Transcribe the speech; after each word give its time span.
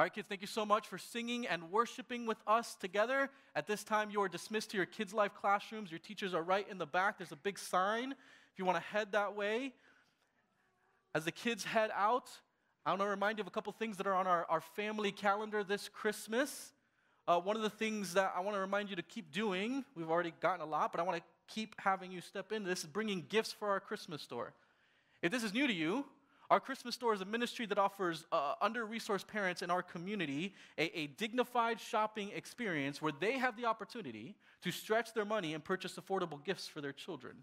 All 0.00 0.04
right, 0.04 0.14
kids, 0.14 0.28
thank 0.28 0.40
you 0.40 0.46
so 0.46 0.64
much 0.64 0.86
for 0.86 0.96
singing 0.96 1.46
and 1.46 1.70
worshiping 1.70 2.24
with 2.24 2.38
us 2.46 2.74
together. 2.74 3.28
At 3.54 3.66
this 3.66 3.84
time, 3.84 4.08
you 4.10 4.22
are 4.22 4.30
dismissed 4.30 4.70
to 4.70 4.78
your 4.78 4.86
kids' 4.86 5.12
life 5.12 5.32
classrooms. 5.34 5.90
Your 5.90 5.98
teachers 5.98 6.32
are 6.32 6.42
right 6.42 6.66
in 6.70 6.78
the 6.78 6.86
back. 6.86 7.18
There's 7.18 7.32
a 7.32 7.36
big 7.36 7.58
sign 7.58 8.12
if 8.12 8.58
you 8.58 8.64
want 8.64 8.78
to 8.78 8.82
head 8.82 9.12
that 9.12 9.36
way. 9.36 9.74
As 11.14 11.26
the 11.26 11.30
kids 11.30 11.64
head 11.64 11.90
out, 11.94 12.30
I 12.86 12.92
want 12.92 13.02
to 13.02 13.08
remind 13.08 13.36
you 13.36 13.42
of 13.42 13.48
a 13.48 13.50
couple 13.50 13.74
things 13.74 13.98
that 13.98 14.06
are 14.06 14.14
on 14.14 14.26
our, 14.26 14.46
our 14.48 14.62
family 14.62 15.12
calendar 15.12 15.62
this 15.62 15.90
Christmas. 15.90 16.72
Uh, 17.28 17.38
one 17.38 17.56
of 17.56 17.62
the 17.62 17.68
things 17.68 18.14
that 18.14 18.32
I 18.34 18.40
want 18.40 18.56
to 18.56 18.60
remind 18.60 18.88
you 18.88 18.96
to 18.96 19.02
keep 19.02 19.30
doing, 19.30 19.84
we've 19.94 20.10
already 20.10 20.32
gotten 20.40 20.62
a 20.62 20.66
lot, 20.66 20.92
but 20.92 21.00
I 21.02 21.04
want 21.04 21.18
to 21.18 21.54
keep 21.54 21.74
having 21.78 22.10
you 22.10 22.22
step 22.22 22.52
into 22.52 22.70
this, 22.70 22.84
is 22.84 22.86
bringing 22.86 23.26
gifts 23.28 23.52
for 23.52 23.68
our 23.68 23.80
Christmas 23.80 24.22
store. 24.22 24.54
If 25.20 25.30
this 25.30 25.44
is 25.44 25.52
new 25.52 25.66
to 25.66 25.74
you, 25.74 26.06
our 26.50 26.58
Christmas 26.58 26.96
store 26.96 27.14
is 27.14 27.20
a 27.20 27.24
ministry 27.24 27.64
that 27.66 27.78
offers 27.78 28.26
uh, 28.32 28.54
under 28.60 28.84
resourced 28.84 29.26
parents 29.26 29.62
in 29.62 29.70
our 29.70 29.82
community 29.82 30.52
a, 30.78 30.98
a, 30.98 31.06
dignified 31.06 31.80
shopping 31.80 32.30
experience 32.34 33.00
where 33.00 33.12
they 33.20 33.38
have 33.38 33.56
the 33.56 33.64
opportunity 33.64 34.34
to 34.62 34.72
stretch 34.72 35.14
their 35.14 35.24
money 35.24 35.54
and 35.54 35.62
purchase 35.62 35.94
affordable 35.94 36.44
gifts 36.44 36.66
for 36.66 36.80
their 36.80 36.92
children. 36.92 37.36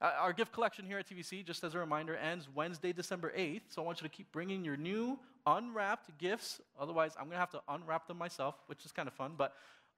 Uh, 0.00 0.12
our 0.20 0.32
gift 0.32 0.52
collection 0.52 0.86
here 0.86 0.98
at 0.98 1.08
TVC, 1.08 1.44
just 1.44 1.64
as 1.64 1.74
a 1.74 1.78
reminder, 1.78 2.16
ends 2.16 2.48
Wednesday, 2.54 2.92
December 2.92 3.32
8th. 3.36 3.62
So 3.70 3.82
I 3.82 3.84
want 3.84 4.00
you 4.00 4.08
to 4.08 4.14
keep 4.14 4.30
bringing 4.30 4.64
your 4.64 4.76
new 4.76 5.18
unwrapped 5.46 6.16
gifts. 6.18 6.60
Otherwise, 6.78 7.14
I'm 7.18 7.24
going 7.24 7.34
to 7.34 7.38
have 7.38 7.50
to 7.50 7.62
unwrap 7.68 8.06
them 8.06 8.18
myself, 8.18 8.54
which 8.66 8.84
is 8.84 8.92
kind 8.92 9.08
of 9.08 9.14
fun. 9.14 9.32
But 9.36 9.54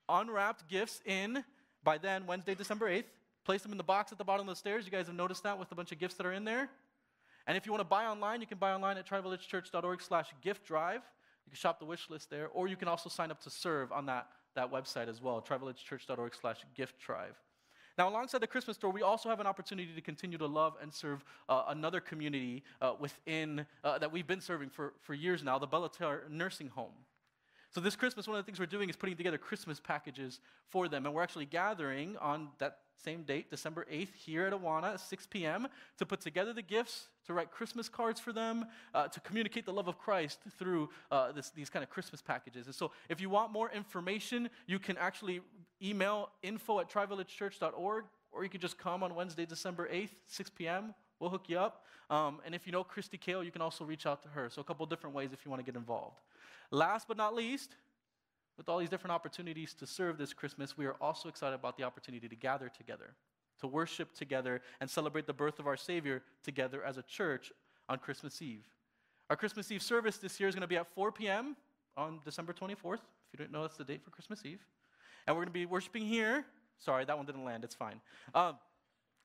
unwrapped 0.08 0.68
gifts 0.68 1.02
in 1.04 1.44
by 1.82 1.98
then, 1.98 2.26
Wednesday, 2.26 2.54
December 2.54 2.90
8th. 2.90 3.04
Place 3.44 3.62
them 3.62 3.72
in 3.72 3.78
the 3.78 3.84
box 3.84 4.12
at 4.12 4.16
the 4.16 4.24
bottom 4.24 4.48
of 4.48 4.54
the 4.54 4.58
stairs. 4.58 4.86
You 4.86 4.90
guys 4.90 5.06
have 5.06 5.16
noticed 5.16 5.42
that 5.42 5.58
with 5.58 5.70
a 5.70 5.74
bunch 5.74 5.92
of 5.92 5.98
gifts 5.98 6.14
that 6.14 6.24
are 6.24 6.32
in 6.32 6.44
there. 6.44 6.70
And 7.46 7.56
if 7.56 7.66
you 7.66 7.72
want 7.72 7.80
to 7.80 7.88
buy 7.88 8.06
online, 8.06 8.40
you 8.40 8.46
can 8.46 8.58
buy 8.58 8.72
online 8.72 8.96
at 8.96 9.06
trivillagechurch.org 9.06 10.00
slash 10.00 10.28
gift 10.42 10.64
drive. 10.66 11.02
You 11.44 11.50
can 11.50 11.56
shop 11.56 11.78
the 11.78 11.84
wish 11.84 12.08
list 12.08 12.30
there, 12.30 12.48
or 12.48 12.68
you 12.68 12.76
can 12.76 12.88
also 12.88 13.08
sign 13.10 13.30
up 13.30 13.40
to 13.42 13.50
serve 13.50 13.92
on 13.92 14.06
that, 14.06 14.28
that 14.54 14.72
website 14.72 15.08
as 15.08 15.20
well, 15.20 15.44
trivillagechurch.org 15.46 16.34
slash 16.34 16.64
gift 16.74 16.98
drive. 16.98 17.36
Now, 17.96 18.08
alongside 18.08 18.40
the 18.40 18.46
Christmas 18.46 18.76
store, 18.76 18.90
we 18.90 19.02
also 19.02 19.28
have 19.28 19.40
an 19.40 19.46
opportunity 19.46 19.94
to 19.94 20.00
continue 20.00 20.38
to 20.38 20.46
love 20.46 20.74
and 20.82 20.92
serve 20.92 21.24
uh, 21.48 21.64
another 21.68 22.00
community 22.00 22.64
uh, 22.80 22.94
within 22.98 23.66
uh, 23.84 23.98
that 23.98 24.10
we've 24.10 24.26
been 24.26 24.40
serving 24.40 24.70
for, 24.70 24.94
for 25.00 25.14
years 25.14 25.44
now, 25.44 25.58
the 25.58 25.66
Belle 25.66 25.88
Terre 25.88 26.24
Nursing 26.28 26.68
Home. 26.68 26.94
So 27.74 27.80
this 27.80 27.96
Christmas, 27.96 28.28
one 28.28 28.38
of 28.38 28.44
the 28.44 28.46
things 28.46 28.60
we're 28.60 28.66
doing 28.66 28.88
is 28.88 28.94
putting 28.94 29.16
together 29.16 29.36
Christmas 29.36 29.80
packages 29.80 30.38
for 30.68 30.86
them, 30.86 31.06
and 31.06 31.14
we're 31.14 31.24
actually 31.24 31.46
gathering 31.46 32.16
on 32.18 32.50
that 32.58 32.78
same 33.02 33.24
date, 33.24 33.50
December 33.50 33.84
8th, 33.92 34.14
here 34.14 34.46
at 34.46 34.52
Awana 34.52 34.94
at 34.94 35.00
6 35.00 35.26
p.m., 35.26 35.66
to 35.98 36.06
put 36.06 36.20
together 36.20 36.52
the 36.52 36.62
gifts, 36.62 37.08
to 37.26 37.32
write 37.32 37.50
Christmas 37.50 37.88
cards 37.88 38.20
for 38.20 38.32
them, 38.32 38.66
uh, 38.94 39.08
to 39.08 39.18
communicate 39.18 39.66
the 39.66 39.72
love 39.72 39.88
of 39.88 39.98
Christ 39.98 40.38
through 40.56 40.88
uh, 41.10 41.32
this, 41.32 41.50
these 41.50 41.68
kind 41.68 41.82
of 41.82 41.90
Christmas 41.90 42.22
packages. 42.22 42.66
And 42.66 42.74
so, 42.76 42.92
if 43.08 43.20
you 43.20 43.28
want 43.28 43.50
more 43.50 43.68
information, 43.72 44.50
you 44.68 44.78
can 44.78 44.96
actually 44.96 45.40
email 45.82 46.30
info 46.44 46.78
at 46.78 46.88
trivillagechurch.org, 46.88 48.04
or 48.30 48.44
you 48.44 48.50
could 48.50 48.60
just 48.60 48.78
come 48.78 49.02
on 49.02 49.16
Wednesday, 49.16 49.46
December 49.46 49.88
8th, 49.92 50.10
6 50.28 50.50
p.m. 50.50 50.94
We'll 51.18 51.30
hook 51.30 51.48
you 51.48 51.58
up. 51.58 51.84
Um, 52.08 52.38
and 52.46 52.54
if 52.54 52.66
you 52.66 52.72
know 52.72 52.84
Christy 52.84 53.16
Kale, 53.16 53.42
you 53.42 53.50
can 53.50 53.62
also 53.62 53.84
reach 53.84 54.06
out 54.06 54.22
to 54.22 54.28
her. 54.28 54.48
So, 54.48 54.60
a 54.60 54.64
couple 54.64 54.86
different 54.86 55.16
ways 55.16 55.30
if 55.32 55.44
you 55.44 55.50
want 55.50 55.58
to 55.58 55.66
get 55.66 55.76
involved. 55.76 56.20
Last 56.70 57.08
but 57.08 57.16
not 57.16 57.34
least, 57.34 57.76
with 58.56 58.68
all 58.68 58.78
these 58.78 58.88
different 58.88 59.12
opportunities 59.12 59.74
to 59.74 59.86
serve 59.86 60.18
this 60.18 60.32
Christmas, 60.32 60.76
we 60.76 60.86
are 60.86 60.96
also 61.00 61.28
excited 61.28 61.54
about 61.54 61.76
the 61.76 61.82
opportunity 61.82 62.28
to 62.28 62.36
gather 62.36 62.68
together, 62.68 63.14
to 63.60 63.66
worship 63.66 64.14
together, 64.14 64.60
and 64.80 64.88
celebrate 64.88 65.26
the 65.26 65.32
birth 65.32 65.58
of 65.58 65.66
our 65.66 65.76
Savior 65.76 66.22
together 66.42 66.84
as 66.84 66.96
a 66.96 67.02
church 67.02 67.52
on 67.88 67.98
Christmas 67.98 68.40
Eve. 68.40 68.66
Our 69.30 69.36
Christmas 69.36 69.70
Eve 69.72 69.82
service 69.82 70.18
this 70.18 70.38
year 70.38 70.48
is 70.48 70.54
going 70.54 70.62
to 70.62 70.68
be 70.68 70.76
at 70.76 70.86
4 70.94 71.10
p.m. 71.10 71.56
on 71.96 72.20
December 72.24 72.52
24th. 72.52 72.94
If 72.94 73.00
you 73.32 73.38
didn't 73.38 73.52
know, 73.52 73.62
that's 73.62 73.76
the 73.76 73.84
date 73.84 74.04
for 74.04 74.10
Christmas 74.10 74.42
Eve. 74.44 74.60
And 75.26 75.34
we're 75.34 75.42
going 75.42 75.48
to 75.48 75.52
be 75.52 75.66
worshiping 75.66 76.04
here. 76.04 76.44
Sorry, 76.78 77.04
that 77.04 77.16
one 77.16 77.26
didn't 77.26 77.44
land. 77.44 77.64
It's 77.64 77.74
fine. 77.74 78.00
Um, 78.34 78.58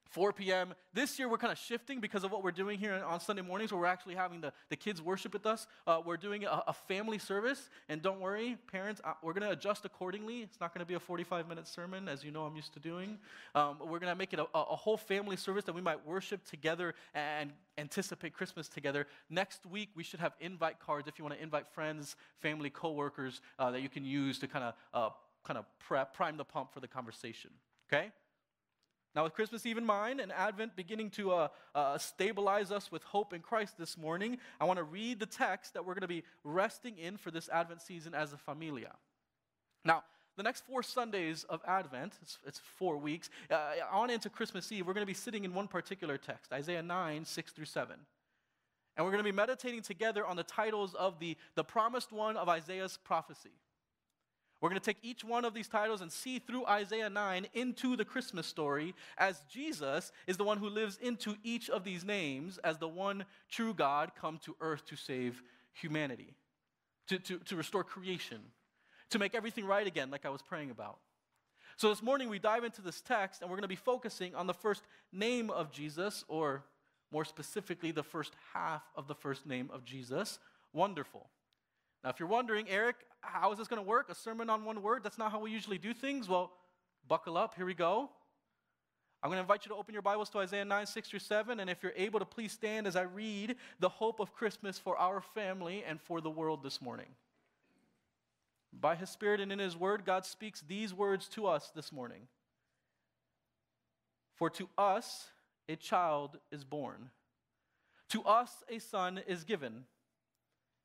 4 0.09 0.34
p.m. 0.34 0.74
This 0.94 1.20
year, 1.20 1.30
we're 1.30 1.38
kind 1.38 1.52
of 1.52 1.59
shifting 1.59 2.00
because 2.00 2.24
of 2.24 2.31
what 2.31 2.44
we're 2.44 2.52
doing 2.52 2.80
here 2.80 3.03
on 3.06 3.20
Sunday 3.20 3.44
mornings, 3.44 3.72
where 3.72 3.80
we're 3.80 3.88
actually 3.88 4.16
having 4.16 4.42
the, 4.42 4.52
the 4.70 4.75
kids 4.75 5.02
worship 5.02 5.34
with 5.34 5.46
us. 5.46 5.68
Uh, 5.86 6.02
we're 6.03 6.18
doing 6.18 6.46
a, 6.46 6.64
a, 6.68 6.74
family 6.74 7.20
service, 7.20 7.70
and 7.90 8.02
don't 8.02 8.20
worry, 8.20 8.58
parents, 8.72 9.02
uh, 9.03 9.14
we're 9.22 9.34
going 9.34 9.46
to 9.46 9.52
adjust 9.52 9.86
accordingly. 9.86 10.42
It's 10.42 10.59
not 10.59 10.74
going 10.74 10.80
to 10.80 10.88
be 10.88 10.96
a 10.96 11.00
45 11.00 11.47
minute 11.47 11.68
sermon, 11.68 12.08
as 12.08 12.24
you 12.24 12.31
know 12.31 12.44
I'm 12.44 12.56
used 12.56 12.74
to 12.74 12.80
doing. 12.80 13.20
Um, 13.53 13.78
we're 13.80 14.00
going 14.00 14.12
to 14.12 14.16
make 14.16 14.34
it 14.34 14.40
a, 14.40 14.47
a, 14.56 14.75
whole 14.75 14.97
family 14.97 15.36
service 15.36 15.66
that 15.66 15.75
we 15.75 15.81
might 15.81 16.06
worship 16.08 16.44
together 16.44 16.96
and 17.14 17.52
anticipate 17.78 18.34
Christmas 18.34 18.68
together. 18.68 19.06
Next 19.30 19.66
week, 19.68 19.90
we 19.96 20.03
should 20.03 20.20
have 20.20 20.34
invite 20.40 20.80
cards 20.80 21.08
if 21.08 21.20
you 21.20 21.24
want 21.24 21.36
to 21.36 21.44
invite 21.44 21.68
friends, 21.68 22.16
family, 22.40 22.72
coworkers 22.72 23.41
uh, 23.59 23.72
that 23.72 23.81
you 23.81 23.90
can 23.90 24.06
use 24.06 24.40
to 24.40 24.47
kind 24.47 24.66
of 24.66 24.74
uh, 24.94 25.09
kind 25.44 25.59
of 25.59 26.14
prime 26.14 26.38
the 26.38 26.46
pump 26.46 26.74
for 26.74 26.80
the 26.80 26.88
conversation. 26.88 27.52
Okay? 27.91 28.12
Now, 29.16 29.24
with 29.24 29.34
Christmas 29.34 29.66
Eve 29.66 29.78
in 29.78 29.86
mind 29.86 30.20
and 30.20 30.31
Advent 30.31 30.75
beginning 30.75 31.09
to 31.12 31.31
uh, 31.31 31.47
uh, 31.74 31.97
stabilize 31.97 32.72
us 32.72 32.92
with 32.92 33.03
hope 33.03 33.34
in 33.34 33.42
Christ 33.42 33.78
this 33.78 33.97
morning, 33.97 34.38
I 34.62 34.66
want 34.66 34.78
to 34.78 34.84
read 34.84 35.20
the 35.20 35.25
text 35.25 35.74
that 35.74 35.84
we're 35.84 35.96
going 35.96 36.02
to 36.02 36.08
be 36.08 36.24
resting 36.44 36.97
in 36.97 37.18
for 37.18 37.31
this 37.31 37.50
Advent 37.50 37.81
season 37.81 38.14
as 38.14 38.34
a 38.34 38.38
familia. 38.38 38.94
Now, 39.84 40.03
the 40.38 40.44
next 40.44 40.64
four 40.66 40.84
Sundays 40.84 41.44
of 41.50 41.62
Advent, 41.68 42.14
it's, 42.22 42.38
it's 42.46 42.59
four 42.59 42.97
weeks, 42.97 43.30
uh, 43.50 43.72
on 43.92 44.09
into 44.09 44.30
Christmas 44.30 44.72
Eve, 44.72 44.86
we're 44.86 44.94
going 44.94 45.06
to 45.06 45.12
be 45.12 45.14
sitting 45.14 45.44
in 45.44 45.53
one 45.53 45.68
particular 45.68 46.18
text, 46.18 46.53
Isaiah 46.53 46.84
9, 46.84 47.26
6 47.26 47.52
through 47.52 47.66
7. 47.66 47.96
And 48.96 49.06
we're 49.06 49.12
going 49.12 49.24
to 49.24 49.30
be 49.30 49.36
meditating 49.36 49.81
together 49.81 50.26
on 50.26 50.36
the 50.36 50.44
titles 50.44 50.94
of 50.94 51.20
the, 51.20 51.36
the 51.56 51.64
promised 51.64 52.12
one 52.12 52.38
of 52.38 52.47
Isaiah's 52.47 53.00
prophecy. 53.03 53.52
We're 54.62 54.70
going 54.70 54.80
to 54.80 54.86
take 54.86 55.03
each 55.03 55.24
one 55.24 55.46
of 55.46 55.53
these 55.53 55.70
titles 55.70 56.02
and 56.02 56.12
see 56.12 56.40
through 56.40 56.66
Isaiah 56.66 57.09
9 57.09 57.47
into 57.53 57.96
the 57.96 58.03
Christmas 58.03 58.46
story 58.46 58.94
as 59.18 59.42
Jesus 59.50 60.12
is 60.28 60.36
the 60.36 60.44
one 60.44 60.58
who 60.58 60.70
lives 60.70 60.97
into 61.02 61.36
each 61.44 61.70
of 61.70 61.86
these 61.86 62.03
names 62.03 62.58
as 62.59 62.78
the 62.78 62.88
one 62.88 63.25
true 63.50 63.74
God 63.74 64.12
come 64.20 64.38
to 64.44 64.56
earth 64.59 64.86
to 64.88 64.97
save 64.97 65.42
humanity, 65.72 66.34
to, 67.08 67.20
to, 67.20 67.40
to 67.40 67.56
restore 67.56 67.86
creation, 67.86 68.40
to 69.12 69.20
make 69.20 69.34
everything 69.34 69.66
right 69.66 69.88
again, 69.88 70.12
like 70.12 70.25
I 70.25 70.30
was 70.30 70.42
praying 70.42 70.72
about. 70.72 71.00
So 71.78 71.88
this 71.88 72.03
morning 72.03 72.28
we 72.30 72.40
dive 72.40 72.66
into 72.66 72.81
this 72.81 73.00
text 73.00 73.41
and 73.41 73.50
we're 73.50 73.56
going 73.56 73.62
to 73.62 73.70
be 73.70 73.76
focusing 73.78 74.36
on 74.36 74.46
the 74.46 74.53
first 74.53 74.84
name 75.14 75.50
of 75.50 75.72
Jesus, 75.72 76.26
or 76.28 76.66
more 77.14 77.24
specifically, 77.24 77.91
the 77.91 78.03
first 78.03 78.34
half 78.53 78.84
of 78.96 79.08
the 79.08 79.16
first 79.16 79.46
name 79.46 79.70
of 79.74 79.86
Jesus, 79.86 80.38
Wonderful. 80.74 81.30
Now, 82.04 82.10
if 82.10 82.20
you're 82.20 82.30
wondering, 82.30 82.68
Eric, 82.70 82.96
how 83.22 83.52
is 83.52 83.58
this 83.58 83.68
going 83.68 83.82
to 83.82 83.88
work? 83.88 84.10
A 84.10 84.16
sermon 84.16 84.50
on 84.50 84.64
one 84.64 84.82
word? 84.82 85.04
That's 85.04 85.18
not 85.18 85.32
how 85.32 85.40
we 85.40 85.52
usually 85.52 85.78
do 85.78 85.94
things. 85.94 86.30
Well, 86.30 86.52
buckle 87.08 87.38
up. 87.38 87.56
Here 87.56 87.66
we 87.66 87.74
go. 87.74 88.10
I'm 89.22 89.30
going 89.30 89.38
to 89.38 89.42
invite 89.42 89.66
you 89.66 89.70
to 89.70 89.76
open 89.76 89.94
your 89.94 90.02
Bibles 90.02 90.30
to 90.30 90.40
Isaiah 90.40 90.64
9, 90.64 90.86
6 90.86 91.09
through 91.09 91.20
7. 91.20 91.59
And 91.59 91.70
if 91.70 91.84
you're 91.84 91.94
able 91.98 92.20
to, 92.20 92.26
please 92.26 92.54
stand 92.54 92.88
as 92.88 92.96
I 92.96 93.02
read 93.02 93.58
the 93.80 93.90
hope 93.90 94.22
of 94.22 94.34
Christmas 94.34 94.80
for 94.80 94.98
our 94.98 95.20
family 95.20 95.84
and 95.86 96.00
for 96.00 96.22
the 96.22 96.30
world 96.30 96.64
this 96.64 96.82
morning. 96.82 97.08
By 98.72 98.96
His 98.96 99.09
Spirit 99.09 99.42
and 99.42 99.52
in 99.52 99.59
His 99.59 99.76
Word, 99.76 100.06
God 100.06 100.26
speaks 100.26 100.62
these 100.62 100.94
words 100.94 101.28
to 101.30 101.48
us 101.48 101.70
this 101.76 101.92
morning. 101.92 102.28
For 104.36 104.50
to 104.52 104.70
us 104.78 105.26
a 105.68 105.76
child 105.76 106.38
is 106.50 106.64
born, 106.64 107.09
to 108.09 108.24
us 108.24 108.64
a 108.70 108.80
son 108.80 109.20
is 109.28 109.44
given 109.44 109.84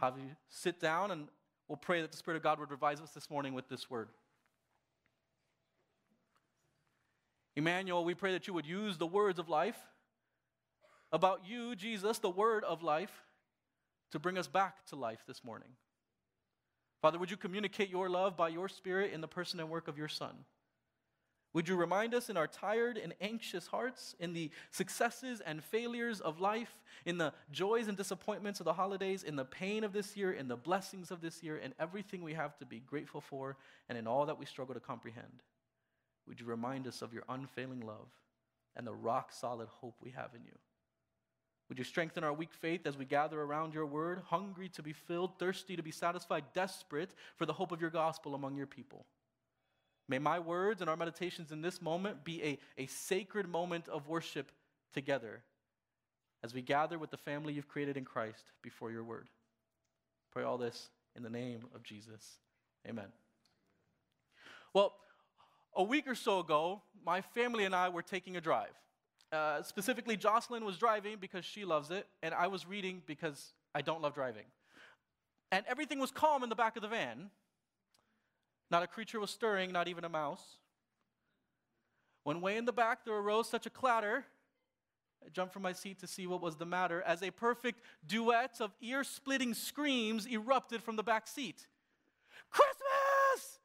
I'll 0.00 0.10
have 0.10 0.18
you 0.18 0.30
sit 0.48 0.80
down 0.80 1.10
and 1.10 1.28
we'll 1.66 1.76
pray 1.76 2.02
that 2.02 2.12
the 2.12 2.16
Spirit 2.16 2.36
of 2.36 2.42
God 2.42 2.60
would 2.60 2.70
revive 2.70 3.00
us 3.00 3.10
this 3.10 3.28
morning 3.30 3.52
with 3.54 3.68
this 3.68 3.90
word. 3.90 4.08
Emmanuel, 7.56 8.04
we 8.04 8.14
pray 8.14 8.32
that 8.32 8.46
you 8.46 8.54
would 8.54 8.66
use 8.66 8.96
the 8.98 9.06
words 9.06 9.40
of 9.40 9.48
life 9.48 9.78
about 11.10 11.40
you, 11.44 11.74
Jesus, 11.74 12.18
the 12.18 12.30
word 12.30 12.62
of 12.64 12.82
life, 12.82 13.24
to 14.12 14.18
bring 14.18 14.38
us 14.38 14.46
back 14.46 14.86
to 14.86 14.96
life 14.96 15.18
this 15.26 15.42
morning. 15.42 15.70
Father, 17.02 17.18
would 17.18 17.30
you 17.30 17.36
communicate 17.36 17.90
your 17.90 18.08
love 18.08 18.36
by 18.36 18.48
your 18.48 18.68
Spirit 18.68 19.12
in 19.12 19.20
the 19.20 19.28
person 19.28 19.58
and 19.58 19.68
work 19.68 19.88
of 19.88 19.98
your 19.98 20.08
Son? 20.08 20.34
Would 21.58 21.66
you 21.66 21.74
remind 21.74 22.14
us 22.14 22.30
in 22.30 22.36
our 22.36 22.46
tired 22.46 22.98
and 22.98 23.14
anxious 23.20 23.66
hearts, 23.66 24.14
in 24.20 24.32
the 24.32 24.48
successes 24.70 25.42
and 25.44 25.60
failures 25.60 26.20
of 26.20 26.38
life, 26.38 26.72
in 27.04 27.18
the 27.18 27.32
joys 27.50 27.88
and 27.88 27.96
disappointments 27.96 28.60
of 28.60 28.64
the 28.64 28.74
holidays, 28.74 29.24
in 29.24 29.34
the 29.34 29.44
pain 29.44 29.82
of 29.82 29.92
this 29.92 30.16
year, 30.16 30.30
in 30.30 30.46
the 30.46 30.56
blessings 30.56 31.10
of 31.10 31.20
this 31.20 31.42
year, 31.42 31.56
in 31.56 31.74
everything 31.80 32.22
we 32.22 32.34
have 32.34 32.56
to 32.58 32.64
be 32.64 32.78
grateful 32.78 33.20
for, 33.20 33.56
and 33.88 33.98
in 33.98 34.06
all 34.06 34.24
that 34.26 34.38
we 34.38 34.46
struggle 34.46 34.72
to 34.72 34.80
comprehend? 34.80 35.42
Would 36.28 36.38
you 36.38 36.46
remind 36.46 36.86
us 36.86 37.02
of 37.02 37.12
your 37.12 37.24
unfailing 37.28 37.80
love 37.80 38.06
and 38.76 38.86
the 38.86 38.94
rock 38.94 39.32
solid 39.32 39.66
hope 39.80 39.96
we 40.00 40.12
have 40.12 40.30
in 40.36 40.44
you? 40.44 40.56
Would 41.68 41.78
you 41.78 41.84
strengthen 41.84 42.22
our 42.22 42.32
weak 42.32 42.54
faith 42.54 42.86
as 42.86 42.96
we 42.96 43.04
gather 43.04 43.42
around 43.42 43.74
your 43.74 43.86
word, 43.86 44.22
hungry 44.26 44.68
to 44.68 44.82
be 44.84 44.92
filled, 44.92 45.40
thirsty 45.40 45.74
to 45.74 45.82
be 45.82 45.90
satisfied, 45.90 46.44
desperate 46.54 47.10
for 47.34 47.46
the 47.46 47.52
hope 47.52 47.72
of 47.72 47.80
your 47.80 47.90
gospel 47.90 48.36
among 48.36 48.56
your 48.56 48.68
people? 48.68 49.06
May 50.08 50.18
my 50.18 50.38
words 50.38 50.80
and 50.80 50.88
our 50.88 50.96
meditations 50.96 51.52
in 51.52 51.60
this 51.60 51.82
moment 51.82 52.24
be 52.24 52.42
a, 52.42 52.58
a 52.78 52.86
sacred 52.86 53.48
moment 53.48 53.88
of 53.88 54.08
worship 54.08 54.50
together 54.94 55.42
as 56.42 56.54
we 56.54 56.62
gather 56.62 56.98
with 56.98 57.10
the 57.10 57.16
family 57.16 57.52
you've 57.52 57.68
created 57.68 57.96
in 57.96 58.04
Christ 58.04 58.52
before 58.62 58.90
your 58.90 59.04
word. 59.04 59.28
Pray 60.32 60.44
all 60.44 60.56
this 60.56 60.90
in 61.14 61.22
the 61.22 61.30
name 61.30 61.66
of 61.74 61.82
Jesus. 61.82 62.38
Amen. 62.88 63.08
Well, 64.72 64.94
a 65.76 65.82
week 65.82 66.06
or 66.06 66.14
so 66.14 66.40
ago, 66.40 66.82
my 67.04 67.20
family 67.20 67.64
and 67.64 67.74
I 67.74 67.88
were 67.88 68.02
taking 68.02 68.36
a 68.36 68.40
drive. 68.40 68.74
Uh, 69.30 69.62
specifically, 69.62 70.16
Jocelyn 70.16 70.64
was 70.64 70.78
driving 70.78 71.16
because 71.20 71.44
she 71.44 71.64
loves 71.64 71.90
it, 71.90 72.06
and 72.22 72.32
I 72.32 72.46
was 72.46 72.66
reading 72.66 73.02
because 73.04 73.52
I 73.74 73.82
don't 73.82 74.00
love 74.00 74.14
driving. 74.14 74.44
And 75.52 75.64
everything 75.68 75.98
was 75.98 76.10
calm 76.10 76.42
in 76.42 76.48
the 76.48 76.54
back 76.54 76.76
of 76.76 76.82
the 76.82 76.88
van. 76.88 77.30
Not 78.70 78.82
a 78.82 78.86
creature 78.86 79.20
was 79.20 79.30
stirring, 79.30 79.72
not 79.72 79.88
even 79.88 80.04
a 80.04 80.08
mouse. 80.08 80.58
When 82.24 82.40
way 82.40 82.56
in 82.56 82.66
the 82.66 82.72
back 82.72 83.04
there 83.04 83.14
arose 83.14 83.48
such 83.48 83.66
a 83.66 83.70
clatter, 83.70 84.24
I 85.24 85.30
jumped 85.30 85.52
from 85.52 85.62
my 85.62 85.72
seat 85.72 85.98
to 86.00 86.06
see 86.06 86.26
what 86.26 86.42
was 86.42 86.56
the 86.56 86.66
matter 86.66 87.02
as 87.02 87.22
a 87.22 87.30
perfect 87.30 87.80
duet 88.06 88.60
of 88.60 88.72
ear 88.80 89.02
splitting 89.04 89.54
screams 89.54 90.26
erupted 90.26 90.82
from 90.82 90.96
the 90.96 91.02
back 91.02 91.26
seat. 91.26 91.66
Christmas! 92.50 93.58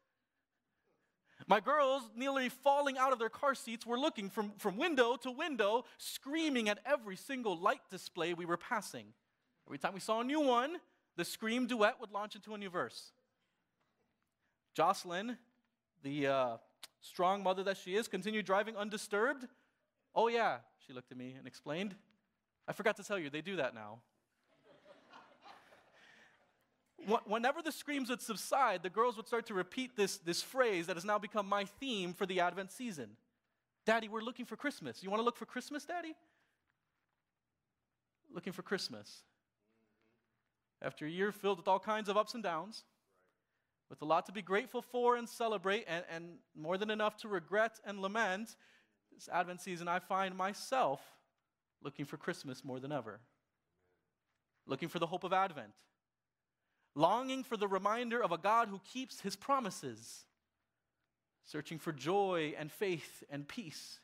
My 1.47 1.59
girls, 1.59 2.03
nearly 2.15 2.47
falling 2.47 2.97
out 2.97 3.11
of 3.11 3.19
their 3.19 3.29
car 3.29 3.53
seats, 3.53 3.85
were 3.85 4.00
looking 4.00 4.29
from, 4.29 4.53
from 4.57 4.77
window 4.77 5.17
to 5.17 5.31
window, 5.31 5.83
screaming 5.97 6.69
at 6.69 6.79
every 6.85 7.17
single 7.17 7.57
light 7.57 7.81
display 7.91 8.33
we 8.33 8.45
were 8.45 8.57
passing. 8.57 9.07
Every 9.67 9.77
time 9.77 9.94
we 9.94 10.00
saw 10.00 10.21
a 10.21 10.23
new 10.23 10.39
one, 10.39 10.77
the 11.17 11.25
scream 11.25 11.67
duet 11.67 12.00
would 12.00 12.11
launch 12.11 12.35
into 12.35 12.53
a 12.53 12.57
new 12.57 12.69
verse. 12.69 13.11
Jocelyn, 14.73 15.37
the 16.03 16.27
uh, 16.27 16.57
strong 17.01 17.43
mother 17.43 17.63
that 17.63 17.77
she 17.77 17.95
is, 17.95 18.07
continued 18.07 18.45
driving 18.45 18.75
undisturbed. 18.75 19.47
Oh, 20.15 20.27
yeah, 20.27 20.57
she 20.85 20.93
looked 20.93 21.11
at 21.11 21.17
me 21.17 21.35
and 21.37 21.47
explained. 21.47 21.95
I 22.67 22.73
forgot 22.73 22.97
to 22.97 23.03
tell 23.03 23.19
you, 23.19 23.29
they 23.29 23.41
do 23.41 23.57
that 23.57 23.75
now. 23.75 23.99
Whenever 27.25 27.61
the 27.61 27.71
screams 27.71 28.09
would 28.09 28.21
subside, 28.21 28.83
the 28.83 28.89
girls 28.89 29.17
would 29.17 29.27
start 29.27 29.45
to 29.47 29.53
repeat 29.53 29.95
this, 29.95 30.17
this 30.17 30.41
phrase 30.41 30.87
that 30.87 30.95
has 30.95 31.05
now 31.05 31.19
become 31.19 31.47
my 31.47 31.65
theme 31.65 32.13
for 32.13 32.25
the 32.25 32.39
Advent 32.39 32.71
season 32.71 33.17
Daddy, 33.85 34.07
we're 34.07 34.21
looking 34.21 34.45
for 34.45 34.55
Christmas. 34.55 35.03
You 35.03 35.09
want 35.09 35.19
to 35.19 35.25
look 35.25 35.35
for 35.35 35.45
Christmas, 35.45 35.83
Daddy? 35.83 36.15
Looking 38.33 38.53
for 38.53 38.61
Christmas. 38.61 39.23
After 40.81 41.05
a 41.05 41.09
year 41.09 41.31
filled 41.31 41.57
with 41.57 41.67
all 41.67 41.79
kinds 41.79 42.07
of 42.07 42.15
ups 42.15 42.33
and 42.33 42.41
downs, 42.41 42.85
with 43.93 44.01
a 44.01 44.05
lot 44.05 44.25
to 44.25 44.31
be 44.31 44.41
grateful 44.41 44.81
for 44.81 45.17
and 45.17 45.29
celebrate, 45.29 45.85
and, 45.87 46.03
and 46.09 46.25
more 46.55 46.79
than 46.79 46.89
enough 46.89 47.15
to 47.15 47.27
regret 47.27 47.79
and 47.85 47.99
lament, 47.99 48.55
this 49.13 49.29
Advent 49.31 49.61
season, 49.61 49.87
I 49.87 49.99
find 49.99 50.35
myself 50.35 50.99
looking 51.83 52.05
for 52.05 52.17
Christmas 52.17 52.65
more 52.65 52.79
than 52.79 52.91
ever. 52.91 53.19
Looking 54.65 54.89
for 54.89 54.97
the 54.97 55.05
hope 55.05 55.23
of 55.23 55.31
Advent. 55.31 55.73
Longing 56.95 57.43
for 57.43 57.55
the 57.55 57.67
reminder 57.67 58.23
of 58.23 58.31
a 58.31 58.37
God 58.39 58.67
who 58.67 58.81
keeps 58.91 59.21
his 59.21 59.35
promises. 59.35 60.25
Searching 61.43 61.77
for 61.77 61.91
joy 61.91 62.55
and 62.57 62.71
faith 62.71 63.23
and 63.29 63.47
peace. 63.47 63.99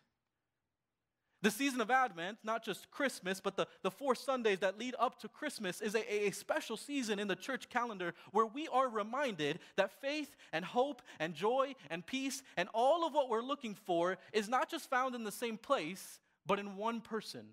The 1.41 1.51
season 1.51 1.79
of 1.79 1.89
Advent, 1.89 2.39
not 2.43 2.65
just 2.65 2.91
Christmas, 2.91 3.39
but 3.39 3.55
the, 3.55 3.65
the 3.81 3.91
four 3.91 4.13
Sundays 4.13 4.59
that 4.59 4.77
lead 4.77 4.93
up 4.99 5.19
to 5.21 5.29
Christmas, 5.29 5.79
is 5.79 5.95
a, 5.95 6.27
a 6.27 6.31
special 6.31 6.75
season 6.75 7.17
in 7.17 7.29
the 7.29 7.35
church 7.35 7.69
calendar 7.69 8.13
where 8.31 8.45
we 8.45 8.67
are 8.67 8.89
reminded 8.89 9.59
that 9.77 10.01
faith 10.01 10.35
and 10.51 10.65
hope 10.65 11.01
and 11.17 11.33
joy 11.33 11.75
and 11.89 12.05
peace 12.05 12.43
and 12.57 12.67
all 12.73 13.07
of 13.07 13.13
what 13.13 13.29
we're 13.29 13.41
looking 13.41 13.73
for 13.73 14.17
is 14.33 14.49
not 14.49 14.69
just 14.69 14.89
found 14.89 15.15
in 15.15 15.23
the 15.23 15.31
same 15.31 15.57
place, 15.57 16.19
but 16.45 16.59
in 16.59 16.75
one 16.75 16.99
person 16.99 17.45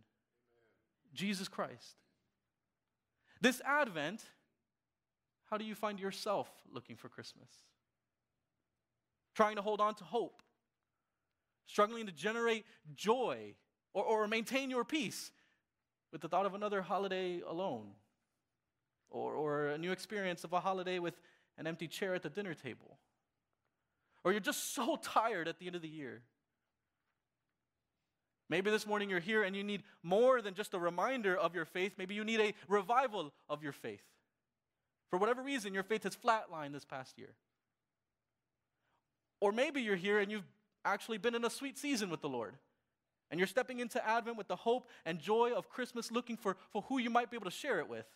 Jesus 1.14 1.46
Christ. 1.46 1.96
This 3.40 3.62
Advent, 3.64 4.22
how 5.48 5.58
do 5.58 5.64
you 5.64 5.76
find 5.76 6.00
yourself 6.00 6.48
looking 6.72 6.96
for 6.96 7.08
Christmas? 7.08 7.48
Trying 9.36 9.56
to 9.56 9.62
hold 9.62 9.80
on 9.80 9.94
to 9.96 10.04
hope, 10.04 10.42
struggling 11.66 12.06
to 12.06 12.12
generate 12.12 12.64
joy 12.94 13.54
or, 13.96 14.04
or 14.04 14.28
maintain 14.28 14.69
your 14.70 14.84
peace 14.84 15.31
with 16.12 16.20
the 16.20 16.28
thought 16.28 16.44
of 16.44 16.54
another 16.54 16.82
holiday 16.82 17.40
alone, 17.48 17.87
or, 19.10 19.32
or 19.32 19.69
a 19.69 19.78
new 19.78 19.90
experience 19.90 20.44
of 20.44 20.52
a 20.52 20.60
holiday 20.60 20.98
with 20.98 21.14
an 21.56 21.66
empty 21.66 21.88
chair 21.88 22.14
at 22.14 22.22
the 22.22 22.28
dinner 22.28 22.52
table. 22.52 22.98
Or 24.22 24.32
you're 24.32 24.40
just 24.40 24.75
so 24.75 24.96
tired 25.02 25.48
at 25.48 25.58
the 25.58 25.66
end 25.66 25.76
of 25.76 25.82
the 25.82 25.88
year. 25.88 26.20
Maybe 28.50 28.70
this 28.70 28.87
morning 28.87 29.08
you're 29.08 29.19
here 29.19 29.43
and 29.43 29.56
you 29.56 29.64
need 29.64 29.82
more 30.02 30.43
than 30.43 30.54
just 30.54 30.75
a 30.75 30.78
reminder 30.78 31.34
of 31.34 31.54
your 31.54 31.64
faith. 31.64 31.94
Maybe 31.96 32.14
you 32.14 32.22
need 32.22 32.40
a 32.40 32.54
revival 32.69 33.32
of 33.48 33.62
your 33.62 33.72
faith. 33.72 34.04
For 35.10 35.19
whatever 35.19 35.43
reason, 35.43 35.72
your 35.72 35.82
faith 35.82 36.02
has 36.02 36.14
flatlined 36.14 36.72
this 36.72 36.84
past 36.84 37.19
year. 37.19 37.34
Or 39.40 39.52
maybe 39.52 39.81
you're 39.81 39.96
here 39.96 40.19
and 40.19 40.31
you've 40.31 40.46
actually 40.84 41.19
been 41.19 41.34
in 41.34 41.44
a 41.44 41.50
sweet 41.50 41.78
season 41.78 42.10
with 42.10 42.20
the 42.20 42.28
Lord. 42.28 42.54
And 43.31 43.40
you're 43.40 43.46
stepping 43.46 43.81
into 43.81 44.06
Advent 44.06 44.37
with 44.37 44.49
the 44.49 44.56
hope 44.56 44.88
and 45.05 45.19
joy 45.19 45.52
of 45.55 45.69
Christmas, 45.69 46.12
looking 46.12 46.37
for, 46.37 46.56
for 46.73 46.82
who 46.82 46.99
you 46.99 47.11
might 47.11 47.31
be 47.31 47.37
able 47.37 47.50
to 47.50 47.56
share 47.56 47.81
it 47.81 47.88
with. 47.88 48.06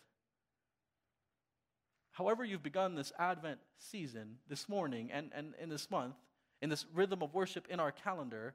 However, 2.11 2.43
you've 2.43 2.63
begun 2.63 2.95
this 2.95 3.11
Advent 3.17 3.59
season 3.77 4.37
this 4.47 4.67
morning 4.69 5.09
and, 5.11 5.31
and 5.33 5.53
in 5.61 5.69
this 5.69 5.89
month, 5.89 6.15
in 6.61 6.69
this 6.69 6.85
rhythm 6.93 7.21
of 7.23 7.33
worship 7.33 7.67
in 7.69 7.79
our 7.79 7.91
calendar, 7.91 8.53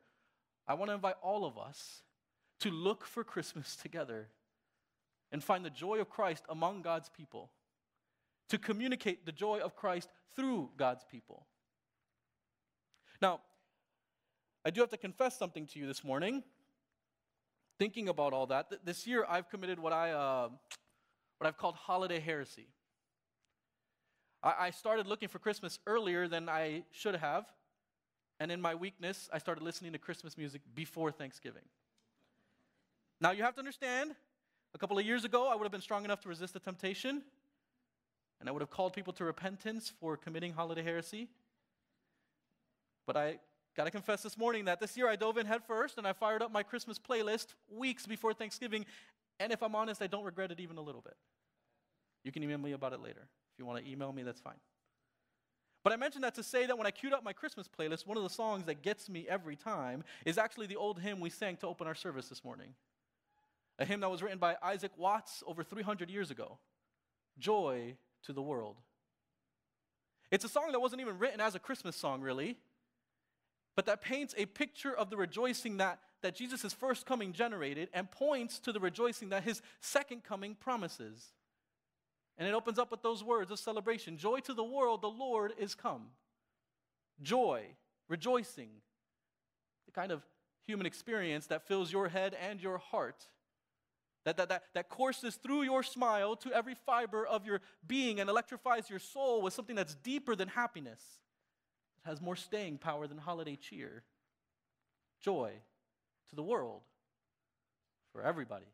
I 0.68 0.74
want 0.74 0.90
to 0.90 0.94
invite 0.94 1.16
all 1.22 1.44
of 1.44 1.58
us 1.58 2.02
to 2.60 2.70
look 2.70 3.04
for 3.04 3.24
Christmas 3.24 3.76
together 3.82 4.28
and 5.32 5.42
find 5.42 5.64
the 5.64 5.70
joy 5.70 6.00
of 6.00 6.08
Christ 6.08 6.44
among 6.48 6.82
God's 6.82 7.08
people, 7.08 7.50
to 8.48 8.58
communicate 8.58 9.26
the 9.26 9.32
joy 9.32 9.58
of 9.58 9.74
Christ 9.74 10.08
through 10.36 10.70
God's 10.76 11.04
people. 11.10 11.46
Now, 13.20 13.40
I 14.64 14.70
do 14.70 14.80
have 14.80 14.90
to 14.90 14.96
confess 14.96 15.38
something 15.38 15.66
to 15.68 15.78
you 15.78 15.86
this 15.86 16.04
morning. 16.04 16.42
Thinking 17.78 18.08
about 18.08 18.32
all 18.32 18.46
that, 18.46 18.70
th- 18.70 18.80
this 18.84 19.06
year 19.06 19.26
I've 19.28 19.50
committed 19.50 19.78
what, 19.78 19.92
I, 19.92 20.12
uh, 20.12 20.48
what 21.38 21.46
I've 21.46 21.58
called 21.58 21.74
holiday 21.74 22.20
heresy. 22.20 22.68
I-, 24.42 24.66
I 24.66 24.70
started 24.70 25.06
looking 25.06 25.28
for 25.28 25.38
Christmas 25.38 25.78
earlier 25.86 26.26
than 26.28 26.48
I 26.48 26.84
should 26.90 27.16
have, 27.16 27.44
and 28.40 28.50
in 28.50 28.60
my 28.60 28.74
weakness, 28.74 29.28
I 29.32 29.38
started 29.38 29.62
listening 29.62 29.92
to 29.92 29.98
Christmas 29.98 30.38
music 30.38 30.62
before 30.74 31.10
Thanksgiving. 31.10 31.62
Now, 33.20 33.30
you 33.30 33.42
have 33.42 33.54
to 33.54 33.60
understand, 33.60 34.14
a 34.74 34.78
couple 34.78 34.98
of 34.98 35.06
years 35.06 35.24
ago, 35.24 35.48
I 35.48 35.54
would 35.54 35.64
have 35.64 35.72
been 35.72 35.80
strong 35.80 36.04
enough 36.04 36.20
to 36.20 36.28
resist 36.28 36.52
the 36.52 36.60
temptation, 36.60 37.22
and 38.40 38.48
I 38.48 38.52
would 38.52 38.60
have 38.60 38.70
called 38.70 38.92
people 38.92 39.12
to 39.14 39.24
repentance 39.24 39.92
for 40.00 40.16
committing 40.16 40.52
holiday 40.52 40.82
heresy. 40.82 41.28
But 43.06 43.16
I 43.16 43.38
Got 43.76 43.84
to 43.84 43.90
confess 43.90 44.22
this 44.22 44.38
morning 44.38 44.64
that 44.64 44.80
this 44.80 44.96
year 44.96 45.06
I 45.06 45.16
dove 45.16 45.36
in 45.36 45.44
headfirst 45.44 45.98
and 45.98 46.06
I 46.06 46.14
fired 46.14 46.40
up 46.40 46.50
my 46.50 46.62
Christmas 46.62 46.98
playlist 46.98 47.48
weeks 47.70 48.06
before 48.06 48.32
Thanksgiving. 48.32 48.86
And 49.38 49.52
if 49.52 49.62
I'm 49.62 49.74
honest, 49.74 50.00
I 50.00 50.06
don't 50.06 50.24
regret 50.24 50.50
it 50.50 50.60
even 50.60 50.78
a 50.78 50.80
little 50.80 51.02
bit. 51.02 51.16
You 52.24 52.32
can 52.32 52.42
email 52.42 52.56
me 52.56 52.72
about 52.72 52.94
it 52.94 53.02
later. 53.02 53.20
If 53.20 53.58
you 53.58 53.66
want 53.66 53.84
to 53.84 53.90
email 53.90 54.12
me, 54.12 54.22
that's 54.22 54.40
fine. 54.40 54.56
But 55.84 55.92
I 55.92 55.96
mentioned 55.96 56.24
that 56.24 56.34
to 56.36 56.42
say 56.42 56.64
that 56.64 56.76
when 56.76 56.86
I 56.86 56.90
queued 56.90 57.12
up 57.12 57.22
my 57.22 57.34
Christmas 57.34 57.68
playlist, 57.68 58.06
one 58.06 58.16
of 58.16 58.22
the 58.22 58.30
songs 58.30 58.64
that 58.64 58.80
gets 58.80 59.10
me 59.10 59.26
every 59.28 59.56
time 59.56 60.04
is 60.24 60.38
actually 60.38 60.66
the 60.66 60.76
old 60.76 60.98
hymn 60.98 61.20
we 61.20 61.28
sang 61.28 61.56
to 61.58 61.66
open 61.66 61.86
our 61.86 61.94
service 61.94 62.28
this 62.28 62.42
morning. 62.42 62.74
A 63.78 63.84
hymn 63.84 64.00
that 64.00 64.10
was 64.10 64.22
written 64.22 64.38
by 64.38 64.56
Isaac 64.62 64.92
Watts 64.96 65.44
over 65.46 65.62
300 65.62 66.10
years 66.10 66.30
ago 66.30 66.58
Joy 67.38 67.94
to 68.24 68.32
the 68.32 68.42
World. 68.42 68.76
It's 70.30 70.46
a 70.46 70.48
song 70.48 70.72
that 70.72 70.80
wasn't 70.80 71.02
even 71.02 71.18
written 71.18 71.40
as 71.40 71.54
a 71.54 71.58
Christmas 71.58 71.94
song, 71.94 72.22
really 72.22 72.56
but 73.76 73.86
that 73.86 74.00
paints 74.00 74.34
a 74.38 74.46
picture 74.46 74.96
of 74.96 75.10
the 75.10 75.16
rejoicing 75.18 75.76
that, 75.76 76.00
that 76.22 76.34
Jesus' 76.34 76.72
first 76.72 77.04
coming 77.04 77.32
generated 77.32 77.90
and 77.92 78.10
points 78.10 78.58
to 78.60 78.72
the 78.72 78.80
rejoicing 78.80 79.28
that 79.28 79.44
his 79.44 79.60
second 79.80 80.24
coming 80.24 80.54
promises. 80.54 81.32
And 82.38 82.48
it 82.48 82.54
opens 82.54 82.78
up 82.78 82.90
with 82.90 83.02
those 83.02 83.22
words 83.22 83.50
of 83.50 83.58
celebration 83.58 84.16
Joy 84.16 84.40
to 84.40 84.54
the 84.54 84.64
world, 84.64 85.02
the 85.02 85.08
Lord 85.08 85.52
is 85.58 85.74
come. 85.74 86.06
Joy, 87.22 87.64
rejoicing. 88.08 88.70
The 89.84 89.92
kind 89.92 90.10
of 90.10 90.22
human 90.66 90.86
experience 90.86 91.46
that 91.46 91.68
fills 91.68 91.92
your 91.92 92.08
head 92.08 92.34
and 92.48 92.60
your 92.60 92.78
heart. 92.78 93.28
That, 94.24 94.38
that, 94.38 94.48
that, 94.48 94.64
that 94.74 94.88
courses 94.88 95.36
through 95.36 95.62
your 95.62 95.82
smile 95.82 96.34
to 96.36 96.52
every 96.52 96.74
fiber 96.74 97.24
of 97.24 97.46
your 97.46 97.60
being 97.86 98.20
and 98.20 98.28
electrifies 98.28 98.90
your 98.90 98.98
soul 98.98 99.40
with 99.42 99.52
something 99.52 99.76
that's 99.76 99.94
deeper 99.94 100.34
than 100.34 100.48
happiness. 100.48 101.00
Has 102.06 102.22
more 102.22 102.36
staying 102.36 102.78
power 102.78 103.08
than 103.08 103.18
holiday 103.18 103.56
cheer. 103.56 104.04
Joy 105.20 105.50
to 106.30 106.36
the 106.36 106.42
world, 106.42 106.82
for 108.12 108.22
everybody. 108.22 108.66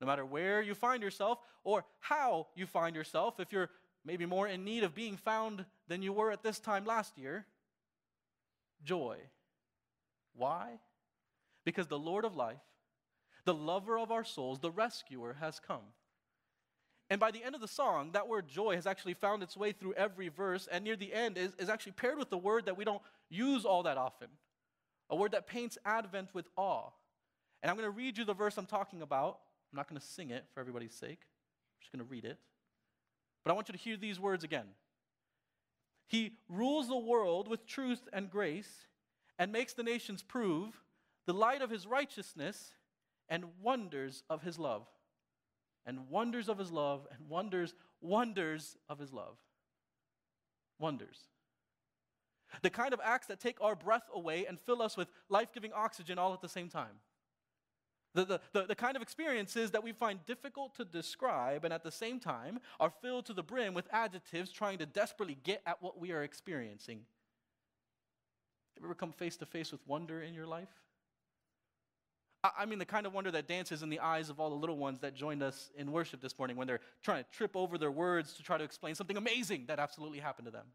No 0.00 0.08
matter 0.08 0.24
where 0.26 0.60
you 0.60 0.74
find 0.74 1.02
yourself 1.02 1.38
or 1.62 1.84
how 2.00 2.48
you 2.56 2.66
find 2.66 2.96
yourself, 2.96 3.38
if 3.38 3.52
you're 3.52 3.70
maybe 4.04 4.26
more 4.26 4.48
in 4.48 4.64
need 4.64 4.82
of 4.82 4.94
being 4.94 5.16
found 5.16 5.64
than 5.86 6.02
you 6.02 6.12
were 6.12 6.32
at 6.32 6.42
this 6.42 6.58
time 6.58 6.84
last 6.84 7.16
year, 7.16 7.46
joy. 8.82 9.16
Why? 10.34 10.80
Because 11.64 11.86
the 11.86 11.98
Lord 11.98 12.24
of 12.24 12.34
life, 12.34 12.56
the 13.44 13.54
lover 13.54 13.98
of 13.98 14.10
our 14.10 14.24
souls, 14.24 14.58
the 14.58 14.70
rescuer, 14.70 15.36
has 15.38 15.60
come. 15.60 15.92
And 17.10 17.18
by 17.18 17.32
the 17.32 17.42
end 17.42 17.56
of 17.56 17.60
the 17.60 17.68
song, 17.68 18.12
that 18.12 18.28
word 18.28 18.48
joy 18.48 18.76
has 18.76 18.86
actually 18.86 19.14
found 19.14 19.42
its 19.42 19.56
way 19.56 19.72
through 19.72 19.94
every 19.94 20.28
verse, 20.28 20.68
and 20.70 20.84
near 20.84 20.96
the 20.96 21.12
end 21.12 21.36
is, 21.36 21.52
is 21.58 21.68
actually 21.68 21.92
paired 21.92 22.18
with 22.18 22.32
a 22.32 22.38
word 22.38 22.66
that 22.66 22.76
we 22.76 22.84
don't 22.84 23.02
use 23.28 23.64
all 23.64 23.82
that 23.82 23.98
often 23.98 24.28
a 25.10 25.16
word 25.16 25.32
that 25.32 25.46
paints 25.46 25.76
Advent 25.84 26.32
with 26.32 26.46
awe. 26.56 26.88
And 27.62 27.70
I'm 27.70 27.76
going 27.76 27.90
to 27.90 27.96
read 27.96 28.16
you 28.16 28.24
the 28.24 28.32
verse 28.32 28.56
I'm 28.56 28.66
talking 28.66 29.02
about. 29.02 29.38
I'm 29.72 29.76
not 29.76 29.88
going 29.88 30.00
to 30.00 30.06
sing 30.06 30.30
it 30.30 30.44
for 30.54 30.60
everybody's 30.60 30.94
sake, 30.94 31.20
I'm 31.20 31.80
just 31.80 31.92
going 31.92 32.04
to 32.04 32.10
read 32.10 32.24
it. 32.24 32.38
But 33.44 33.50
I 33.50 33.54
want 33.54 33.68
you 33.68 33.72
to 33.72 33.78
hear 33.78 33.96
these 33.96 34.20
words 34.20 34.44
again. 34.44 34.66
He 36.06 36.32
rules 36.48 36.88
the 36.88 36.96
world 36.96 37.48
with 37.48 37.66
truth 37.66 38.08
and 38.12 38.30
grace 38.30 38.86
and 39.38 39.52
makes 39.52 39.74
the 39.74 39.82
nations 39.82 40.22
prove 40.22 40.80
the 41.26 41.32
light 41.32 41.62
of 41.62 41.70
his 41.70 41.86
righteousness 41.86 42.72
and 43.28 43.44
wonders 43.62 44.24
of 44.28 44.42
his 44.42 44.58
love. 44.58 44.86
And 45.86 46.08
wonders 46.08 46.48
of 46.48 46.58
his 46.58 46.70
love 46.70 47.06
and 47.10 47.28
wonders, 47.28 47.74
wonders 48.00 48.76
of 48.88 48.98
his 48.98 49.12
love. 49.12 49.36
Wonders. 50.78 51.18
The 52.62 52.70
kind 52.70 52.92
of 52.92 53.00
acts 53.02 53.26
that 53.28 53.40
take 53.40 53.60
our 53.60 53.74
breath 53.74 54.08
away 54.14 54.46
and 54.46 54.58
fill 54.58 54.82
us 54.82 54.96
with 54.96 55.08
life 55.28 55.52
giving 55.52 55.72
oxygen 55.72 56.18
all 56.18 56.34
at 56.34 56.40
the 56.40 56.48
same 56.48 56.68
time. 56.68 57.00
The, 58.12 58.24
the, 58.24 58.40
the, 58.52 58.66
the, 58.66 58.74
kind 58.74 58.96
of 58.96 59.02
experiences 59.02 59.70
that 59.70 59.84
we 59.84 59.92
find 59.92 60.24
difficult 60.26 60.74
to 60.76 60.84
describe 60.84 61.64
and 61.64 61.72
at 61.72 61.84
the 61.84 61.92
same 61.92 62.18
time 62.18 62.58
are 62.80 62.92
filled 63.02 63.26
to 63.26 63.32
the 63.32 63.42
brim 63.42 63.72
with 63.72 63.86
adjectives 63.92 64.50
trying 64.50 64.78
to 64.78 64.86
desperately 64.86 65.38
get 65.44 65.62
at 65.64 65.80
what 65.80 66.00
we 66.00 66.10
are 66.10 66.24
experiencing. 66.24 67.02
Have 68.74 68.82
you 68.82 68.88
ever 68.88 68.96
come 68.96 69.12
face 69.12 69.36
to 69.36 69.46
face 69.46 69.70
with 69.70 69.86
wonder 69.86 70.22
in 70.22 70.34
your 70.34 70.46
life? 70.46 70.68
I, 72.42 72.64
mean, 72.64 72.78
the 72.78 72.86
kind 72.86 73.06
of 73.06 73.12
wonder 73.12 73.30
that 73.32 73.46
dances 73.46 73.82
in 73.82 73.90
the 73.90 74.00
eyes 74.00 74.30
of 74.30 74.40
all 74.40 74.48
the 74.48 74.56
little 74.56 74.78
ones 74.78 75.00
that 75.00 75.14
joined 75.14 75.42
us 75.42 75.70
in 75.76 75.92
worship 75.92 76.22
this 76.22 76.38
morning 76.38 76.56
when 76.56 76.66
they're 76.66 76.80
trying 77.02 77.22
to 77.22 77.30
trip 77.30 77.54
over 77.54 77.76
their 77.76 77.90
words 77.90 78.32
to 78.34 78.42
try 78.42 78.56
to 78.56 78.64
explain 78.64 78.94
something 78.94 79.18
amazing 79.18 79.64
that 79.66 79.78
absolutely 79.78 80.20
happened 80.20 80.46
to 80.46 80.50
them. 80.50 80.66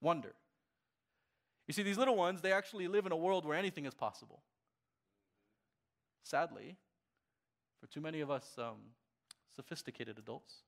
Wonder. 0.00 0.32
You 1.68 1.74
see, 1.74 1.82
these 1.82 1.98
little 1.98 2.16
ones, 2.16 2.40
they 2.40 2.52
actually 2.52 2.88
live 2.88 3.04
in 3.04 3.12
a 3.12 3.16
world 3.16 3.44
where 3.44 3.56
anything 3.56 3.84
is 3.84 3.94
possible. 3.94 4.42
Sadly, 6.24 6.76
for 7.78 7.86
too 7.86 8.00
many 8.00 8.20
of 8.20 8.30
us 8.30 8.54
um, 8.58 8.78
sophisticated 9.54 10.18
adults, 10.18 10.62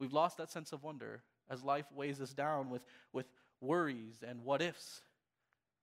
we've 0.00 0.12
lost 0.12 0.38
that 0.38 0.50
sense 0.50 0.72
of 0.72 0.82
wonder 0.82 1.22
as 1.50 1.62
life 1.62 1.86
weighs 1.94 2.20
us 2.20 2.32
down 2.32 2.70
with, 2.70 2.86
with 3.12 3.26
worries 3.60 4.24
and 4.26 4.42
what 4.42 4.62
ifs 4.62 5.02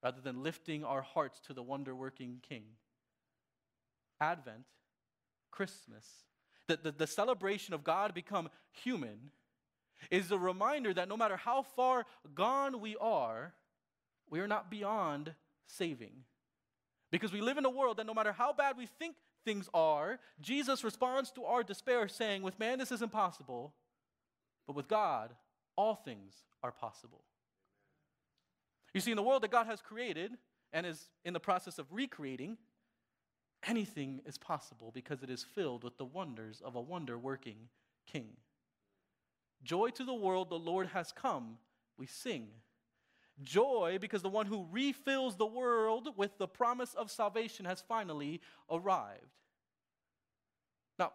rather 0.03 0.21
than 0.21 0.43
lifting 0.43 0.83
our 0.83 1.01
hearts 1.01 1.39
to 1.47 1.53
the 1.53 1.63
wonder 1.63 1.95
working 1.95 2.39
King. 2.47 2.63
Advent, 4.19 4.65
Christmas, 5.51 6.05
the, 6.67 6.77
the, 6.77 6.91
the 6.91 7.07
celebration 7.07 7.73
of 7.73 7.83
God 7.83 8.13
become 8.13 8.49
human 8.71 9.31
is 10.09 10.31
a 10.31 10.37
reminder 10.37 10.93
that 10.93 11.09
no 11.09 11.17
matter 11.17 11.37
how 11.37 11.63
far 11.63 12.05
gone 12.33 12.79
we 12.81 12.95
are, 12.97 13.53
we 14.29 14.39
are 14.39 14.47
not 14.47 14.71
beyond 14.71 15.33
saving. 15.67 16.23
Because 17.11 17.33
we 17.33 17.41
live 17.41 17.57
in 17.57 17.65
a 17.65 17.69
world 17.69 17.97
that 17.97 18.07
no 18.07 18.13
matter 18.13 18.31
how 18.31 18.53
bad 18.53 18.77
we 18.77 18.85
think 18.85 19.15
things 19.43 19.69
are, 19.73 20.19
Jesus 20.39 20.83
responds 20.83 21.31
to 21.31 21.43
our 21.43 21.63
despair 21.63 22.07
saying, 22.07 22.41
With 22.41 22.57
man, 22.57 22.79
this 22.79 22.91
is 22.91 23.01
impossible, 23.01 23.73
but 24.65 24.75
with 24.75 24.87
God, 24.87 25.31
all 25.75 25.95
things 25.95 26.33
are 26.63 26.71
possible. 26.71 27.23
You 28.93 29.01
see, 29.01 29.11
in 29.11 29.17
the 29.17 29.23
world 29.23 29.43
that 29.43 29.51
God 29.51 29.67
has 29.67 29.81
created 29.81 30.31
and 30.73 30.85
is 30.85 31.09
in 31.23 31.33
the 31.33 31.39
process 31.39 31.79
of 31.79 31.87
recreating, 31.91 32.57
anything 33.65 34.21
is 34.25 34.37
possible 34.37 34.91
because 34.93 35.23
it 35.23 35.29
is 35.29 35.43
filled 35.43 35.83
with 35.83 35.97
the 35.97 36.05
wonders 36.05 36.61
of 36.63 36.75
a 36.75 36.81
wonder 36.81 37.17
working 37.17 37.69
King. 38.05 38.29
Joy 39.63 39.89
to 39.91 40.03
the 40.03 40.13
world, 40.13 40.49
the 40.49 40.59
Lord 40.59 40.87
has 40.87 41.11
come, 41.11 41.57
we 41.97 42.07
sing. 42.07 42.47
Joy 43.41 43.97
because 44.01 44.21
the 44.21 44.29
one 44.29 44.45
who 44.45 44.67
refills 44.71 45.35
the 45.35 45.45
world 45.45 46.09
with 46.17 46.37
the 46.37 46.47
promise 46.47 46.93
of 46.93 47.11
salvation 47.11 47.65
has 47.65 47.83
finally 47.87 48.41
arrived. 48.69 49.37
Now, 50.99 51.13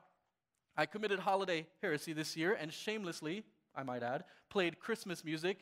I 0.77 0.87
committed 0.87 1.19
holiday 1.21 1.67
heresy 1.83 2.13
this 2.13 2.37
year 2.37 2.57
and 2.59 2.73
shamelessly, 2.73 3.45
I 3.75 3.83
might 3.83 4.03
add, 4.03 4.25
played 4.49 4.79
Christmas 4.79 5.25
music 5.25 5.59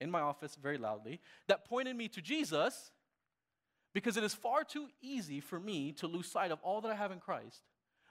in 0.00 0.10
my 0.10 0.20
office 0.20 0.56
very 0.60 0.78
loudly 0.78 1.20
that 1.48 1.64
pointed 1.64 1.96
me 1.96 2.08
to 2.08 2.20
Jesus 2.20 2.90
because 3.92 4.16
it 4.16 4.24
is 4.24 4.34
far 4.34 4.64
too 4.64 4.88
easy 5.00 5.40
for 5.40 5.58
me 5.58 5.92
to 5.92 6.06
lose 6.06 6.30
sight 6.30 6.50
of 6.50 6.58
all 6.62 6.80
that 6.80 6.90
I 6.90 6.96
have 6.96 7.12
in 7.12 7.20
Christ 7.20 7.62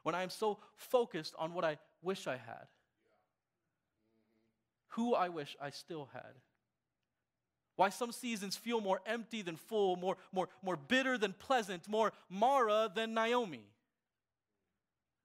when 0.03 0.15
I 0.15 0.23
am 0.23 0.29
so 0.29 0.59
focused 0.75 1.33
on 1.37 1.53
what 1.53 1.65
I 1.65 1.77
wish 2.01 2.27
I 2.27 2.37
had, 2.37 2.67
who 4.89 5.13
I 5.13 5.29
wish 5.29 5.55
I 5.61 5.69
still 5.69 6.09
had. 6.13 6.33
Why 7.75 7.89
some 7.89 8.11
seasons 8.11 8.55
feel 8.55 8.81
more 8.81 9.01
empty 9.05 9.41
than 9.41 9.55
full, 9.55 9.95
more, 9.95 10.17
more, 10.31 10.47
more 10.61 10.77
bitter 10.77 11.17
than 11.17 11.33
pleasant, 11.33 11.87
more 11.87 12.13
Mara 12.29 12.91
than 12.93 13.13
Naomi. 13.13 13.65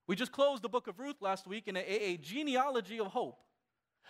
We 0.07 0.15
just 0.15 0.31
closed 0.31 0.63
the 0.63 0.69
book 0.69 0.87
of 0.87 0.97
Ruth 0.97 1.21
last 1.21 1.45
week 1.45 1.67
in 1.67 1.77
a, 1.77 1.81
a 1.81 2.17
genealogy 2.17 2.99
of 2.99 3.07
hope, 3.07 3.39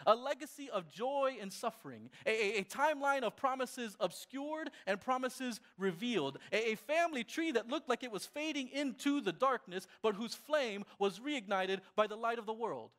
a 0.06 0.16
legacy 0.16 0.70
of 0.70 0.90
joy 0.90 1.38
and 1.42 1.52
suffering, 1.52 2.10
a, 2.26 2.30
a, 2.30 2.60
a 2.60 2.64
timeline 2.64 3.24
of 3.24 3.36
promises 3.36 3.96
obscured 4.00 4.70
and 4.88 5.00
promises 5.00 5.60
revealed, 5.78 6.38
a, 6.52 6.72
a 6.72 6.76
family 6.76 7.24
tree 7.24 7.52
that 7.52 7.68
looked 7.68 7.90
like 7.90 8.04
it 8.04 8.12
was 8.12 8.26
fading 8.26 8.70
into 8.70 9.22
the 9.22 9.34
darkness, 9.34 9.88
but 10.02 10.16
whose 10.16 10.36
flame 10.36 10.84
was 10.98 11.20
reignited 11.20 11.80
by 11.96 12.08
the 12.08 12.16
light 12.16 12.40
of 12.40 12.46
the 12.46 12.54
world. 12.54 12.92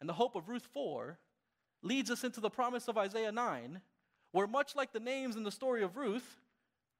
And 0.00 0.08
the 0.08 0.14
hope 0.14 0.36
of 0.36 0.48
Ruth 0.48 0.68
4 0.72 1.18
leads 1.82 2.10
us 2.10 2.24
into 2.24 2.40
the 2.40 2.50
promise 2.50 2.88
of 2.88 2.98
Isaiah 2.98 3.32
9, 3.32 3.80
where 4.32 4.46
much 4.46 4.76
like 4.76 4.92
the 4.92 5.00
names 5.00 5.36
in 5.36 5.42
the 5.42 5.50
story 5.50 5.82
of 5.82 5.96
Ruth, 5.96 6.36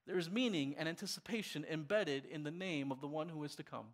there 0.07 0.19
is 0.19 0.31
meaning 0.31 0.75
and 0.79 0.89
anticipation 0.89 1.67
embedded 1.71 2.25
in 2.25 2.43
the 2.43 2.51
name 2.51 2.91
of 2.91 3.01
the 3.01 3.07
one 3.07 3.29
who 3.29 3.45
is 3.45 3.55
to 3.57 3.63
come. 3.63 3.89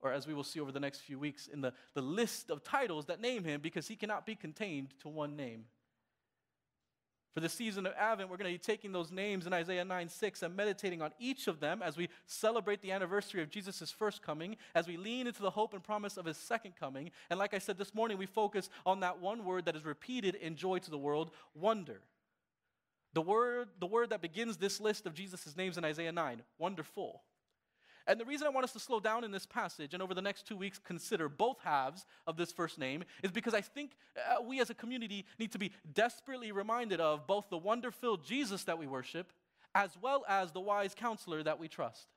Or 0.00 0.12
as 0.12 0.26
we 0.26 0.34
will 0.34 0.44
see 0.44 0.60
over 0.60 0.72
the 0.72 0.80
next 0.80 1.00
few 1.00 1.18
weeks, 1.18 1.48
in 1.48 1.60
the, 1.60 1.72
the 1.94 2.02
list 2.02 2.50
of 2.50 2.62
titles 2.62 3.06
that 3.06 3.20
name 3.20 3.44
him, 3.44 3.60
because 3.60 3.88
he 3.88 3.96
cannot 3.96 4.26
be 4.26 4.34
contained 4.34 4.94
to 5.00 5.08
one 5.08 5.36
name. 5.36 5.64
For 7.38 7.40
the 7.40 7.48
season 7.48 7.86
of 7.86 7.92
Advent, 7.96 8.30
we're 8.30 8.36
going 8.36 8.52
to 8.52 8.58
be 8.58 8.58
taking 8.58 8.90
those 8.90 9.12
names 9.12 9.46
in 9.46 9.52
Isaiah 9.52 9.84
9 9.84 10.08
6 10.08 10.42
and 10.42 10.56
meditating 10.56 11.02
on 11.02 11.12
each 11.20 11.46
of 11.46 11.60
them 11.60 11.82
as 11.82 11.96
we 11.96 12.08
celebrate 12.26 12.82
the 12.82 12.90
anniversary 12.90 13.42
of 13.42 13.48
Jesus' 13.50 13.92
first 13.92 14.22
coming, 14.22 14.56
as 14.74 14.88
we 14.88 14.96
lean 14.96 15.28
into 15.28 15.42
the 15.42 15.50
hope 15.50 15.72
and 15.72 15.80
promise 15.80 16.16
of 16.16 16.24
his 16.24 16.36
second 16.36 16.74
coming. 16.74 17.12
And 17.30 17.38
like 17.38 17.54
I 17.54 17.58
said 17.58 17.78
this 17.78 17.94
morning, 17.94 18.18
we 18.18 18.26
focus 18.26 18.70
on 18.84 18.98
that 19.00 19.20
one 19.20 19.44
word 19.44 19.66
that 19.66 19.76
is 19.76 19.84
repeated 19.84 20.34
in 20.34 20.56
Joy 20.56 20.78
to 20.80 20.90
the 20.90 20.98
World 20.98 21.30
wonder. 21.54 22.00
The 23.12 23.22
word, 23.22 23.68
the 23.78 23.86
word 23.86 24.10
that 24.10 24.20
begins 24.20 24.56
this 24.56 24.80
list 24.80 25.06
of 25.06 25.14
Jesus' 25.14 25.56
names 25.56 25.78
in 25.78 25.84
Isaiah 25.84 26.12
9 26.12 26.42
wonderful. 26.58 27.22
And 28.08 28.18
the 28.18 28.24
reason 28.24 28.46
I 28.46 28.50
want 28.50 28.64
us 28.64 28.72
to 28.72 28.80
slow 28.80 29.00
down 29.00 29.22
in 29.22 29.30
this 29.30 29.44
passage 29.44 29.92
and 29.92 30.02
over 30.02 30.14
the 30.14 30.22
next 30.22 30.46
two 30.46 30.56
weeks 30.56 30.80
consider 30.82 31.28
both 31.28 31.58
halves 31.62 32.06
of 32.26 32.38
this 32.38 32.50
first 32.50 32.78
name 32.78 33.04
is 33.22 33.30
because 33.30 33.52
I 33.52 33.60
think 33.60 33.92
uh, 34.16 34.42
we 34.42 34.60
as 34.60 34.70
a 34.70 34.74
community 34.74 35.26
need 35.38 35.52
to 35.52 35.58
be 35.58 35.72
desperately 35.92 36.50
reminded 36.50 37.02
of 37.02 37.26
both 37.26 37.50
the 37.50 37.58
wonder 37.58 37.90
filled 37.90 38.24
Jesus 38.24 38.64
that 38.64 38.78
we 38.78 38.86
worship 38.86 39.30
as 39.74 39.90
well 40.00 40.24
as 40.26 40.52
the 40.52 40.60
wise 40.60 40.94
counselor 40.94 41.42
that 41.42 41.58
we 41.58 41.68
trust. 41.68 42.08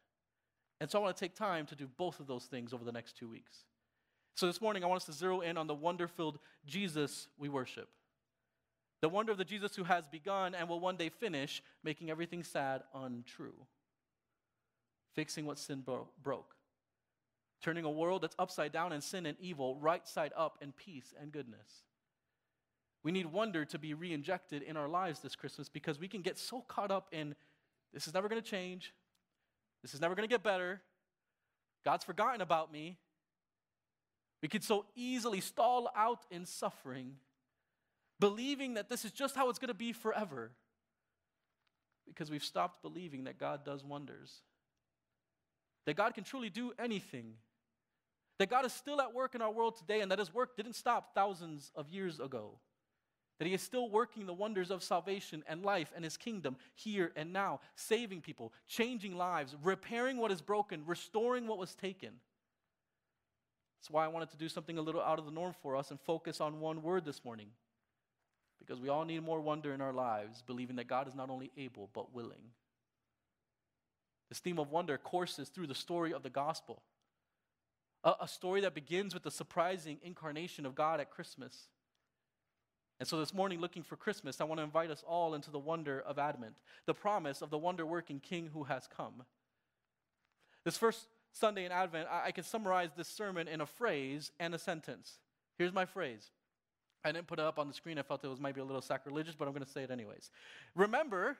And 0.79 0.89
so 0.89 0.97
I 0.97 1.01
want 1.01 1.17
to 1.17 1.19
take 1.19 1.35
time 1.35 1.65
to 1.65 1.75
do 1.75 1.87
both 1.97 2.21
of 2.21 2.25
those 2.25 2.45
things 2.45 2.73
over 2.73 2.85
the 2.85 2.93
next 2.93 3.17
two 3.17 3.27
weeks. 3.27 3.65
So 4.35 4.47
this 4.47 4.61
morning, 4.61 4.85
I 4.85 4.87
want 4.87 5.01
us 5.01 5.05
to 5.07 5.13
zero 5.13 5.41
in 5.41 5.57
on 5.57 5.67
the 5.67 5.75
wonder 5.75 6.07
filled 6.07 6.39
Jesus 6.65 7.27
we 7.37 7.49
worship. 7.49 7.89
The 9.01 9.09
wonder 9.09 9.33
of 9.33 9.37
the 9.37 9.43
Jesus 9.43 9.75
who 9.75 9.83
has 9.83 10.07
begun 10.07 10.55
and 10.55 10.69
will 10.69 10.79
one 10.79 10.95
day 10.95 11.09
finish, 11.09 11.61
making 11.83 12.09
everything 12.09 12.43
sad 12.43 12.83
untrue 12.95 13.67
fixing 15.13 15.45
what 15.45 15.59
sin 15.59 15.81
bro- 15.81 16.07
broke, 16.21 16.55
turning 17.61 17.85
a 17.85 17.91
world 17.91 18.21
that's 18.21 18.35
upside 18.39 18.71
down 18.71 18.91
in 18.91 19.01
sin 19.01 19.25
and 19.25 19.37
evil 19.39 19.75
right 19.75 20.07
side 20.07 20.31
up 20.35 20.57
in 20.61 20.71
peace 20.71 21.13
and 21.19 21.31
goodness. 21.31 21.83
We 23.03 23.11
need 23.11 23.25
wonder 23.25 23.65
to 23.65 23.79
be 23.79 23.93
re 23.93 24.13
injected 24.13 24.61
in 24.61 24.77
our 24.77 24.87
lives 24.87 25.19
this 25.19 25.35
Christmas 25.35 25.69
because 25.69 25.99
we 25.99 26.07
can 26.07 26.21
get 26.21 26.37
so 26.37 26.61
caught 26.61 26.91
up 26.91 27.09
in 27.11 27.35
this 27.93 28.07
is 28.07 28.13
never 28.13 28.29
going 28.29 28.41
to 28.41 28.47
change, 28.47 28.93
this 29.81 29.93
is 29.93 30.01
never 30.01 30.15
going 30.15 30.27
to 30.27 30.33
get 30.33 30.43
better, 30.43 30.81
God's 31.83 32.03
forgotten 32.03 32.41
about 32.41 32.71
me. 32.71 32.97
We 34.41 34.47
could 34.47 34.63
so 34.63 34.85
easily 34.95 35.41
stall 35.41 35.89
out 35.95 36.25
in 36.31 36.45
suffering, 36.45 37.15
believing 38.19 38.75
that 38.75 38.89
this 38.89 39.05
is 39.05 39.11
just 39.11 39.35
how 39.35 39.49
it's 39.49 39.59
going 39.59 39.67
to 39.67 39.73
be 39.73 39.93
forever 39.93 40.51
because 42.07 42.31
we've 42.31 42.43
stopped 42.43 42.81
believing 42.81 43.25
that 43.25 43.37
God 43.39 43.63
does 43.63 43.83
wonders, 43.83 44.41
that 45.85 45.95
God 45.95 46.13
can 46.13 46.23
truly 46.23 46.49
do 46.49 46.73
anything, 46.79 47.33
that 48.39 48.49
God 48.49 48.65
is 48.65 48.73
still 48.73 49.01
at 49.01 49.13
work 49.13 49.35
in 49.35 49.41
our 49.41 49.51
world 49.51 49.77
today, 49.77 50.01
and 50.01 50.11
that 50.11 50.19
His 50.19 50.33
work 50.33 50.55
didn't 50.55 50.75
stop 50.75 51.13
thousands 51.13 51.71
of 51.75 51.89
years 51.89 52.19
ago. 52.19 52.59
That 53.41 53.47
he 53.47 53.55
is 53.55 53.63
still 53.63 53.89
working 53.89 54.27
the 54.27 54.35
wonders 54.35 54.69
of 54.69 54.83
salvation 54.83 55.43
and 55.47 55.65
life 55.65 55.91
and 55.95 56.03
his 56.03 56.15
kingdom 56.15 56.57
here 56.75 57.11
and 57.15 57.33
now, 57.33 57.59
saving 57.73 58.21
people, 58.21 58.53
changing 58.67 59.17
lives, 59.17 59.55
repairing 59.63 60.17
what 60.17 60.31
is 60.31 60.43
broken, 60.43 60.83
restoring 60.85 61.47
what 61.47 61.57
was 61.57 61.73
taken. 61.73 62.11
That's 63.79 63.89
why 63.89 64.05
I 64.05 64.09
wanted 64.09 64.29
to 64.29 64.37
do 64.37 64.47
something 64.47 64.77
a 64.77 64.81
little 64.83 65.01
out 65.01 65.17
of 65.17 65.25
the 65.25 65.31
norm 65.31 65.55
for 65.63 65.75
us 65.75 65.89
and 65.89 65.99
focus 65.99 66.39
on 66.39 66.59
one 66.59 66.83
word 66.83 67.03
this 67.03 67.25
morning. 67.25 67.47
Because 68.59 68.79
we 68.79 68.89
all 68.89 69.05
need 69.05 69.23
more 69.23 69.41
wonder 69.41 69.73
in 69.73 69.81
our 69.81 69.91
lives, 69.91 70.43
believing 70.45 70.75
that 70.75 70.87
God 70.87 71.07
is 71.07 71.15
not 71.15 71.31
only 71.31 71.49
able, 71.57 71.89
but 71.93 72.13
willing. 72.13 72.51
This 74.31 74.39
theme 74.39 74.57
of 74.57 74.71
wonder 74.71 74.97
courses 74.97 75.49
through 75.49 75.67
the 75.67 75.75
story 75.75 76.11
of 76.13 76.23
the 76.23 76.29
gospel. 76.31 76.81
A, 78.03 78.13
a 78.21 78.27
story 78.27 78.61
that 78.61 78.73
begins 78.73 79.13
with 79.13 79.21
the 79.21 79.29
surprising 79.29 79.99
incarnation 80.01 80.65
of 80.65 80.73
God 80.73 80.99
at 80.99 81.11
Christmas 81.11 81.67
and 83.01 83.07
so 83.07 83.17
this 83.17 83.33
morning, 83.33 83.59
looking 83.59 83.81
for 83.81 83.95
Christmas, 83.95 84.39
I 84.39 84.43
want 84.43 84.59
to 84.59 84.63
invite 84.63 84.91
us 84.91 85.03
all 85.07 85.33
into 85.33 85.49
the 85.49 85.57
wonder 85.57 86.01
of 86.01 86.19
Advent, 86.19 86.53
the 86.85 86.93
promise 86.93 87.41
of 87.41 87.49
the 87.49 87.57
wonder 87.57 87.83
working 87.83 88.19
King 88.19 88.51
who 88.53 88.65
has 88.65 88.87
come. 88.95 89.23
This 90.65 90.77
first 90.77 91.07
Sunday 91.31 91.65
in 91.65 91.71
Advent, 91.71 92.07
I, 92.11 92.27
I 92.27 92.31
can 92.31 92.43
summarize 92.43 92.91
this 92.95 93.07
sermon 93.07 93.47
in 93.47 93.59
a 93.59 93.65
phrase 93.65 94.31
and 94.39 94.53
a 94.53 94.59
sentence. 94.59 95.17
Here's 95.57 95.73
my 95.73 95.83
phrase. 95.83 96.29
I 97.03 97.11
didn't 97.11 97.25
put 97.25 97.39
it 97.39 97.45
up 97.45 97.57
on 97.57 97.67
the 97.67 97.73
screen. 97.73 97.97
I 97.97 98.03
felt 98.03 98.23
it 98.23 98.27
was 98.27 98.39
maybe 98.39 98.61
a 98.61 98.63
little 98.63 98.83
sacrilegious, 98.83 99.33
but 99.33 99.47
I'm 99.47 99.53
going 99.55 99.65
to 99.65 99.71
say 99.71 99.81
it 99.81 99.89
anyways. 99.89 100.29
Remember, 100.75 101.39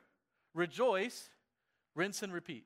rejoice, 0.56 1.30
rinse, 1.94 2.24
and 2.24 2.34
repeat. 2.34 2.66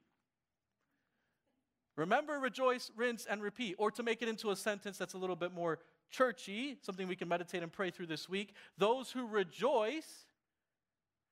Remember, 1.95 2.39
rejoice, 2.39 2.91
rinse, 2.95 3.25
and 3.25 3.41
repeat. 3.41 3.75
Or 3.77 3.89
to 3.91 4.03
make 4.03 4.21
it 4.21 4.27
into 4.27 4.51
a 4.51 4.55
sentence 4.55 4.97
that's 4.97 5.13
a 5.13 5.17
little 5.17 5.35
bit 5.35 5.53
more 5.53 5.79
churchy, 6.09 6.77
something 6.81 7.07
we 7.07 7.15
can 7.15 7.27
meditate 7.27 7.63
and 7.63 7.71
pray 7.71 7.89
through 7.89 8.07
this 8.07 8.27
week. 8.27 8.53
Those 8.77 9.11
who 9.11 9.27
rejoice, 9.27 10.25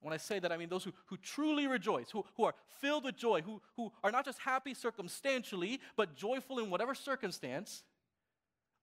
when 0.02 0.14
I 0.14 0.18
say 0.18 0.40
that, 0.40 0.52
I 0.52 0.58
mean 0.58 0.70
those 0.70 0.84
who, 0.84 0.94
who 1.08 1.18
truly 1.18 1.68
rejoice, 1.68 2.10
who, 2.12 2.26
who 2.38 2.46
are 2.46 2.56
filled 2.80 3.04
with 3.04 3.18
joy, 3.18 3.42
who, 3.42 3.62
who 3.76 3.92
are 4.04 4.12
not 4.12 4.26
just 4.26 4.40
happy 4.40 4.74
circumstantially, 4.74 5.80
but 5.96 6.16
joyful 6.16 6.60
in 6.60 6.70
whatever 6.70 6.96
circumstance, 6.96 7.84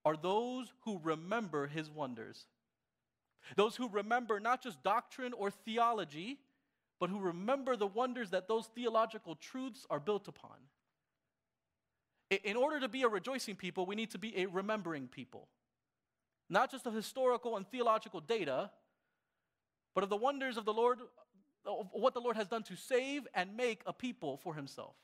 are 0.05 0.17
those 0.17 0.73
who 0.85 1.01
remember 1.03 1.67
his 1.67 1.91
wonders. 1.91 2.47
Those 3.57 3.77
who 3.77 3.89
remember 3.89 4.39
not 4.39 4.63
just 4.63 4.83
doctrine 4.83 5.33
or 5.33 5.51
theology, 5.51 6.41
but 6.99 7.11
who 7.11 7.19
remember 7.19 7.77
the 7.77 7.87
wonders 7.87 8.31
that 8.31 8.49
those 8.49 8.67
theological 8.75 9.35
truths 9.35 9.87
are 9.91 10.01
built 10.01 10.29
upon. 10.29 10.57
In 12.31 12.57
order 12.57 12.81
to 12.81 12.89
be 12.89 13.03
a 13.03 13.09
rejoicing 13.09 13.57
people, 13.57 13.87
we 13.87 13.97
need 13.97 14.11
to 14.11 14.19
be 14.19 14.37
a 14.41 14.47
remembering 14.47 15.09
people 15.09 15.49
not 16.51 16.71
just 16.71 16.85
of 16.85 16.93
historical 16.93 17.57
and 17.57 17.67
theological 17.71 18.21
data, 18.21 18.71
but 19.95 20.03
of 20.05 20.11
the 20.11 20.17
wonders 20.17 20.57
of 20.57 20.65
the 20.65 20.73
Lord, 20.73 20.99
of 21.65 21.87
what 21.93 22.13
the 22.13 22.21
Lord 22.21 22.37
has 22.37 22.49
done 22.49 22.65
to 22.65 22.77
save 22.77 23.27
and 23.35 23.57
make 23.57 23.83
a 23.87 23.93
people 23.93 24.37
for 24.37 24.55
himself. 24.55 24.97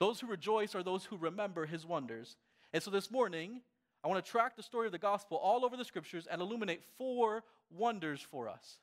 Those 0.00 0.18
who 0.18 0.26
rejoice 0.26 0.74
are 0.74 0.82
those 0.82 1.04
who 1.04 1.16
remember 1.16 1.66
his 1.66 1.86
wonders. 1.86 2.36
And 2.72 2.82
so 2.82 2.90
this 2.90 3.10
morning, 3.10 3.60
I 4.02 4.08
want 4.08 4.24
to 4.24 4.30
track 4.30 4.56
the 4.56 4.62
story 4.62 4.86
of 4.86 4.92
the 4.92 4.98
gospel 4.98 5.36
all 5.36 5.64
over 5.64 5.76
the 5.76 5.84
scriptures 5.84 6.26
and 6.30 6.40
illuminate 6.40 6.82
four 6.98 7.44
wonders 7.70 8.20
for 8.20 8.48
us. 8.48 8.78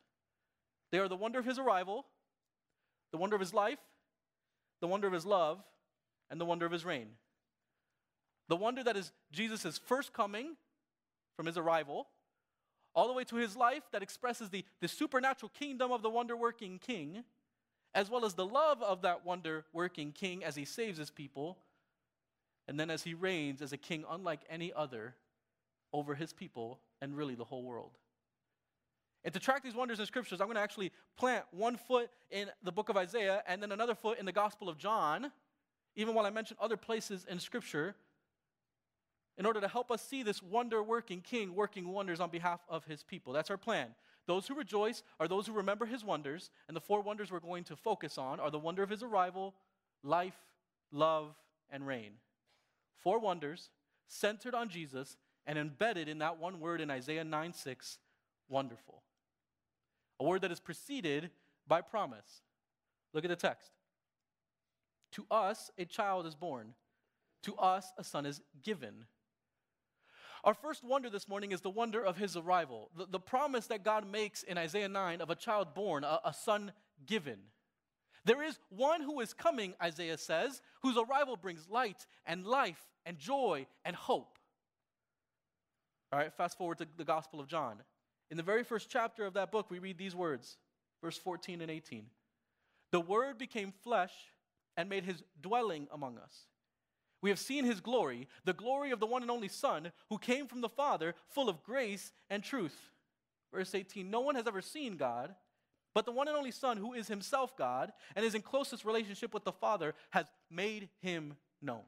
They 0.91 0.99
are 0.99 1.07
the 1.07 1.15
wonder 1.15 1.39
of 1.39 1.45
his 1.45 1.57
arrival, 1.57 2.05
the 3.11 3.17
wonder 3.17 3.35
of 3.35 3.39
his 3.39 3.53
life, 3.53 3.79
the 4.79 4.87
wonder 4.87 5.07
of 5.07 5.13
his 5.13 5.25
love, 5.25 5.63
and 6.33 6.41
the 6.41 6.45
wonder 6.45 6.65
of 6.65 6.71
his 6.71 6.83
reign. 6.83 7.09
The 8.49 8.55
wonder 8.55 8.83
that 8.83 8.97
is 8.97 9.11
Jesus' 9.31 9.77
first 9.77 10.13
coming 10.13 10.55
from 11.37 11.45
his 11.45 11.59
arrival, 11.59 12.07
all 12.95 13.05
the 13.05 13.13
way 13.13 13.23
to 13.25 13.35
his 13.35 13.55
life 13.55 13.83
that 13.91 14.01
expresses 14.01 14.49
the, 14.49 14.65
the 14.81 14.87
supernatural 14.87 15.51
kingdom 15.57 15.91
of 15.91 16.01
the 16.01 16.09
wonder 16.09 16.35
working 16.35 16.79
king, 16.79 17.23
as 17.93 18.09
well 18.09 18.25
as 18.25 18.33
the 18.33 18.47
love 18.47 18.81
of 18.81 19.03
that 19.03 19.23
wonder 19.23 19.65
working 19.73 20.11
king 20.11 20.43
as 20.43 20.55
he 20.55 20.65
saves 20.65 20.97
his 20.97 21.11
people, 21.11 21.59
and 22.67 22.79
then 22.79 22.89
as 22.89 23.03
he 23.03 23.13
reigns 23.13 23.61
as 23.61 23.71
a 23.71 23.77
king 23.77 24.03
unlike 24.09 24.41
any 24.49 24.73
other 24.73 25.13
over 25.93 26.15
his 26.15 26.33
people 26.33 26.79
and 26.99 27.15
really 27.15 27.35
the 27.35 27.43
whole 27.43 27.61
world. 27.61 27.91
And 29.23 29.31
to 29.35 29.39
track 29.39 29.61
these 29.61 29.75
wonders 29.75 29.99
in 29.99 30.07
scriptures, 30.07 30.41
I'm 30.41 30.47
going 30.47 30.55
to 30.55 30.61
actually 30.61 30.91
plant 31.15 31.45
one 31.51 31.77
foot 31.77 32.09
in 32.31 32.49
the 32.63 32.71
book 32.71 32.89
of 32.89 32.97
Isaiah 32.97 33.43
and 33.47 33.61
then 33.61 33.71
another 33.71 33.93
foot 33.93 34.17
in 34.17 34.25
the 34.25 34.31
Gospel 34.31 34.67
of 34.67 34.79
John, 34.79 35.31
even 35.95 36.15
while 36.15 36.25
I 36.25 36.29
mention 36.29 36.57
other 36.59 36.77
places 36.77 37.25
in 37.29 37.39
scripture 37.39 37.95
in 39.37 39.45
order 39.45 39.61
to 39.61 39.67
help 39.67 39.91
us 39.91 40.01
see 40.01 40.23
this 40.23 40.43
wonder 40.43 40.81
working 40.83 41.21
king 41.21 41.55
working 41.55 41.87
wonders 41.87 42.19
on 42.19 42.29
behalf 42.29 42.61
of 42.69 42.85
his 42.85 43.03
people. 43.03 43.33
That's 43.33 43.49
our 43.49 43.57
plan. 43.57 43.87
Those 44.25 44.47
who 44.47 44.55
rejoice 44.55 45.03
are 45.19 45.27
those 45.27 45.47
who 45.47 45.53
remember 45.53 45.85
his 45.85 46.03
wonders, 46.03 46.49
and 46.67 46.77
the 46.77 46.81
four 46.81 47.01
wonders 47.01 47.31
we're 47.31 47.39
going 47.39 47.65
to 47.65 47.75
focus 47.75 48.17
on 48.17 48.39
are 48.39 48.51
the 48.51 48.59
wonder 48.59 48.81
of 48.81 48.89
his 48.89 49.03
arrival, 49.03 49.53
life, 50.03 50.37
love, 50.91 51.35
and 51.69 51.85
reign. 51.85 52.13
Four 52.99 53.19
wonders 53.19 53.69
centered 54.07 54.55
on 54.55 54.69
Jesus 54.69 55.17
and 55.45 55.57
embedded 55.57 56.07
in 56.07 56.19
that 56.19 56.39
one 56.39 56.59
word 56.59 56.79
in 56.79 56.89
Isaiah 56.89 57.23
9 57.23 57.53
6 57.53 57.97
wonderful. 58.47 59.01
A 60.19 60.23
word 60.23 60.41
that 60.41 60.51
is 60.51 60.59
preceded 60.59 61.31
by 61.67 61.81
promise. 61.81 62.43
Look 63.13 63.25
at 63.25 63.29
the 63.29 63.35
text. 63.35 63.71
To 65.13 65.25
us 65.31 65.71
a 65.77 65.85
child 65.85 66.25
is 66.25 66.35
born, 66.35 66.73
to 67.43 67.55
us 67.55 67.91
a 67.97 68.03
son 68.03 68.25
is 68.25 68.41
given 68.63 69.05
our 70.43 70.53
first 70.53 70.83
wonder 70.83 71.09
this 71.09 71.29
morning 71.29 71.53
is 71.53 71.61
the 71.61 71.69
wonder 71.69 72.03
of 72.03 72.17
his 72.17 72.35
arrival, 72.35 72.89
the, 72.97 73.05
the 73.05 73.19
promise 73.19 73.67
that 73.67 73.85
God 73.85 74.05
makes 74.09 74.43
in 74.43 74.57
Isaiah 74.57 74.89
9 74.89 75.21
of 75.21 75.29
a 75.29 75.35
child 75.35 75.73
born, 75.73 76.03
a, 76.03 76.19
a 76.25 76.33
son 76.33 76.73
given. 77.05 77.39
There 78.25 78.43
is 78.43 78.59
one 78.69 79.01
who 79.01 79.21
is 79.21 79.33
coming, 79.33 79.73
Isaiah 79.81 80.17
says, 80.17 80.61
whose 80.81 80.97
arrival 80.97 81.37
brings 81.37 81.69
light 81.69 82.05
and 82.25 82.45
life 82.45 82.81
and 83.05 83.17
joy 83.17 83.67
and 83.85 83.95
hope. 83.95 84.37
All 86.11 86.19
right, 86.19 86.33
fast 86.33 86.57
forward 86.57 86.77
to 86.79 86.87
the 86.97 87.05
Gospel 87.05 87.39
of 87.39 87.47
John. 87.47 87.81
In 88.29 88.35
the 88.35 88.43
very 88.43 88.63
first 88.63 88.89
chapter 88.89 89.25
of 89.25 89.35
that 89.35 89.51
book, 89.51 89.71
we 89.71 89.79
read 89.79 89.97
these 89.97 90.15
words, 90.15 90.57
verse 91.01 91.17
14 91.17 91.61
and 91.61 91.71
18. 91.71 92.05
The 92.91 92.99
Word 92.99 93.37
became 93.37 93.71
flesh 93.83 94.11
and 94.77 94.89
made 94.89 95.05
his 95.05 95.23
dwelling 95.41 95.87
among 95.91 96.17
us. 96.17 96.47
We 97.21 97.29
have 97.29 97.39
seen 97.39 97.63
his 97.63 97.79
glory, 97.79 98.27
the 98.43 98.53
glory 98.53 98.91
of 98.91 98.99
the 98.99 99.05
one 99.05 99.21
and 99.21 99.31
only 99.31 99.47
Son, 99.47 99.91
who 100.09 100.17
came 100.17 100.45
from 100.45 100.61
the 100.61 100.69
Father, 100.69 101.15
full 101.29 101.47
of 101.47 101.63
grace 101.63 102.11
and 102.29 102.43
truth. 102.43 102.77
Verse 103.53 103.73
18 103.73 104.09
No 104.09 104.21
one 104.21 104.35
has 104.35 104.47
ever 104.47 104.61
seen 104.61 104.97
God, 104.97 105.33
but 105.93 106.05
the 106.05 106.11
one 106.11 106.27
and 106.27 106.35
only 106.35 106.51
Son, 106.51 106.77
who 106.77 106.93
is 106.93 107.07
himself 107.07 107.55
God 107.55 107.93
and 108.15 108.25
is 108.25 108.35
in 108.35 108.41
closest 108.41 108.83
relationship 108.83 109.33
with 109.33 109.45
the 109.45 109.51
Father, 109.51 109.93
has 110.09 110.25
made 110.49 110.89
him 111.01 111.35
known. 111.61 111.83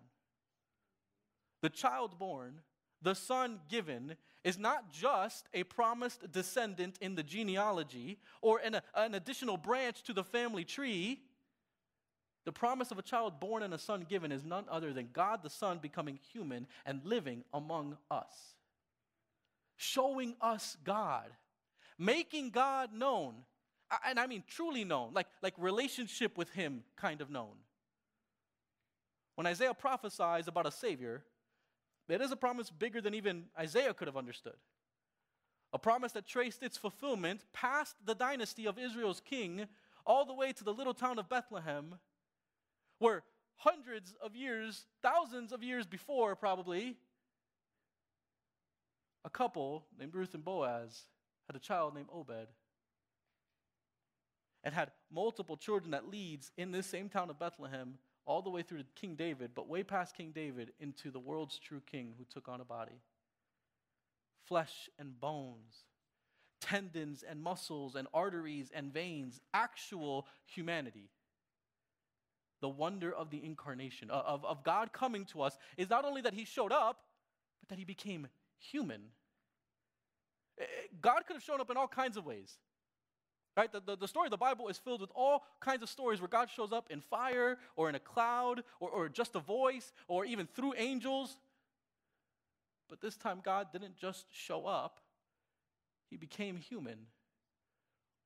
The 1.61 1.69
child 1.69 2.17
born, 2.19 2.61
the 3.01 3.15
Son 3.15 3.59
given, 3.67 4.15
is 4.43 4.59
not 4.59 4.93
just 4.93 5.49
a 5.53 5.63
promised 5.63 6.31
descendant 6.31 6.97
in 7.01 7.15
the 7.15 7.23
genealogy 7.23 8.19
or 8.41 8.59
an, 8.59 8.79
an 8.93 9.15
additional 9.15 9.57
branch 9.57 10.03
to 10.03 10.13
the 10.13 10.23
family 10.23 10.63
tree. 10.63 11.23
The 12.45 12.51
promise 12.51 12.91
of 12.91 12.99
a 12.99 13.03
child 13.03 13.39
born 13.39 13.63
and 13.63 13.73
a 13.73 13.77
son 13.79 14.05
given 14.07 14.31
is 14.31 14.45
none 14.45 14.65
other 14.69 14.93
than 14.93 15.09
God 15.11 15.41
the 15.41 15.49
Son 15.49 15.79
becoming 15.79 16.19
human 16.31 16.67
and 16.85 17.01
living 17.03 17.43
among 17.53 17.97
us, 18.11 18.53
showing 19.75 20.35
us 20.39 20.77
God, 20.83 21.31
making 21.97 22.51
God 22.51 22.93
known. 22.93 23.33
And 24.05 24.19
I 24.19 24.27
mean 24.27 24.43
truly 24.47 24.83
known, 24.83 25.13
like, 25.13 25.27
like 25.41 25.55
relationship 25.57 26.37
with 26.37 26.49
Him 26.51 26.83
kind 26.95 27.21
of 27.21 27.31
known. 27.31 27.53
When 29.35 29.47
Isaiah 29.47 29.73
prophesies 29.73 30.47
about 30.47 30.67
a 30.67 30.71
Savior, 30.71 31.23
it 32.07 32.21
is 32.21 32.31
a 32.31 32.35
promise 32.35 32.69
bigger 32.69 33.01
than 33.01 33.15
even 33.15 33.45
Isaiah 33.57 33.93
could 33.93 34.07
have 34.07 34.17
understood. 34.17 34.55
A 35.73 35.79
promise 35.79 36.11
that 36.13 36.27
traced 36.27 36.61
its 36.61 36.77
fulfillment 36.77 37.43
past 37.53 37.95
the 38.05 38.15
dynasty 38.15 38.67
of 38.67 38.77
Israel's 38.77 39.19
king 39.19 39.65
all 40.05 40.25
the 40.25 40.33
way 40.33 40.53
to 40.53 40.63
the 40.63 40.73
little 40.73 40.93
town 40.93 41.17
of 41.17 41.27
Bethlehem 41.27 41.95
where 42.99 43.23
hundreds 43.57 44.15
of 44.21 44.35
years, 44.35 44.85
thousands 45.01 45.51
of 45.51 45.63
years 45.63 45.85
before, 45.85 46.35
probably, 46.35 46.97
a 49.23 49.29
couple 49.29 49.85
named 49.99 50.13
Ruth 50.13 50.33
and 50.33 50.45
Boaz 50.45 51.03
had 51.47 51.55
a 51.55 51.59
child 51.59 51.95
named 51.95 52.09
Obed 52.13 52.47
and 54.63 54.73
had 54.73 54.91
multiple 55.11 55.57
children 55.57 55.91
that 55.91 56.09
leads 56.09 56.51
in 56.57 56.71
this 56.71 56.87
same 56.87 57.07
town 57.07 57.29
of 57.29 57.39
Bethlehem 57.39 57.97
all 58.25 58.41
the 58.41 58.49
way 58.49 58.63
through 58.63 58.79
to 58.79 58.85
King 58.95 59.15
David, 59.15 59.51
but 59.53 59.67
way 59.67 59.83
past 59.83 60.15
King 60.15 60.31
David 60.33 60.73
into 60.79 61.11
the 61.11 61.19
world's 61.19 61.59
true 61.59 61.81
king 61.89 62.15
who 62.17 62.25
took 62.25 62.49
on 62.49 62.59
a 62.59 62.65
body. 62.65 62.99
Flesh 64.47 64.89
and 64.97 65.19
bones, 65.19 65.85
tendons 66.59 67.23
and 67.27 67.41
muscles 67.41 67.95
and 67.95 68.07
arteries 68.13 68.71
and 68.73 68.91
veins, 68.91 69.39
actual 69.53 70.27
humanity. 70.45 71.09
The 72.61 72.69
wonder 72.69 73.11
of 73.13 73.29
the 73.29 73.43
incarnation, 73.43 74.09
of, 74.09 74.45
of 74.45 74.63
God 74.63 74.93
coming 74.93 75.25
to 75.25 75.41
us, 75.41 75.57
is 75.77 75.89
not 75.89 76.05
only 76.05 76.21
that 76.21 76.33
He 76.33 76.45
showed 76.45 76.71
up, 76.71 77.01
but 77.61 77.69
that 77.69 77.79
He 77.79 77.85
became 77.85 78.27
human. 78.57 79.01
Eh, 80.59 80.63
eh, 80.63 80.87
God 81.01 81.25
could 81.27 81.35
have 81.35 81.43
shown 81.43 81.59
up 81.59 81.69
in 81.69 81.77
all 81.77 81.87
kinds 81.87 82.17
of 82.17 82.25
ways. 82.25 82.57
Right? 83.57 83.71
The, 83.71 83.81
the, 83.85 83.95
the, 83.95 84.07
story 84.07 84.27
of 84.27 84.31
the 84.31 84.37
Bible 84.37 84.67
is 84.67 84.77
filled 84.77 84.99
with 84.99 85.11
all 85.15 85.45
kinds 85.61 85.81
of 85.81 85.87
stories 85.87 86.19
where 86.19 86.27
God 86.27 86.49
shows 86.49 86.73
up 86.73 86.87
in 86.89 86.99
fire 86.99 87.57
or 87.77 87.87
in 87.87 87.95
a 87.95 87.99
cloud 87.99 88.63
or, 88.81 88.89
or 88.89 89.07
just 89.07 89.35
a 89.35 89.39
voice 89.39 89.93
or 90.09 90.25
even 90.25 90.45
through 90.45 90.73
angels. 90.77 91.37
But 92.89 92.99
this 92.99 93.15
time, 93.15 93.39
God 93.43 93.67
didn't 93.71 93.95
just 93.95 94.25
show 94.31 94.65
up, 94.65 94.99
He 96.09 96.17
became 96.17 96.57
human, 96.57 97.07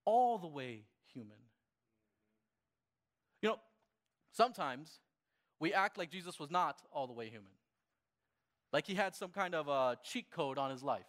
all 0.03 0.37
the 0.37 0.47
way 0.47 0.83
human. 1.13 1.37
Sometimes 4.31 4.99
we 5.59 5.73
act 5.73 5.97
like 5.97 6.09
Jesus 6.09 6.39
was 6.39 6.49
not 6.49 6.81
all 6.91 7.07
the 7.07 7.13
way 7.13 7.29
human, 7.29 7.51
like 8.71 8.87
He 8.87 8.95
had 8.95 9.15
some 9.15 9.29
kind 9.31 9.55
of 9.55 9.67
a 9.67 9.97
cheat 10.03 10.31
code 10.31 10.57
on 10.57 10.71
His 10.71 10.83
life. 10.83 11.05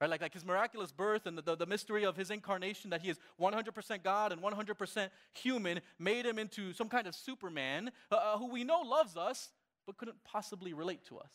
Right? 0.00 0.08
Like, 0.08 0.22
like 0.22 0.32
his 0.32 0.46
miraculous 0.46 0.92
birth 0.92 1.26
and 1.26 1.36
the, 1.36 1.42
the, 1.42 1.56
the 1.56 1.66
mystery 1.66 2.06
of 2.06 2.16
his 2.16 2.30
incarnation, 2.30 2.88
that 2.90 3.02
he 3.02 3.10
is 3.10 3.18
100% 3.38 4.02
God 4.02 4.32
and 4.32 4.40
100% 4.40 5.10
human, 5.34 5.80
made 5.98 6.24
him 6.24 6.38
into 6.38 6.72
some 6.72 6.88
kind 6.88 7.06
of 7.06 7.14
Superman 7.14 7.90
uh, 8.10 8.14
uh, 8.14 8.38
who 8.38 8.46
we 8.50 8.64
know 8.64 8.80
loves 8.80 9.18
us, 9.18 9.50
but 9.86 9.98
couldn't 9.98 10.24
possibly 10.24 10.72
relate 10.72 11.04
to 11.08 11.18
us. 11.18 11.30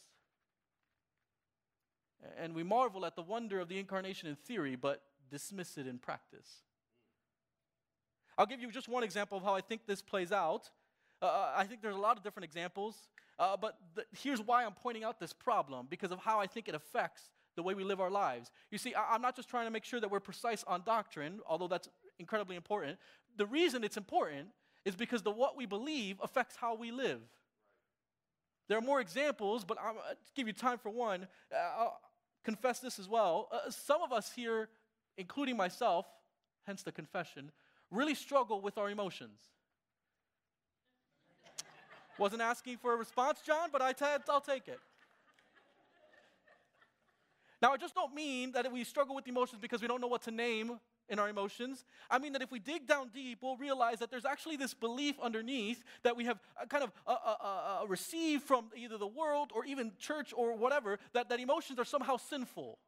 And 2.39 2.55
we 2.55 2.63
marvel 2.63 3.05
at 3.05 3.15
the 3.15 3.21
wonder 3.21 3.59
of 3.59 3.67
the 3.67 3.77
incarnation 3.77 4.29
in 4.29 4.35
theory, 4.35 4.75
but 4.75 5.03
dismiss 5.29 5.77
it 5.77 5.85
in 5.85 5.99
practice. 5.99 6.63
I'll 8.37 8.45
give 8.45 8.61
you 8.61 8.71
just 8.71 8.87
one 8.87 9.03
example 9.03 9.37
of 9.37 9.43
how 9.43 9.55
I 9.55 9.61
think 9.61 9.85
this 9.85 10.01
plays 10.01 10.31
out. 10.31 10.69
Uh, 11.21 11.25
uh 11.25 11.53
I 11.55 11.65
think 11.65 11.81
there's 11.81 11.95
a 11.95 11.99
lot 11.99 12.17
of 12.17 12.23
different 12.23 12.45
examples, 12.45 13.07
uh, 13.39 13.57
but 13.57 13.77
the, 13.95 14.05
here's 14.11 14.41
why 14.41 14.65
I'm 14.65 14.73
pointing 14.73 15.03
out 15.03 15.19
this 15.19 15.33
problem 15.33 15.87
because 15.89 16.11
of 16.11 16.19
how 16.19 16.39
I 16.39 16.47
think 16.47 16.67
it 16.67 16.75
affects 16.75 17.29
the 17.55 17.63
way 17.63 17.73
we 17.73 17.83
live 17.83 18.01
our 18.01 18.09
lives. 18.11 18.51
You 18.71 18.77
see, 18.77 18.93
I, 18.93 19.15
am 19.15 19.21
not 19.21 19.35
just 19.35 19.49
trying 19.49 19.65
to 19.65 19.71
make 19.71 19.85
sure 19.85 19.99
that 19.99 20.11
we're 20.11 20.19
precise 20.19 20.63
on 20.67 20.83
doctrine, 20.85 21.39
although 21.47 21.67
that's 21.67 21.89
incredibly 22.19 22.55
important. 22.55 22.97
The 23.37 23.45
reason 23.45 23.83
it's 23.83 23.97
important 23.97 24.49
is 24.83 24.95
because 24.95 25.21
the 25.21 25.31
what 25.31 25.57
we 25.57 25.65
believe 25.65 26.17
affects 26.21 26.55
how 26.55 26.75
we 26.75 26.91
live. 26.91 27.21
There 28.67 28.77
are 28.77 28.81
more 28.81 28.99
examples, 28.99 29.63
but 29.63 29.77
I'm, 29.81 29.95
I'll 29.97 30.15
give 30.35 30.47
you 30.47 30.53
time 30.53 30.77
for 30.77 30.89
one. 30.89 31.27
Uh, 31.53 31.79
I'll 31.79 31.99
confess 32.43 32.79
this 32.79 32.99
as 32.99 33.07
well. 33.07 33.47
Uh, 33.51 33.69
some 33.69 34.01
of 34.01 34.11
us 34.11 34.31
here, 34.35 34.69
including 35.17 35.57
myself, 35.57 36.05
hence 36.65 36.83
the 36.83 36.91
confession, 36.91 37.51
really 37.91 38.15
struggle 38.15 38.61
with 38.61 38.77
our 38.77 38.89
emotions. 38.89 39.39
Wasn't 42.17 42.41
asking 42.41 42.77
for 42.77 42.93
a 42.93 42.95
response, 42.95 43.39
John, 43.45 43.69
but 43.71 43.81
I 43.81 43.91
t- 43.93 44.05
I'll 44.29 44.41
take 44.41 44.67
it. 44.67 44.79
Now, 47.61 47.73
I 47.73 47.77
just 47.77 47.95
don't 47.95 48.13
mean 48.13 48.51
that 48.53 48.71
we 48.71 48.83
struggle 48.83 49.15
with 49.15 49.27
emotions 49.27 49.59
because 49.61 49.81
we 49.81 49.87
don't 49.87 50.01
know 50.01 50.07
what 50.07 50.21
to 50.23 50.31
name 50.31 50.79
in 51.09 51.19
our 51.19 51.29
emotions. 51.29 51.85
I 52.09 52.19
mean 52.19 52.33
that 52.33 52.41
if 52.41 52.51
we 52.51 52.59
dig 52.59 52.87
down 52.87 53.09
deep, 53.13 53.39
we'll 53.41 53.57
realize 53.57 53.99
that 53.99 54.09
there's 54.09 54.25
actually 54.25 54.57
this 54.57 54.73
belief 54.73 55.15
underneath 55.21 55.83
that 56.03 56.15
we 56.15 56.25
have 56.25 56.39
uh, 56.59 56.65
kind 56.65 56.83
of 56.83 56.91
uh, 57.05 57.15
uh, 57.83 57.85
received 57.87 58.43
from 58.43 58.65
either 58.75 58.97
the 58.97 59.07
world 59.07 59.51
or 59.53 59.65
even 59.65 59.91
church 59.99 60.33
or 60.35 60.55
whatever, 60.55 60.99
that, 61.13 61.29
that 61.29 61.39
emotions 61.39 61.79
are 61.79 61.85
somehow 61.85 62.17
sinful. 62.17 62.79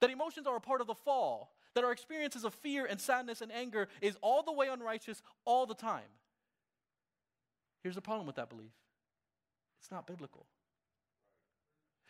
That 0.00 0.10
emotions 0.10 0.46
are 0.46 0.56
a 0.56 0.60
part 0.60 0.80
of 0.80 0.86
the 0.86 0.94
fall. 0.94 1.55
That 1.76 1.84
our 1.84 1.92
experiences 1.92 2.44
of 2.44 2.54
fear 2.54 2.86
and 2.86 2.98
sadness 2.98 3.42
and 3.42 3.52
anger 3.52 3.88
is 4.00 4.16
all 4.22 4.42
the 4.42 4.52
way 4.52 4.68
unrighteous 4.68 5.20
all 5.44 5.66
the 5.66 5.74
time. 5.74 6.08
Here's 7.82 7.96
the 7.96 8.00
problem 8.00 8.26
with 8.26 8.36
that 8.36 8.48
belief 8.48 8.72
it's 9.78 9.90
not 9.90 10.06
biblical. 10.06 10.46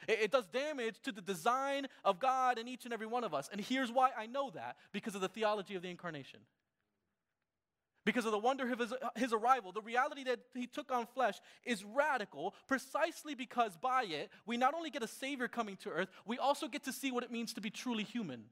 It, 0.06 0.18
it, 0.22 0.30
does 0.30 0.46
damage 0.46 1.00
to 1.02 1.10
the 1.10 1.20
design 1.20 1.88
of 2.04 2.20
God 2.20 2.58
in 2.58 2.68
each 2.68 2.84
and 2.84 2.94
every 2.94 3.08
one 3.08 3.24
of 3.24 3.34
us. 3.34 3.48
And 3.50 3.60
here's 3.60 3.90
why 3.90 4.10
I 4.16 4.26
know 4.26 4.50
that 4.50 4.76
because 4.92 5.16
of 5.16 5.20
the 5.20 5.28
theology 5.28 5.74
of 5.74 5.82
the 5.82 5.90
incarnation. 5.90 6.38
Because 8.04 8.24
of 8.24 8.30
the 8.30 8.38
wonder 8.38 8.70
of 8.72 8.78
his, 8.78 8.94
his 9.16 9.32
arrival, 9.32 9.72
the 9.72 9.80
reality 9.80 10.22
that 10.24 10.38
he 10.54 10.68
took 10.68 10.92
on 10.92 11.06
flesh 11.06 11.40
is 11.64 11.82
radical 11.82 12.54
precisely 12.68 13.34
because 13.34 13.76
by 13.76 14.04
it, 14.04 14.30
we 14.46 14.56
not 14.56 14.74
only 14.74 14.90
get 14.90 15.02
a 15.02 15.08
Savior 15.08 15.48
coming 15.48 15.76
to 15.78 15.90
earth, 15.90 16.08
we 16.24 16.38
also 16.38 16.68
get 16.68 16.84
to 16.84 16.92
see 16.92 17.10
what 17.10 17.24
it 17.24 17.32
means 17.32 17.52
to 17.54 17.60
be 17.60 17.68
truly 17.68 18.04
human. 18.04 18.44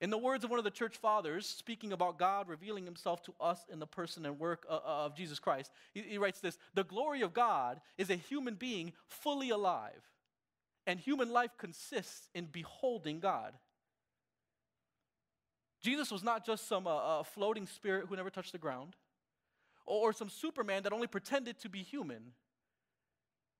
In 0.00 0.10
the 0.10 0.18
words 0.18 0.44
of 0.44 0.50
one 0.50 0.58
of 0.58 0.64
the 0.64 0.70
church 0.70 0.96
fathers, 0.98 1.46
speaking 1.46 1.92
about 1.92 2.18
God 2.18 2.48
revealing 2.48 2.84
himself 2.84 3.22
to 3.22 3.34
us 3.40 3.64
in 3.72 3.78
the 3.78 3.86
person 3.86 4.26
and 4.26 4.38
work 4.38 4.66
uh, 4.68 4.74
uh, 4.74 5.06
of 5.06 5.16
Jesus 5.16 5.38
Christ, 5.38 5.70
he, 5.94 6.18
writes 6.18 6.40
this 6.40 6.58
The 6.74 6.84
glory 6.84 7.22
of 7.22 7.32
God 7.32 7.80
is 7.96 8.10
a 8.10 8.16
human 8.16 8.54
being 8.54 8.92
fully 9.06 9.48
alive, 9.48 10.02
and 10.86 11.00
human 11.00 11.30
life 11.30 11.56
consists 11.56 12.28
in 12.34 12.46
beholding 12.46 13.20
God. 13.20 13.54
Jesus 15.82 16.10
was 16.10 16.22
not 16.22 16.44
just 16.44 16.68
some 16.68 16.86
uh, 16.86 17.20
uh, 17.20 17.22
floating 17.22 17.66
spirit 17.66 18.06
who 18.08 18.16
never 18.16 18.30
touched 18.30 18.52
the 18.52 18.58
ground, 18.58 18.96
or 19.86 20.12
some 20.12 20.28
Superman 20.28 20.82
that 20.82 20.92
only 20.92 21.06
pretended 21.06 21.58
to 21.60 21.70
be 21.70 21.82
human. 21.82 22.32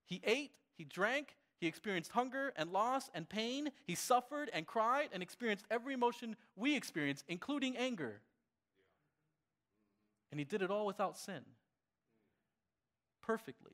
He 0.04 0.20
ate, 0.22 0.52
he 0.76 0.84
drank, 0.84 1.34
he 1.58 1.66
experienced 1.66 2.12
hunger 2.12 2.52
and 2.56 2.72
loss 2.72 3.10
and 3.14 3.28
pain. 3.28 3.70
He 3.84 3.94
suffered 3.94 4.50
and 4.52 4.66
cried 4.66 5.08
and 5.12 5.22
experienced 5.22 5.64
every 5.70 5.94
emotion 5.94 6.36
we 6.54 6.76
experience, 6.76 7.24
including 7.28 7.76
anger. 7.76 8.20
And 10.30 10.38
he 10.38 10.44
did 10.44 10.62
it 10.62 10.70
all 10.70 10.86
without 10.86 11.16
sin, 11.16 11.42
perfectly. 13.22 13.72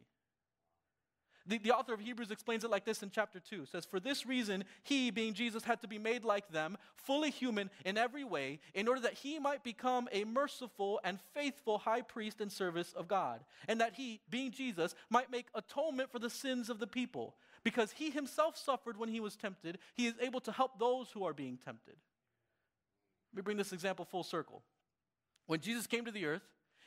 The, 1.46 1.58
the 1.58 1.72
author 1.72 1.92
of 1.92 2.00
Hebrews 2.00 2.30
explains 2.30 2.62
it 2.62 2.70
like 2.70 2.84
this 2.84 3.02
in 3.02 3.10
chapter 3.10 3.40
2. 3.40 3.62
It 3.62 3.68
says, 3.68 3.84
For 3.84 3.98
this 3.98 4.26
reason, 4.26 4.64
he, 4.84 5.10
being 5.10 5.34
Jesus, 5.34 5.64
had 5.64 5.80
to 5.80 5.88
be 5.88 5.98
made 5.98 6.24
like 6.24 6.52
them, 6.52 6.78
fully 6.94 7.30
human 7.30 7.68
in 7.84 7.98
every 7.98 8.22
way, 8.22 8.60
in 8.74 8.86
order 8.86 9.00
that 9.00 9.14
he 9.14 9.40
might 9.40 9.64
become 9.64 10.08
a 10.12 10.24
merciful 10.24 11.00
and 11.02 11.18
faithful 11.34 11.78
high 11.78 12.02
priest 12.02 12.40
in 12.40 12.48
service 12.48 12.92
of 12.92 13.08
God, 13.08 13.40
and 13.66 13.80
that 13.80 13.94
he, 13.94 14.20
being 14.30 14.52
Jesus, 14.52 14.94
might 15.10 15.32
make 15.32 15.46
atonement 15.54 16.12
for 16.12 16.20
the 16.20 16.30
sins 16.30 16.70
of 16.70 16.78
the 16.78 16.86
people. 16.86 17.34
Because 17.64 17.92
he 17.92 18.10
himself 18.10 18.56
suffered 18.56 18.96
when 18.96 19.08
he 19.08 19.20
was 19.20 19.36
tempted, 19.36 19.78
he 19.94 20.06
is 20.06 20.14
able 20.20 20.40
to 20.40 20.52
help 20.52 20.78
those 20.78 21.10
who 21.10 21.24
are 21.24 21.32
being 21.32 21.58
tempted. 21.64 21.96
Let 23.32 23.36
me 23.36 23.42
bring 23.42 23.56
this 23.56 23.72
example 23.72 24.04
full 24.04 24.24
circle. 24.24 24.62
When 25.46 25.60
Jesus 25.60 25.86
came 25.86 26.04
to 26.04 26.10
the 26.10 26.26
earth 26.26 26.42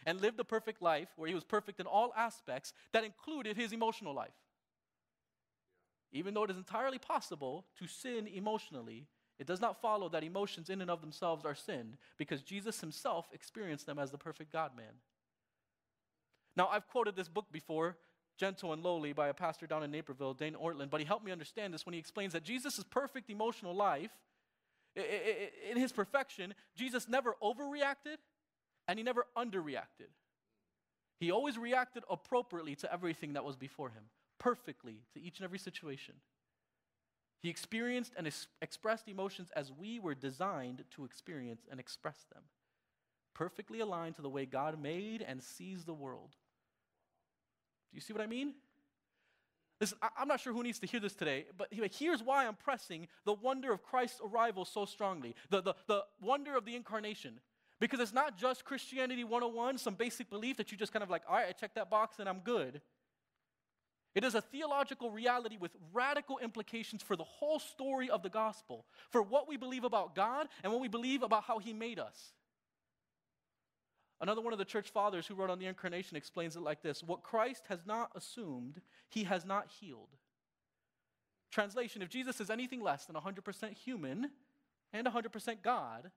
and 0.05 0.21
lived 0.21 0.39
a 0.39 0.43
perfect 0.43 0.81
life, 0.81 1.09
where 1.15 1.27
he 1.27 1.33
was 1.33 1.43
perfect 1.43 1.79
in 1.79 1.85
all 1.85 2.13
aspects, 2.15 2.73
that 2.91 3.03
included 3.03 3.57
his 3.57 3.71
emotional 3.71 4.13
life. 4.13 4.35
Even 6.11 6.33
though 6.33 6.43
it 6.43 6.51
is 6.51 6.57
entirely 6.57 6.99
possible 6.99 7.65
to 7.79 7.87
sin 7.87 8.27
emotionally, 8.27 9.07
it 9.39 9.47
does 9.47 9.59
not 9.59 9.81
follow 9.81 10.07
that 10.09 10.23
emotions 10.23 10.69
in 10.69 10.81
and 10.81 10.89
of 10.91 11.01
themselves 11.01 11.43
are 11.43 11.55
sin, 11.55 11.97
because 12.17 12.41
Jesus 12.41 12.79
himself 12.79 13.27
experienced 13.33 13.85
them 13.85 13.99
as 13.99 14.11
the 14.11 14.17
perfect 14.17 14.51
God 14.51 14.71
man. 14.77 14.93
Now, 16.55 16.69
I've 16.71 16.87
quoted 16.87 17.15
this 17.15 17.27
book 17.27 17.47
before, 17.51 17.97
Gentle 18.37 18.73
and 18.73 18.83
Lowly 18.83 19.13
by 19.13 19.29
a 19.29 19.33
pastor 19.33 19.67
down 19.67 19.83
in 19.83 19.91
Naperville, 19.91 20.33
Dane 20.33 20.55
Ortlund. 20.55 20.89
but 20.89 20.99
he 20.99 21.05
helped 21.05 21.25
me 21.25 21.31
understand 21.31 21.73
this 21.73 21.85
when 21.85 21.93
he 21.93 21.99
explains 21.99 22.33
that 22.33 22.43
Jesus' 22.43 22.83
perfect 22.89 23.29
emotional 23.29 23.73
life, 23.73 24.11
in 24.95 25.77
his 25.77 25.91
perfection, 25.91 26.53
Jesus 26.75 27.07
never 27.07 27.35
overreacted 27.41 28.17
and 28.87 28.97
he 28.97 29.03
never 29.03 29.25
underreacted. 29.37 30.11
He 31.19 31.31
always 31.31 31.57
reacted 31.57 32.03
appropriately 32.09 32.75
to 32.75 32.91
everything 32.91 33.33
that 33.33 33.45
was 33.45 33.55
before 33.55 33.89
him, 33.89 34.03
perfectly 34.37 35.01
to 35.13 35.21
each 35.21 35.39
and 35.39 35.45
every 35.45 35.59
situation. 35.59 36.15
He 37.41 37.49
experienced 37.49 38.13
and 38.17 38.27
ex- 38.27 38.47
expressed 38.61 39.07
emotions 39.07 39.49
as 39.55 39.71
we 39.71 39.99
were 39.99 40.15
designed 40.15 40.83
to 40.91 41.05
experience 41.05 41.65
and 41.69 41.79
express 41.79 42.25
them, 42.33 42.43
perfectly 43.33 43.79
aligned 43.79 44.15
to 44.15 44.21
the 44.21 44.29
way 44.29 44.45
God 44.45 44.81
made 44.81 45.21
and 45.21 45.41
sees 45.41 45.83
the 45.83 45.93
world. 45.93 46.35
Do 47.91 47.95
you 47.95 48.01
see 48.01 48.13
what 48.13 48.21
I 48.21 48.27
mean? 48.27 48.53
Listen, 49.81 49.97
I, 50.01 50.21
am 50.21 50.27
not 50.27 50.39
sure 50.39 50.53
who 50.53 50.63
needs 50.63 50.79
to 50.79 50.87
hear 50.87 50.99
this 50.99 51.15
today, 51.15 51.45
but 51.57 51.67
here's 51.71 52.23
why 52.23 52.47
I'm 52.47 52.55
pressing 52.55 53.07
the 53.25 53.33
wonder 53.33 53.73
of 53.73 53.83
Christ's 53.83 54.21
arrival 54.23 54.63
so 54.63 54.85
strongly 54.85 55.35
the, 55.49 55.61
the, 55.61 55.75
the 55.87 56.03
wonder 56.21 56.55
of 56.55 56.65
the 56.65 56.75
incarnation. 56.75 57.39
Because 57.79 57.99
it's 57.99 58.13
not 58.13 58.37
just 58.37 58.63
Christianity 58.63 59.25
101, 59.25 59.79
some 59.79 59.95
basic 59.95 60.29
belief 60.29 60.55
that 60.57 60.71
you 60.71 60.77
just 60.77 60.93
kind 60.93 61.03
of 61.03 61.09
like, 61.09 61.23
all 61.27 61.35
right, 61.35 61.47
I 61.49 61.51
check 61.51 61.73
that 61.75 61.89
box 61.89 62.19
and 62.19 62.29
I'm 62.29 62.39
good. 62.39 62.81
It 64.15 64.23
is 64.23 64.33
a 64.33 64.39
theological 64.39 65.11
reality 65.11 65.57
with 65.59 65.75
radical 65.91 66.39
implications 66.39 67.03
for 67.03 67.17
the 67.17 67.25
whole 67.25 67.59
story 67.59 68.09
of 68.09 68.23
the 68.23 68.29
gospel, 68.29 68.85
for 69.09 69.21
what 69.21 69.49
we 69.49 69.57
believe 69.57 69.83
about 69.83 70.15
God 70.15 70.47
and 70.63 70.71
what 70.71 70.81
we 70.81 70.87
believe 70.87 71.21
about 71.21 71.43
how 71.43 71.59
He 71.59 71.73
made 71.73 71.99
us. 71.99 72.31
Another 74.21 74.41
one 74.41 74.53
of 74.53 74.59
the 74.59 74.65
church 74.65 74.89
fathers 74.91 75.27
who 75.27 75.35
wrote 75.35 75.49
on 75.49 75.59
the 75.59 75.65
incarnation 75.65 76.15
explains 76.15 76.55
it 76.55 76.61
like 76.61 76.81
this 76.81 77.03
What 77.03 77.23
Christ 77.23 77.65
has 77.69 77.85
not 77.85 78.11
assumed, 78.15 78.81
He 79.09 79.23
has 79.25 79.45
not 79.45 79.67
healed. 79.79 80.09
Translation 81.51 82.01
If 82.01 82.09
Jesus 82.09 82.39
is 82.39 82.49
anything 82.49 82.81
less 82.81 83.05
than 83.05 83.15
100% 83.15 83.73
human 83.73 84.31
and 84.93 85.07
100% 85.07 85.61
God, 85.61 86.11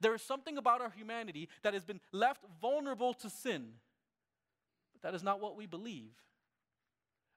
there 0.00 0.14
is 0.14 0.22
something 0.22 0.56
about 0.56 0.80
our 0.80 0.90
humanity 0.90 1.48
that 1.62 1.74
has 1.74 1.84
been 1.84 2.00
left 2.12 2.44
vulnerable 2.60 3.14
to 3.14 3.30
sin. 3.30 3.74
But 4.92 5.02
that 5.02 5.14
is 5.14 5.22
not 5.22 5.40
what 5.40 5.56
we 5.56 5.66
believe. 5.66 6.12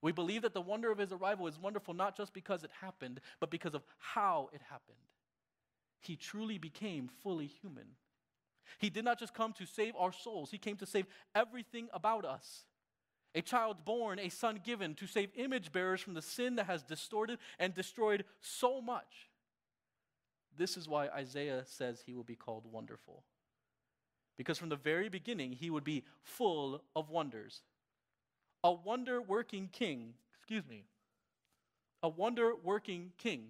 We 0.02 0.12
believe 0.12 0.44
that 0.44 0.54
the 0.54 0.62
wonder 0.62 0.92
of 0.92 1.00
his 1.00 1.12
arrival 1.12 1.48
is 1.48 1.60
wonderful 1.60 1.94
not 1.94 2.16
just 2.16 2.34
because 2.34 2.64
it 2.64 2.72
happened, 2.82 3.20
but 3.40 3.50
because 3.50 3.74
of 3.74 3.84
how 3.98 4.50
it 4.54 4.62
happened. 4.70 4.98
He 6.00 6.16
truly 6.16 6.58
became 6.58 7.10
fully 7.24 7.48
human. 7.48 7.88
He 8.80 8.90
did 8.90 9.06
not 9.06 9.20
just 9.20 9.34
come 9.34 9.54
to 9.54 9.66
save 9.66 9.96
our 9.98 10.12
souls, 10.12 10.52
he 10.52 10.58
came 10.58 10.78
to 10.78 10.86
save 10.86 11.06
everything 11.36 11.90
about 11.94 12.26
us. 12.26 12.66
A 13.36 13.42
child 13.42 13.86
born, 13.86 14.20
a 14.20 14.30
son 14.30 14.60
given 14.64 14.96
to 14.96 15.06
save 15.06 15.30
image 15.36 15.72
bearers 15.72 16.02
from 16.02 16.14
the 16.14 16.22
sin 16.22 16.56
that 16.56 16.66
has 16.66 16.82
distorted 16.82 17.38
and 17.60 17.74
destroyed 17.74 18.24
so 18.42 18.82
much. 18.82 19.30
This 20.58 20.76
is 20.76 20.88
why 20.88 21.08
Isaiah 21.10 21.64
says 21.68 22.02
he 22.04 22.14
will 22.14 22.24
be 22.24 22.36
called 22.36 22.66
wonderful. 22.72 23.24
Because 24.38 24.58
from 24.58 24.70
the 24.70 24.76
very 24.76 25.10
beginning, 25.10 25.52
he 25.52 25.70
would 25.70 25.84
be 25.84 26.04
full 26.24 26.82
of 26.96 27.10
wonders 27.10 27.62
a 28.64 28.72
wonder 28.72 29.22
working 29.22 29.70
king, 29.72 30.14
excuse 30.36 30.68
me, 30.68 30.84
a 32.02 32.10
wonder 32.10 32.54
working 32.64 33.12
king, 33.18 33.50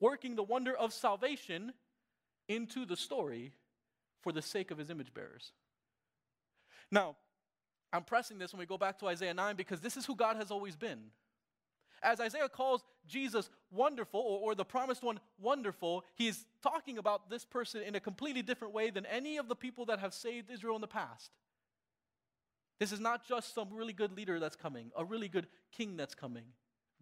working 0.00 0.36
the 0.36 0.42
wonder 0.42 0.74
of 0.74 0.92
salvation 0.92 1.72
into 2.48 2.86
the 2.86 2.96
story 2.96 3.52
for 4.26 4.32
the 4.32 4.42
sake 4.42 4.72
of 4.72 4.78
his 4.78 4.90
image 4.90 5.14
bearers. 5.14 5.52
Now, 6.90 7.14
I'm 7.92 8.02
pressing 8.02 8.38
this 8.38 8.52
when 8.52 8.58
we 8.58 8.66
go 8.66 8.76
back 8.76 8.98
to 8.98 9.06
Isaiah 9.06 9.32
9 9.32 9.54
because 9.54 9.78
this 9.78 9.96
is 9.96 10.04
who 10.04 10.16
God 10.16 10.34
has 10.34 10.50
always 10.50 10.74
been. 10.74 10.98
As 12.02 12.18
Isaiah 12.18 12.48
calls 12.48 12.82
Jesus 13.06 13.48
wonderful, 13.70 14.18
or, 14.18 14.40
or, 14.40 14.54
the 14.56 14.64
promised 14.64 15.04
one 15.04 15.20
wonderful, 15.40 16.04
he's 16.16 16.44
talking 16.60 16.98
about 16.98 17.30
this 17.30 17.44
person 17.44 17.82
in 17.84 17.94
a 17.94 18.00
completely 18.00 18.42
different 18.42 18.74
way 18.74 18.90
than 18.90 19.06
any 19.06 19.36
of 19.36 19.46
the 19.46 19.54
people 19.54 19.84
that 19.84 20.00
have 20.00 20.12
saved 20.12 20.50
Israel 20.50 20.74
in 20.74 20.80
the 20.80 20.88
past. 20.88 21.30
This 22.80 22.90
is 22.90 22.98
not 22.98 23.28
just 23.28 23.54
some 23.54 23.68
really 23.72 23.92
good 23.92 24.10
leader 24.10 24.40
that's 24.40 24.56
coming, 24.56 24.90
a 24.96 25.04
really 25.04 25.28
good 25.28 25.46
king 25.70 25.96
that's 25.96 26.16
coming. 26.16 26.46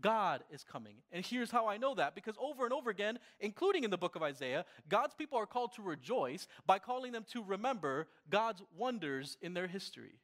God 0.00 0.42
is 0.50 0.64
coming. 0.64 0.96
And 1.12 1.24
here's 1.24 1.50
how 1.50 1.66
I 1.66 1.76
know 1.76 1.94
that 1.94 2.14
because 2.14 2.34
over 2.38 2.64
and 2.64 2.72
over 2.72 2.90
again, 2.90 3.18
including 3.40 3.84
in 3.84 3.90
the 3.90 3.98
book 3.98 4.16
of 4.16 4.22
Isaiah, 4.22 4.64
God's 4.88 5.14
people 5.14 5.38
are 5.38 5.46
called 5.46 5.72
to 5.74 5.82
rejoice 5.82 6.46
by 6.66 6.78
calling 6.78 7.12
them 7.12 7.24
to 7.32 7.42
remember 7.42 8.08
God's 8.28 8.62
wonders 8.76 9.36
in 9.40 9.54
their 9.54 9.66
history. 9.66 10.18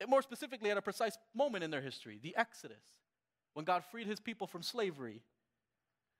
And 0.00 0.10
more 0.10 0.22
specifically, 0.22 0.70
at 0.70 0.76
a 0.76 0.82
precise 0.82 1.16
moment 1.34 1.64
in 1.64 1.70
their 1.70 1.80
history, 1.80 2.18
the 2.20 2.36
Exodus, 2.36 2.82
when 3.54 3.64
God 3.64 3.84
freed 3.90 4.06
his 4.06 4.20
people 4.20 4.46
from 4.46 4.62
slavery. 4.62 5.22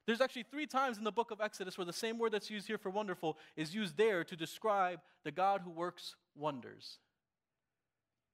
There's 0.06 0.20
actually 0.20 0.44
three 0.44 0.66
times 0.66 0.98
in 0.98 1.04
the 1.04 1.12
book 1.12 1.30
of 1.30 1.40
Exodus 1.40 1.78
where 1.78 1.84
the 1.84 1.92
same 1.92 2.18
word 2.18 2.32
that's 2.32 2.50
used 2.50 2.66
here 2.66 2.78
for 2.78 2.90
wonderful 2.90 3.38
is 3.56 3.74
used 3.74 3.96
there 3.96 4.24
to 4.24 4.36
describe 4.36 5.00
the 5.24 5.30
God 5.30 5.62
who 5.64 5.70
works 5.70 6.16
wonders. 6.34 6.98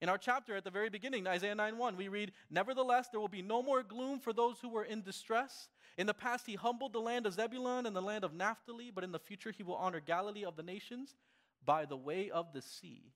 In 0.01 0.09
our 0.09 0.19
chapter 0.19 0.55
at 0.55 0.65
the 0.65 0.71
very 0.71 0.91
beginning, 0.91 1.27
Isaiah 1.27 1.57
9:1, 1.57 1.97
we 1.97 2.09
read, 2.09 2.33
"Nevertheless, 2.51 3.09
there 3.09 3.19
will 3.19 3.29
be 3.29 3.43
no 3.43 3.63
more 3.63 3.83
gloom 3.83 4.21
for 4.21 4.33
those 4.33 4.61
who 4.61 4.69
were 4.69 4.85
in 4.85 5.03
distress. 5.03 5.69
In 5.97 6.07
the 6.07 6.15
past, 6.15 6.47
he 6.47 6.55
humbled 6.55 6.93
the 6.93 7.01
land 7.01 7.27
of 7.27 7.35
Zebulun 7.35 7.85
and 7.85 7.97
the 7.97 8.03
land 8.03 8.23
of 8.23 8.33
Naphtali, 8.33 8.93
but 8.93 9.03
in 9.03 9.11
the 9.11 9.19
future, 9.19 9.51
he 9.51 9.65
will 9.65 9.75
honor 9.75 9.99
Galilee 9.99 10.45
of 10.45 10.55
the 10.55 10.63
nations 10.63 11.17
by 11.65 11.85
the 11.85 11.97
way 11.97 12.31
of 12.31 12.53
the 12.53 12.63
sea 12.63 13.13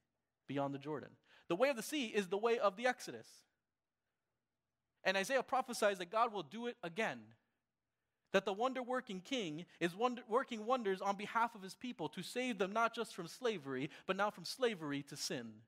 beyond 0.49 0.75
the 0.75 0.79
Jordan." 0.81 1.17
The 1.47 1.57
way 1.57 1.69
of 1.69 1.77
the 1.77 1.83
sea 1.83 2.09
is 2.09 2.29
the 2.29 2.39
way 2.39 2.59
of 2.59 2.77
the 2.77 2.87
Exodus. 2.87 3.47
And 5.05 5.17
Isaiah 5.17 5.43
prophesies 5.43 5.99
that 5.99 6.07
God 6.07 6.33
will 6.33 6.43
do 6.43 6.67
it 6.67 6.79
again. 6.83 7.37
That 8.33 8.45
the 8.45 8.53
wonder 8.53 8.83
working 8.83 9.21
king 9.21 9.67
is 9.79 9.95
wonder, 9.95 10.25
working 10.27 10.65
wonders 10.65 11.01
on 11.03 11.17
behalf 11.17 11.55
of 11.55 11.63
his 11.63 11.75
people 11.75 12.09
to 12.09 12.23
save 12.23 12.59
them 12.59 12.73
not 12.73 12.95
just 12.95 13.15
from 13.15 13.29
slavery, 13.29 13.91
but 14.07 14.17
now 14.17 14.31
from 14.31 14.45
slavery 14.45 15.03
to 15.05 15.17
sin. 15.17 15.65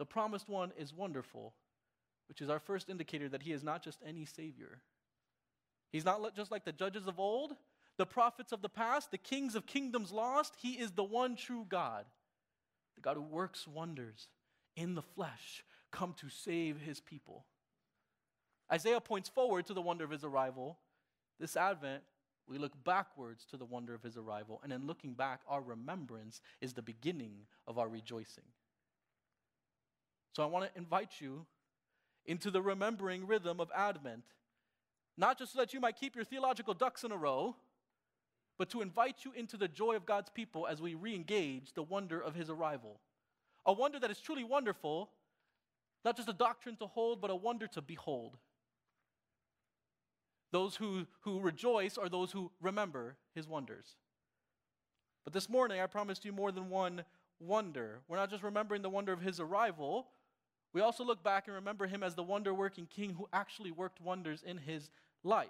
The 0.00 0.06
promised 0.06 0.48
one 0.48 0.72
is 0.78 0.94
wonderful, 0.94 1.52
which 2.26 2.40
is 2.40 2.48
our 2.48 2.58
first 2.58 2.88
indicator 2.88 3.28
that 3.28 3.42
he 3.42 3.52
is 3.52 3.62
not 3.62 3.84
just 3.84 3.98
any 4.02 4.24
savior. 4.24 4.80
He's 5.92 6.06
not 6.06 6.34
just 6.34 6.50
like 6.50 6.64
the 6.64 6.72
judges 6.72 7.06
of 7.06 7.20
old, 7.20 7.52
the 7.98 8.06
prophets 8.06 8.50
of 8.50 8.62
the 8.62 8.70
past, 8.70 9.10
the 9.10 9.18
kings 9.18 9.54
of 9.54 9.66
kingdoms 9.66 10.10
lost. 10.10 10.54
He 10.56 10.78
is 10.78 10.92
the 10.92 11.04
one 11.04 11.36
true 11.36 11.66
God, 11.68 12.06
the 12.94 13.02
God 13.02 13.16
who 13.18 13.22
works 13.22 13.68
wonders 13.68 14.28
in 14.74 14.94
the 14.94 15.02
flesh, 15.02 15.66
come 15.90 16.14
to 16.14 16.30
save 16.30 16.80
his 16.80 17.02
people. 17.02 17.44
Isaiah 18.72 19.02
points 19.02 19.28
forward 19.28 19.66
to 19.66 19.74
the 19.74 19.82
wonder 19.82 20.04
of 20.04 20.10
his 20.10 20.24
arrival. 20.24 20.78
This 21.38 21.58
Advent, 21.58 22.04
we 22.48 22.56
look 22.56 22.72
backwards 22.84 23.44
to 23.50 23.58
the 23.58 23.66
wonder 23.66 23.92
of 23.92 24.02
his 24.02 24.16
arrival, 24.16 24.62
and 24.64 24.72
in 24.72 24.86
looking 24.86 25.12
back, 25.12 25.42
our 25.46 25.60
remembrance 25.60 26.40
is 26.62 26.72
the 26.72 26.80
beginning 26.80 27.40
of 27.66 27.78
our 27.78 27.86
rejoicing. 27.86 28.44
So 30.40 30.44
I 30.44 30.48
want 30.48 30.72
to 30.72 30.78
invite 30.78 31.20
you 31.20 31.44
into 32.24 32.50
the 32.50 32.62
remembering 32.62 33.26
rhythm 33.26 33.60
of 33.60 33.70
Advent, 33.76 34.24
not 35.18 35.38
just 35.38 35.52
so 35.52 35.58
that 35.58 35.74
you 35.74 35.80
might 35.80 36.00
keep 36.00 36.16
your 36.16 36.24
theological 36.24 36.72
ducks 36.72 37.04
in 37.04 37.12
a 37.12 37.16
row, 37.18 37.56
but 38.56 38.70
to 38.70 38.80
invite 38.80 39.16
you 39.26 39.32
into 39.36 39.58
the 39.58 39.68
joy 39.68 39.96
of 39.96 40.06
God's 40.06 40.30
people 40.30 40.66
as 40.66 40.80
we 40.80 40.94
re 40.94 41.14
engage 41.14 41.74
the 41.74 41.82
wonder 41.82 42.18
of 42.18 42.34
his 42.34 42.48
arrival. 42.48 43.00
A 43.66 43.72
wonder 43.74 43.98
that 43.98 44.10
is 44.10 44.18
truly 44.18 44.42
wonderful, 44.42 45.10
not 46.06 46.16
just 46.16 46.30
a 46.30 46.32
doctrine 46.32 46.76
to 46.76 46.86
hold, 46.86 47.20
but 47.20 47.30
a 47.30 47.36
wonder 47.36 47.66
to 47.66 47.82
behold. 47.82 48.38
Those 50.52 50.74
who, 50.74 51.06
who 51.20 51.40
rejoice 51.40 51.98
are 51.98 52.08
those 52.08 52.32
who 52.32 52.50
remember 52.62 53.18
his 53.34 53.46
wonders. 53.46 53.96
But 55.22 55.34
this 55.34 55.50
morning, 55.50 55.82
I 55.82 55.86
promised 55.86 56.24
you 56.24 56.32
more 56.32 56.50
than 56.50 56.70
one 56.70 57.04
wonder. 57.38 58.00
We're 58.08 58.16
not 58.16 58.30
just 58.30 58.42
remembering 58.42 58.80
the 58.80 58.88
wonder 58.88 59.12
of 59.12 59.20
his 59.20 59.38
arrival, 59.38 60.06
we 60.72 60.80
also 60.80 61.04
look 61.04 61.22
back 61.22 61.46
and 61.46 61.54
remember 61.54 61.86
him 61.86 62.02
as 62.02 62.14
the 62.14 62.22
wonder 62.22 62.54
working 62.54 62.86
king 62.86 63.14
who 63.14 63.28
actually 63.32 63.70
worked 63.70 64.00
wonders 64.00 64.42
in 64.42 64.58
his 64.58 64.90
life. 65.24 65.48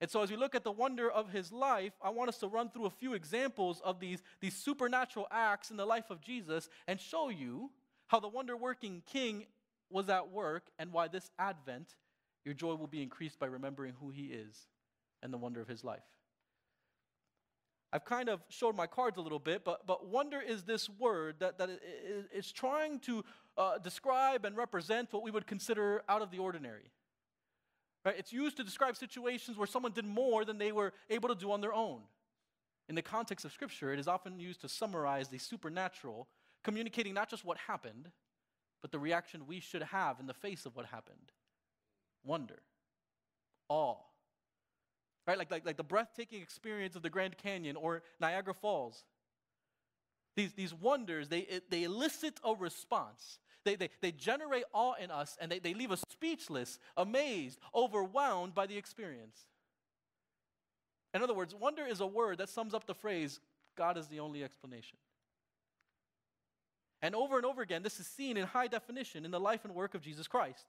And 0.00 0.10
so, 0.10 0.22
as 0.22 0.30
we 0.30 0.36
look 0.36 0.54
at 0.54 0.64
the 0.64 0.72
wonder 0.72 1.10
of 1.10 1.30
his 1.30 1.50
life, 1.50 1.92
I 2.02 2.10
want 2.10 2.28
us 2.28 2.38
to 2.38 2.48
run 2.48 2.68
through 2.68 2.86
a 2.86 2.90
few 2.90 3.14
examples 3.14 3.80
of 3.82 3.98
these, 3.98 4.22
these 4.40 4.54
supernatural 4.54 5.26
acts 5.30 5.70
in 5.70 5.76
the 5.78 5.86
life 5.86 6.10
of 6.10 6.20
Jesus 6.20 6.68
and 6.86 7.00
show 7.00 7.30
you 7.30 7.70
how 8.08 8.20
the 8.20 8.28
wonder 8.28 8.56
working 8.56 9.02
king 9.06 9.46
was 9.90 10.08
at 10.10 10.30
work 10.30 10.64
and 10.78 10.92
why 10.92 11.08
this 11.08 11.30
Advent, 11.38 11.94
your 12.44 12.54
joy 12.54 12.74
will 12.74 12.86
be 12.86 13.02
increased 13.02 13.38
by 13.38 13.46
remembering 13.46 13.94
who 13.98 14.10
he 14.10 14.26
is 14.26 14.66
and 15.22 15.32
the 15.32 15.38
wonder 15.38 15.60
of 15.60 15.68
his 15.68 15.82
life. 15.82 16.02
I've 17.92 18.04
kind 18.04 18.28
of 18.28 18.40
showed 18.48 18.76
my 18.76 18.86
cards 18.86 19.16
a 19.16 19.20
little 19.20 19.38
bit, 19.38 19.64
but, 19.64 19.86
but 19.86 20.06
wonder 20.06 20.40
is 20.40 20.64
this 20.64 20.88
word 20.88 21.36
that, 21.38 21.56
that 21.58 21.70
is 22.34 22.52
trying 22.52 22.98
to 23.00 23.24
uh, 23.56 23.78
describe 23.78 24.44
and 24.44 24.56
represent 24.56 25.12
what 25.12 25.22
we 25.22 25.30
would 25.30 25.46
consider 25.46 26.02
out 26.08 26.22
of 26.22 26.30
the 26.30 26.38
ordinary. 26.38 26.90
Right? 28.04 28.16
It's 28.18 28.32
used 28.32 28.56
to 28.58 28.64
describe 28.64 28.96
situations 28.96 29.56
where 29.56 29.66
someone 29.66 29.92
did 29.92 30.04
more 30.04 30.44
than 30.44 30.58
they 30.58 30.72
were 30.72 30.92
able 31.10 31.28
to 31.28 31.34
do 31.34 31.50
on 31.50 31.60
their 31.60 31.72
own. 31.72 32.00
In 32.88 32.94
the 32.94 33.02
context 33.02 33.44
of 33.44 33.52
Scripture, 33.52 33.92
it 33.92 33.98
is 33.98 34.06
often 34.06 34.38
used 34.38 34.60
to 34.60 34.68
summarize 34.68 35.28
the 35.28 35.38
supernatural, 35.38 36.28
communicating 36.62 37.14
not 37.14 37.28
just 37.28 37.44
what 37.44 37.58
happened, 37.58 38.10
but 38.80 38.92
the 38.92 38.98
reaction 38.98 39.46
we 39.46 39.58
should 39.58 39.82
have 39.82 40.20
in 40.20 40.26
the 40.26 40.34
face 40.34 40.66
of 40.66 40.76
what 40.76 40.86
happened 40.86 41.32
wonder, 42.26 42.58
awe. 43.68 43.96
Right? 45.26 45.38
Like, 45.38 45.50
like, 45.50 45.66
like 45.66 45.76
the 45.76 45.84
breathtaking 45.84 46.42
experience 46.42 46.96
of 46.96 47.02
the 47.02 47.10
Grand 47.10 47.36
Canyon 47.38 47.76
or 47.76 48.02
Niagara 48.20 48.54
Falls. 48.54 49.04
These, 50.36 50.52
these 50.52 50.74
wonders, 50.74 51.28
they, 51.28 51.60
they 51.70 51.84
elicit 51.84 52.38
a 52.44 52.54
response. 52.54 53.38
They, 53.66 53.74
they, 53.74 53.90
they 54.00 54.12
generate 54.12 54.62
awe 54.72 54.94
in 54.94 55.10
us 55.10 55.36
and 55.40 55.50
they, 55.50 55.58
they 55.58 55.74
leave 55.74 55.90
us 55.90 56.04
speechless, 56.08 56.78
amazed, 56.96 57.58
overwhelmed 57.74 58.54
by 58.54 58.66
the 58.66 58.78
experience. 58.78 59.36
In 61.12 61.20
other 61.20 61.34
words, 61.34 61.52
wonder 61.52 61.84
is 61.84 62.00
a 62.00 62.06
word 62.06 62.38
that 62.38 62.48
sums 62.48 62.74
up 62.74 62.86
the 62.86 62.94
phrase, 62.94 63.40
God 63.76 63.98
is 63.98 64.06
the 64.06 64.20
only 64.20 64.44
explanation. 64.44 64.98
And 67.02 67.16
over 67.16 67.36
and 67.36 67.44
over 67.44 67.60
again, 67.60 67.82
this 67.82 67.98
is 67.98 68.06
seen 68.06 68.36
in 68.36 68.46
high 68.46 68.68
definition 68.68 69.24
in 69.24 69.32
the 69.32 69.40
life 69.40 69.64
and 69.64 69.74
work 69.74 69.96
of 69.96 70.00
Jesus 70.00 70.28
Christ. 70.28 70.64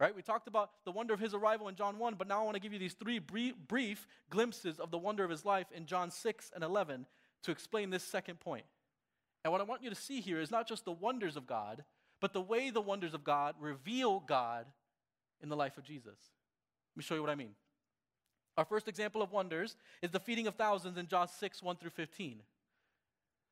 Right? 0.00 0.16
We 0.16 0.22
talked 0.22 0.48
about 0.48 0.70
the 0.86 0.92
wonder 0.92 1.12
of 1.12 1.20
his 1.20 1.34
arrival 1.34 1.68
in 1.68 1.74
John 1.74 1.98
1, 1.98 2.14
but 2.14 2.28
now 2.28 2.40
I 2.40 2.44
want 2.44 2.54
to 2.54 2.60
give 2.60 2.72
you 2.72 2.78
these 2.78 2.94
three 2.94 3.18
brief, 3.18 3.54
brief 3.68 4.06
glimpses 4.30 4.78
of 4.78 4.90
the 4.90 4.98
wonder 4.98 5.22
of 5.22 5.30
his 5.30 5.44
life 5.44 5.66
in 5.74 5.84
John 5.84 6.10
6 6.10 6.52
and 6.54 6.64
11 6.64 7.04
to 7.42 7.50
explain 7.50 7.90
this 7.90 8.04
second 8.04 8.40
point. 8.40 8.64
And 9.44 9.52
what 9.52 9.60
I 9.60 9.64
want 9.64 9.82
you 9.82 9.90
to 9.90 9.96
see 9.96 10.20
here 10.20 10.40
is 10.40 10.50
not 10.50 10.66
just 10.68 10.84
the 10.84 10.92
wonders 10.92 11.36
of 11.36 11.46
God, 11.46 11.84
but 12.20 12.32
the 12.32 12.40
way 12.40 12.70
the 12.70 12.80
wonders 12.80 13.14
of 13.14 13.24
God 13.24 13.54
reveal 13.60 14.20
God 14.20 14.66
in 15.40 15.48
the 15.48 15.56
life 15.56 15.78
of 15.78 15.84
Jesus. 15.84 16.18
Let 16.94 16.96
me 16.96 17.02
show 17.02 17.14
you 17.14 17.20
what 17.20 17.30
I 17.30 17.36
mean. 17.36 17.52
Our 18.56 18.64
first 18.64 18.88
example 18.88 19.22
of 19.22 19.30
wonders 19.30 19.76
is 20.02 20.10
the 20.10 20.18
feeding 20.18 20.48
of 20.48 20.56
thousands 20.56 20.98
in 20.98 21.06
John 21.06 21.28
6, 21.28 21.62
1 21.62 21.76
through 21.76 21.90
15. 21.90 22.40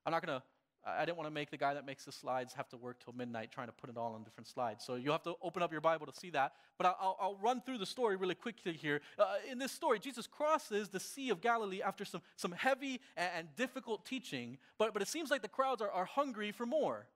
I'm 0.05 0.11
not 0.11 0.27
going 0.27 0.41
to, 0.41 0.45
I 0.87 1.05
didn't 1.05 1.17
want 1.17 1.27
to 1.27 1.35
make 1.35 1.51
the 1.51 1.57
guy 1.57 1.75
that 1.75 1.85
makes 1.85 2.05
the 2.05 2.13
slides 2.13 2.55
have 2.55 2.69
to 2.69 2.77
work 2.77 3.03
till 3.03 3.13
midnight 3.13 3.51
trying 3.51 3.67
to 3.67 3.73
put 3.73 3.91
it 3.91 3.97
all 3.97 4.15
on 4.15 4.23
different 4.23 4.47
slides. 4.47 4.85
So 4.85 4.95
you'll 4.95 5.13
have 5.13 5.25
to 5.25 5.35
open 5.43 5.61
up 5.61 5.73
your 5.73 5.81
Bible 5.81 6.07
to 6.07 6.15
see 6.15 6.31
that. 6.31 6.53
But 6.79 6.97
I'll, 7.01 7.17
I'll 7.21 7.37
run 7.43 7.61
through 7.61 7.79
the 7.79 7.87
story 7.87 8.15
really 8.15 8.37
quickly 8.37 8.73
here. 8.73 9.01
Uh, 9.19 9.35
in 9.51 9.59
this 9.59 9.73
story, 9.73 9.99
Jesus 9.99 10.29
crosses 10.29 10.89
the 10.89 11.01
Sea 11.01 11.31
of 11.31 11.41
Galilee 11.41 11.83
after 11.83 12.05
some, 12.05 12.23
some 12.37 12.53
heavy 12.53 13.01
and, 13.17 13.31
and 13.37 13.49
difficult 13.57 14.07
teaching, 14.07 14.59
but, 14.79 14.93
but 14.93 15.03
it 15.03 15.09
seems 15.09 15.31
like 15.31 15.43
the 15.43 15.49
crowds 15.49 15.83
are, 15.83 15.91
are 15.91 16.05
hungry 16.05 16.53
for 16.53 16.67
more. 16.67 17.09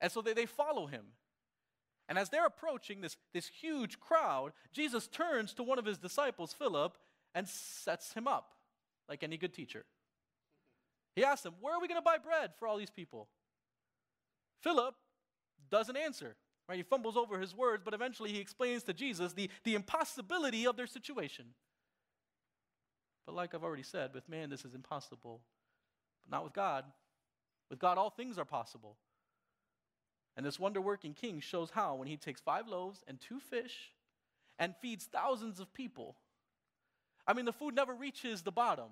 And 0.00 0.12
so 0.12 0.20
they, 0.20 0.34
they 0.34 0.46
follow 0.46 0.86
him. 0.86 1.04
And 2.08 2.18
as 2.18 2.28
they're 2.28 2.46
approaching 2.46 3.00
this, 3.00 3.16
this 3.32 3.48
huge 3.48 3.98
crowd, 3.98 4.52
Jesus 4.72 5.08
turns 5.08 5.54
to 5.54 5.62
one 5.62 5.78
of 5.78 5.86
his 5.86 5.98
disciples, 5.98 6.52
Philip, 6.52 6.98
and 7.34 7.48
sets 7.48 8.12
him 8.12 8.28
up 8.28 8.52
like 9.08 9.22
any 9.22 9.36
good 9.36 9.54
teacher. 9.54 9.84
He 11.16 11.24
asks 11.24 11.42
them, 11.42 11.54
Where 11.60 11.74
are 11.74 11.80
we 11.80 11.88
going 11.88 11.98
to 11.98 12.04
buy 12.04 12.18
bread 12.18 12.50
for 12.58 12.68
all 12.68 12.76
these 12.76 12.90
people? 12.90 13.28
Philip 14.62 14.94
doesn't 15.70 15.96
answer. 15.96 16.36
Right? 16.68 16.76
He 16.76 16.82
fumbles 16.82 17.16
over 17.16 17.38
his 17.38 17.54
words, 17.54 17.82
but 17.84 17.94
eventually 17.94 18.32
he 18.32 18.40
explains 18.40 18.82
to 18.84 18.92
Jesus 18.92 19.32
the, 19.32 19.50
the 19.64 19.74
impossibility 19.74 20.66
of 20.66 20.76
their 20.76 20.86
situation. 20.86 21.46
But 23.24 23.34
like 23.34 23.54
I've 23.54 23.64
already 23.64 23.82
said, 23.82 24.12
with 24.14 24.28
man 24.28 24.50
this 24.50 24.64
is 24.64 24.74
impossible, 24.74 25.40
but 26.24 26.36
not 26.36 26.44
with 26.44 26.52
God. 26.52 26.84
With 27.70 27.78
God, 27.78 27.98
all 27.98 28.10
things 28.10 28.38
are 28.38 28.44
possible. 28.44 28.96
And 30.36 30.44
this 30.44 30.60
wonder 30.60 30.80
working 30.80 31.14
king 31.14 31.40
shows 31.40 31.70
how 31.70 31.94
when 31.94 32.08
he 32.08 32.16
takes 32.16 32.40
five 32.40 32.68
loaves 32.68 33.02
and 33.06 33.20
two 33.20 33.40
fish 33.40 33.92
and 34.58 34.74
feeds 34.82 35.04
thousands 35.04 35.60
of 35.60 35.72
people. 35.72 36.16
I 37.26 37.32
mean, 37.32 37.44
the 37.44 37.52
food 37.52 37.74
never 37.74 37.94
reaches 37.94 38.42
the 38.42 38.52
bottom. 38.52 38.90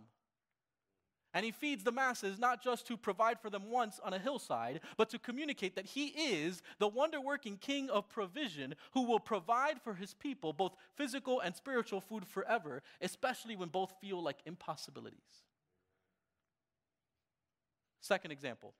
And 1.34 1.44
he 1.44 1.50
feeds 1.50 1.82
the 1.82 1.92
masses 1.92 2.38
not 2.38 2.62
just 2.62 2.86
to 2.86 2.96
provide 2.96 3.40
for 3.40 3.50
them 3.50 3.70
once 3.70 4.00
on 4.04 4.14
a 4.14 4.18
hillside, 4.20 4.80
but 4.96 5.10
to 5.10 5.18
communicate 5.18 5.74
that 5.74 5.84
he 5.84 6.06
is 6.06 6.62
the 6.78 6.86
wonder 6.86 7.20
working 7.20 7.56
king 7.56 7.90
of 7.90 8.08
provision 8.08 8.76
who 8.92 9.02
will 9.02 9.18
provide 9.18 9.82
for 9.82 9.94
his 9.94 10.14
people 10.14 10.52
both 10.52 10.76
physical 10.96 11.40
and 11.40 11.56
spiritual 11.56 12.00
food 12.00 12.24
forever, 12.24 12.82
especially 13.00 13.56
when 13.56 13.68
both 13.68 13.92
feel 14.00 14.22
like 14.22 14.38
impossibilities. 14.46 15.18
Second 18.00 18.30
example. 18.30 18.72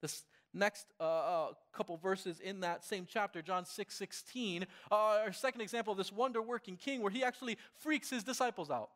This, 0.00 0.22
next 0.54 0.86
uh, 1.00 1.04
uh, 1.04 1.46
couple 1.72 1.96
verses 1.96 2.38
in 2.38 2.60
that 2.60 2.84
same 2.84 3.06
chapter, 3.08 3.42
John 3.42 3.64
6 3.64 3.94
16, 3.94 4.66
uh, 4.90 4.94
our 4.94 5.32
second 5.32 5.60
example 5.60 5.92
of 5.92 5.98
this 5.98 6.12
wonder 6.12 6.42
working 6.42 6.76
king 6.76 7.02
where 7.02 7.10
he 7.10 7.24
actually 7.24 7.58
freaks 7.80 8.10
his 8.10 8.22
disciples 8.22 8.70
out. 8.70 8.90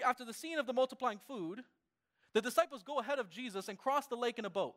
After 0.00 0.24
the 0.24 0.32
scene 0.32 0.58
of 0.58 0.66
the 0.66 0.72
multiplying 0.72 1.18
food, 1.18 1.62
the 2.32 2.40
disciples 2.40 2.82
go 2.82 2.98
ahead 2.98 3.18
of 3.18 3.28
Jesus 3.28 3.68
and 3.68 3.76
cross 3.78 4.06
the 4.06 4.16
lake 4.16 4.38
in 4.38 4.44
a 4.44 4.50
boat. 4.50 4.74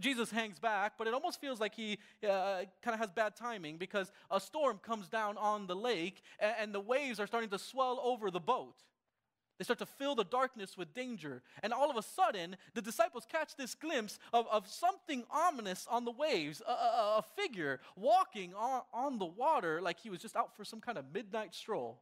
Jesus 0.00 0.30
hangs 0.30 0.58
back, 0.58 0.94
but 0.96 1.06
it 1.06 1.12
almost 1.12 1.40
feels 1.40 1.60
like 1.60 1.74
he 1.74 1.98
uh, 2.26 2.62
kind 2.82 2.94
of 2.94 2.98
has 2.98 3.10
bad 3.10 3.36
timing 3.36 3.76
because 3.76 4.10
a 4.30 4.40
storm 4.40 4.78
comes 4.78 5.08
down 5.08 5.36
on 5.36 5.66
the 5.66 5.76
lake 5.76 6.22
and, 6.38 6.54
and 6.58 6.74
the 6.74 6.80
waves 6.80 7.20
are 7.20 7.26
starting 7.26 7.50
to 7.50 7.58
swell 7.58 8.00
over 8.02 8.30
the 8.30 8.40
boat. 8.40 8.76
They 9.58 9.64
start 9.64 9.78
to 9.80 9.86
fill 9.86 10.14
the 10.14 10.24
darkness 10.24 10.78
with 10.78 10.94
danger. 10.94 11.42
And 11.62 11.72
all 11.72 11.90
of 11.90 11.96
a 11.96 12.02
sudden, 12.02 12.56
the 12.74 12.82
disciples 12.82 13.26
catch 13.30 13.54
this 13.54 13.74
glimpse 13.74 14.18
of, 14.32 14.46
of 14.50 14.66
something 14.66 15.24
ominous 15.30 15.86
on 15.90 16.04
the 16.04 16.10
waves, 16.10 16.62
a, 16.66 16.72
a, 16.72 17.18
a 17.18 17.24
figure 17.36 17.78
walking 17.94 18.54
on, 18.54 18.80
on 18.94 19.18
the 19.18 19.26
water 19.26 19.80
like 19.82 20.00
he 20.00 20.10
was 20.10 20.20
just 20.20 20.36
out 20.36 20.56
for 20.56 20.64
some 20.64 20.80
kind 20.80 20.96
of 20.96 21.04
midnight 21.12 21.54
stroll. 21.54 22.00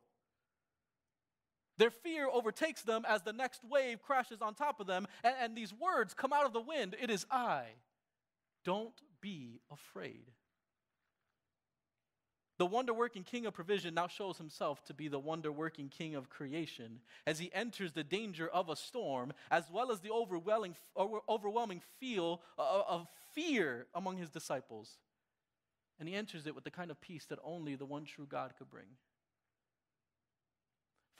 Their 1.81 1.91
fear 1.91 2.29
overtakes 2.29 2.83
them 2.83 3.07
as 3.09 3.23
the 3.23 3.33
next 3.33 3.63
wave 3.65 4.03
crashes 4.03 4.43
on 4.43 4.55
top 4.55 4.81
of 4.81 4.87
them, 4.87 5.07
and, 5.25 5.35
and 5.41 5.57
these 5.57 5.73
words 5.73 6.13
come 6.13 6.31
out 6.31 6.45
of 6.45 6.53
the 6.53 6.61
wind 6.61 6.95
It 7.01 7.09
is 7.09 7.25
I. 7.31 7.69
Don't 8.67 8.93
be 9.23 9.61
afraid. 9.73 10.31
The 12.59 12.67
wonder 12.67 12.93
working 12.93 13.25
king 13.25 13.47
of 13.47 13.55
provision 13.55 13.95
now 13.95 14.09
shows 14.09 14.37
himself 14.37 14.85
to 14.85 14.95
be 14.95 15.09
the 15.09 15.19
wonder 15.19 15.51
working 15.51 15.89
king 15.89 16.15
of 16.15 16.29
creation 16.29 17.01
as 17.27 17.39
he 17.39 17.51
enters 17.55 17.93
the 17.93 18.05
danger 18.05 18.47
of 18.47 18.69
a 18.69 18.77
storm, 18.77 19.33
as 19.51 19.65
well 19.73 19.91
as 19.91 20.01
the 20.01 20.11
overwhelming, 20.11 20.77
overwhelming 21.31 21.81
feel 21.99 22.43
uh, 22.59 22.63
uh, 22.63 22.85
of 22.89 23.09
fear 23.35 23.87
among 23.95 24.19
his 24.19 24.29
disciples. 24.29 24.99
And 25.99 26.07
he 26.07 26.15
enters 26.15 26.47
it 26.47 26.55
with 26.55 26.65
the 26.65 26.71
kind 26.71 26.91
of 26.91 27.01
peace 27.01 27.25
that 27.31 27.39
only 27.43 27.75
the 27.75 27.87
one 27.87 28.05
true 28.05 28.27
God 28.29 28.53
could 28.59 28.69
bring. 28.69 28.99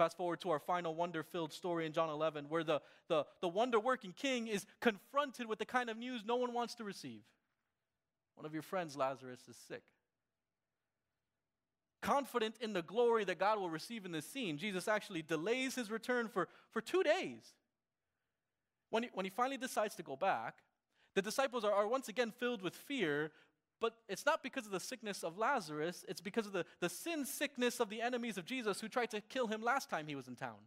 Fast 0.01 0.17
forward 0.17 0.41
to 0.41 0.49
our 0.49 0.59
final 0.59 0.95
wonder 0.95 1.23
filled 1.23 1.53
story 1.53 1.85
in 1.85 1.93
John 1.93 2.09
11, 2.09 2.47
where 2.49 2.65
the, 2.65 2.81
the, 3.09 3.27
the 3.43 3.49
wonder 3.49 3.79
working 3.79 4.15
king 4.17 4.47
is 4.47 4.65
confronted 4.81 5.47
with 5.47 5.59
the 5.59 5.67
kind 5.67 5.91
of 5.91 5.99
news 5.99 6.23
no 6.25 6.37
one 6.37 6.55
wants 6.55 6.75
to 6.77 6.85
receive. 6.85 7.21
One 8.35 8.47
of 8.47 8.55
your 8.55 8.63
friends, 8.63 8.97
Lazarus, 8.97 9.41
is 9.47 9.59
sick 9.69 9.83
confident 12.01 12.55
in 12.63 12.73
the 12.73 12.81
glory 12.81 13.25
that 13.25 13.39
God 13.39 13.59
will 13.59 13.69
receive 13.69 14.07
in 14.07 14.13
this 14.13 14.25
scene, 14.25 14.57
Jesus 14.57 14.89
actually 14.89 15.21
delays 15.21 15.75
his 15.75 15.91
return 15.91 16.29
for, 16.29 16.49
for 16.71 16.81
two 16.81 17.03
days. 17.03 17.53
When 18.89 19.03
he, 19.03 19.11
when 19.13 19.27
he 19.27 19.31
finally 19.31 19.59
decides 19.59 19.95
to 19.97 20.03
go 20.03 20.17
back, 20.17 20.55
the 21.15 21.21
disciples 21.21 21.63
are, 21.63 21.73
are 21.73 21.87
once 21.87 22.09
again 22.09 22.31
filled 22.31 22.63
with 22.63 22.75
fear, 22.75 23.33
but 23.81 23.95
it's 24.09 24.27
not 24.27 24.43
because 24.43 24.67
of 24.67 24.73
the 24.73 24.81
sickness 24.81 25.25
of 25.25 25.39
Lazarus, 25.39 26.05
it's 26.09 26.21
because 26.21 26.47
of 26.47 26.53
the, 26.53 26.65
the 26.81 26.89
sin 26.89 27.25
sickness 27.25 27.81
of 27.81 27.89
the 27.89 28.03
enemies 28.03 28.37
of 28.39 28.45
Jesus 28.45 28.81
who 28.81 28.89
tried 28.89 29.11
to 29.11 29.21
kill 29.21 29.47
him 29.47 29.63
last 29.63 29.89
time 29.89 30.07
he 30.07 30.17
was 30.17 30.29
in 30.29 30.37
town. 30.37 30.59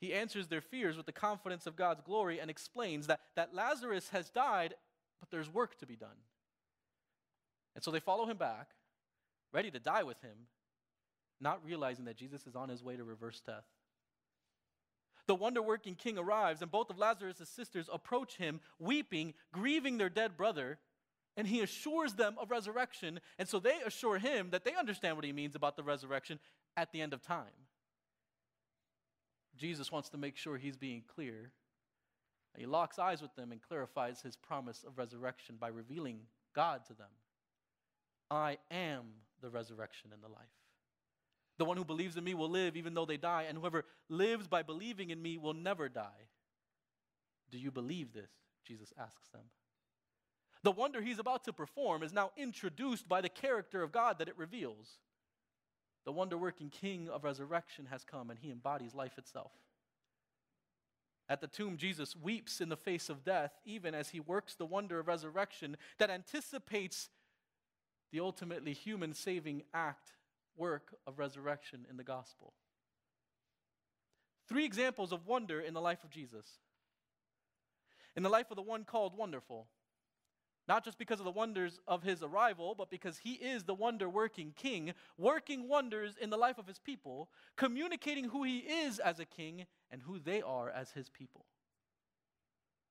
He 0.00 0.14
answers 0.14 0.46
their 0.46 0.60
fears 0.60 0.96
with 0.96 1.06
the 1.06 1.12
confidence 1.12 1.66
of 1.66 1.76
God's 1.76 2.02
glory 2.02 2.38
and 2.38 2.50
explains 2.50 3.06
that, 3.08 3.20
that 3.34 3.54
Lazarus 3.54 4.10
has 4.10 4.30
died, 4.30 4.74
but 5.20 5.30
there's 5.30 5.52
work 5.52 5.76
to 5.78 5.86
be 5.86 5.96
done. 5.96 6.10
And 7.74 7.82
so 7.82 7.90
they 7.90 8.00
follow 8.00 8.26
him 8.26 8.36
back 8.36 8.70
ready 9.52 9.70
to 9.70 9.78
die 9.78 10.02
with 10.02 10.20
him, 10.20 10.46
not 11.40 11.64
realizing 11.64 12.04
that 12.04 12.16
Jesus 12.16 12.46
is 12.46 12.54
on 12.54 12.68
his 12.68 12.82
way 12.82 12.96
to 12.96 13.04
reverse 13.04 13.40
death. 13.40 13.64
The 15.26 15.34
wonder 15.34 15.62
working 15.62 15.94
king 15.94 16.18
arrives, 16.18 16.62
and 16.62 16.70
both 16.70 16.90
of 16.90 16.98
Lazarus' 16.98 17.48
sisters 17.48 17.88
approach 17.92 18.36
him, 18.36 18.60
weeping, 18.78 19.34
grieving 19.52 19.98
their 19.98 20.08
dead 20.08 20.36
brother, 20.36 20.78
and 21.38 21.46
he 21.46 21.60
assures 21.60 22.14
them 22.14 22.34
of 22.36 22.50
resurrection. 22.50 23.20
And 23.38 23.48
so 23.48 23.60
they 23.60 23.76
assure 23.86 24.18
him 24.18 24.48
that 24.50 24.64
they 24.64 24.74
understand 24.74 25.16
what 25.16 25.24
he 25.24 25.32
means 25.32 25.54
about 25.54 25.76
the 25.76 25.84
resurrection 25.84 26.40
at 26.76 26.92
the 26.92 27.00
end 27.00 27.14
of 27.14 27.22
time. 27.22 27.44
Jesus 29.56 29.92
wants 29.92 30.08
to 30.10 30.18
make 30.18 30.36
sure 30.36 30.58
he's 30.58 30.76
being 30.76 31.04
clear. 31.06 31.52
He 32.56 32.66
locks 32.66 32.98
eyes 32.98 33.22
with 33.22 33.34
them 33.36 33.52
and 33.52 33.62
clarifies 33.62 34.20
his 34.20 34.36
promise 34.36 34.84
of 34.84 34.98
resurrection 34.98 35.56
by 35.60 35.68
revealing 35.68 36.22
God 36.56 36.84
to 36.86 36.94
them. 36.94 37.06
I 38.30 38.58
am 38.72 39.04
the 39.40 39.48
resurrection 39.48 40.10
and 40.12 40.20
the 40.20 40.28
life. 40.28 40.48
The 41.56 41.64
one 41.64 41.76
who 41.76 41.84
believes 41.84 42.16
in 42.16 42.24
me 42.24 42.34
will 42.34 42.50
live 42.50 42.76
even 42.76 42.94
though 42.94 43.06
they 43.06 43.16
die, 43.16 43.46
and 43.48 43.56
whoever 43.56 43.84
lives 44.08 44.48
by 44.48 44.64
believing 44.64 45.10
in 45.10 45.22
me 45.22 45.38
will 45.38 45.54
never 45.54 45.88
die. 45.88 46.26
Do 47.52 47.58
you 47.58 47.70
believe 47.70 48.12
this? 48.12 48.30
Jesus 48.66 48.92
asks 48.98 49.28
them. 49.28 49.42
The 50.62 50.72
wonder 50.72 51.00
he's 51.00 51.18
about 51.18 51.44
to 51.44 51.52
perform 51.52 52.02
is 52.02 52.12
now 52.12 52.30
introduced 52.36 53.08
by 53.08 53.20
the 53.20 53.28
character 53.28 53.82
of 53.82 53.92
God 53.92 54.18
that 54.18 54.28
it 54.28 54.36
reveals. 54.36 54.98
The 56.04 56.12
wonder 56.12 56.36
working 56.36 56.70
king 56.70 57.08
of 57.08 57.24
resurrection 57.24 57.86
has 57.86 58.04
come, 58.04 58.30
and 58.30 58.38
he 58.38 58.50
embodies 58.50 58.94
life 58.94 59.18
itself. 59.18 59.52
At 61.28 61.40
the 61.40 61.46
tomb, 61.46 61.76
Jesus 61.76 62.16
weeps 62.16 62.60
in 62.60 62.70
the 62.70 62.76
face 62.76 63.10
of 63.10 63.22
death, 63.22 63.52
even 63.64 63.94
as 63.94 64.08
he 64.10 64.20
works 64.20 64.54
the 64.54 64.64
wonder 64.64 64.98
of 64.98 65.06
resurrection 65.06 65.76
that 65.98 66.10
anticipates 66.10 67.10
the 68.10 68.20
ultimately 68.20 68.72
human 68.72 69.12
saving 69.12 69.62
act, 69.74 70.12
work 70.56 70.94
of 71.06 71.18
resurrection 71.18 71.86
in 71.90 71.98
the 71.98 72.04
gospel. 72.04 72.54
Three 74.48 74.64
examples 74.64 75.12
of 75.12 75.26
wonder 75.26 75.60
in 75.60 75.74
the 75.74 75.80
life 75.80 76.02
of 76.02 76.10
Jesus. 76.10 76.46
In 78.16 78.22
the 78.22 78.30
life 78.30 78.50
of 78.50 78.56
the 78.56 78.62
one 78.62 78.84
called 78.84 79.14
Wonderful, 79.14 79.68
not 80.68 80.84
just 80.84 80.98
because 80.98 81.18
of 81.18 81.24
the 81.24 81.30
wonders 81.30 81.80
of 81.88 82.02
his 82.02 82.22
arrival, 82.22 82.74
but 82.76 82.90
because 82.90 83.18
he 83.18 83.32
is 83.32 83.64
the 83.64 83.74
wonder 83.74 84.08
working 84.08 84.52
king, 84.56 84.92
working 85.16 85.68
wonders 85.68 86.14
in 86.20 86.30
the 86.30 86.36
life 86.36 86.58
of 86.58 86.66
his 86.66 86.78
people, 86.78 87.30
communicating 87.56 88.24
who 88.24 88.42
he 88.42 88.58
is 88.58 88.98
as 88.98 89.18
a 89.18 89.24
king 89.24 89.64
and 89.90 90.02
who 90.02 90.18
they 90.18 90.42
are 90.42 90.70
as 90.70 90.90
his 90.90 91.08
people. 91.08 91.46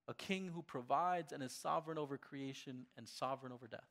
A 0.07 0.13
king 0.13 0.49
who 0.53 0.61
provides 0.61 1.31
and 1.31 1.43
is 1.43 1.51
sovereign 1.51 1.97
over 1.97 2.17
creation 2.17 2.85
and 2.97 3.07
sovereign 3.07 3.51
over 3.53 3.67
death 3.67 3.87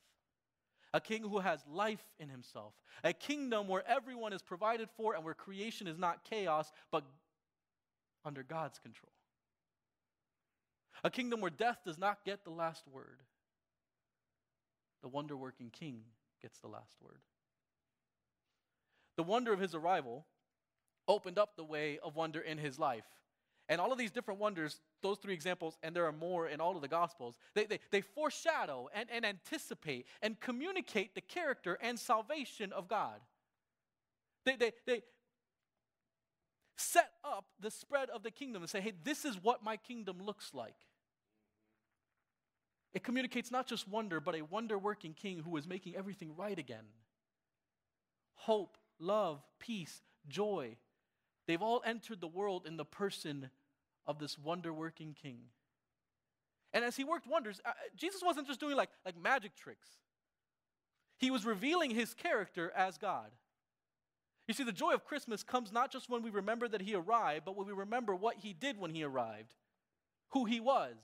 a 0.96 1.00
king 1.00 1.22
who 1.22 1.40
has 1.40 1.60
life 1.70 2.02
in 2.18 2.28
himself, 2.28 2.72
a 3.04 3.12
kingdom 3.12 3.68
where 3.68 3.84
everyone 3.86 4.32
is 4.32 4.40
provided 4.40 4.88
for 4.96 5.14
and 5.14 5.22
where 5.22 5.34
creation 5.34 5.86
is 5.86 5.98
not 5.98 6.24
chaos, 6.24 6.72
but 6.90 7.04
under 8.24 8.42
God's 8.42 8.78
control. 8.78 9.12
A 11.04 11.10
kingdom 11.10 11.42
where 11.42 11.50
death 11.50 11.80
does 11.84 11.98
not 11.98 12.24
get 12.24 12.44
the 12.44 12.50
last 12.50 12.84
word. 12.88 13.20
The 15.06 15.10
wonder 15.10 15.36
working 15.36 15.70
king 15.70 16.00
gets 16.42 16.58
the 16.58 16.66
last 16.66 16.96
word. 17.00 17.20
The 19.16 19.22
wonder 19.22 19.52
of 19.52 19.60
his 19.60 19.72
arrival 19.72 20.26
opened 21.06 21.38
up 21.38 21.54
the 21.54 21.62
way 21.62 22.00
of 22.02 22.16
wonder 22.16 22.40
in 22.40 22.58
his 22.58 22.76
life. 22.76 23.04
And 23.68 23.80
all 23.80 23.92
of 23.92 23.98
these 23.98 24.10
different 24.10 24.40
wonders, 24.40 24.80
those 25.02 25.18
three 25.18 25.32
examples, 25.32 25.78
and 25.84 25.94
there 25.94 26.06
are 26.06 26.12
more 26.12 26.48
in 26.48 26.60
all 26.60 26.74
of 26.74 26.82
the 26.82 26.88
Gospels, 26.88 27.38
they, 27.54 27.66
they, 27.66 27.78
they 27.92 28.00
foreshadow 28.00 28.88
and, 28.92 29.08
and 29.12 29.24
anticipate 29.24 30.06
and 30.22 30.40
communicate 30.40 31.14
the 31.14 31.20
character 31.20 31.78
and 31.80 32.00
salvation 32.00 32.72
of 32.72 32.88
God. 32.88 33.20
They, 34.44 34.56
they, 34.56 34.72
they 34.88 35.02
set 36.76 37.12
up 37.22 37.44
the 37.60 37.70
spread 37.70 38.10
of 38.10 38.24
the 38.24 38.32
kingdom 38.32 38.60
and 38.60 38.68
say, 38.68 38.80
hey, 38.80 38.94
this 39.04 39.24
is 39.24 39.40
what 39.40 39.62
my 39.62 39.76
kingdom 39.76 40.16
looks 40.20 40.52
like. 40.52 40.74
It 42.96 43.04
communicates 43.04 43.52
not 43.52 43.68
just 43.68 43.86
wonder, 43.86 44.18
but 44.18 44.34
a 44.34 44.42
wonder 44.42 44.78
working 44.78 45.12
king 45.12 45.42
who 45.44 45.56
is 45.56 45.68
making 45.68 45.94
everything 45.96 46.34
right 46.34 46.58
again. 46.58 46.86
Hope, 48.34 48.76
love, 48.98 49.42
peace, 49.60 50.00
joy, 50.26 50.76
They've 51.46 51.62
all 51.62 51.82
entered 51.84 52.20
the 52.20 52.26
world 52.26 52.66
in 52.66 52.76
the 52.76 52.84
person 52.84 53.50
of 54.06 54.18
this 54.18 54.38
wonder 54.38 54.72
working 54.72 55.14
king. 55.20 55.38
And 56.72 56.84
as 56.84 56.96
he 56.96 57.04
worked 57.04 57.26
wonders, 57.26 57.60
uh, 57.64 57.70
Jesus 57.96 58.22
wasn't 58.24 58.48
just 58.48 58.60
doing 58.60 58.76
like, 58.76 58.90
like 59.04 59.20
magic 59.20 59.56
tricks, 59.56 59.88
he 61.18 61.30
was 61.30 61.46
revealing 61.46 61.90
his 61.90 62.12
character 62.12 62.72
as 62.76 62.98
God. 62.98 63.30
You 64.46 64.54
see, 64.54 64.64
the 64.64 64.72
joy 64.72 64.92
of 64.92 65.04
Christmas 65.04 65.42
comes 65.42 65.72
not 65.72 65.90
just 65.90 66.10
when 66.10 66.22
we 66.22 66.30
remember 66.30 66.68
that 66.68 66.82
he 66.82 66.94
arrived, 66.94 67.44
but 67.44 67.56
when 67.56 67.66
we 67.66 67.72
remember 67.72 68.14
what 68.14 68.36
he 68.36 68.52
did 68.52 68.78
when 68.78 68.90
he 68.90 69.02
arrived, 69.02 69.54
who 70.30 70.44
he 70.44 70.60
was. 70.60 70.94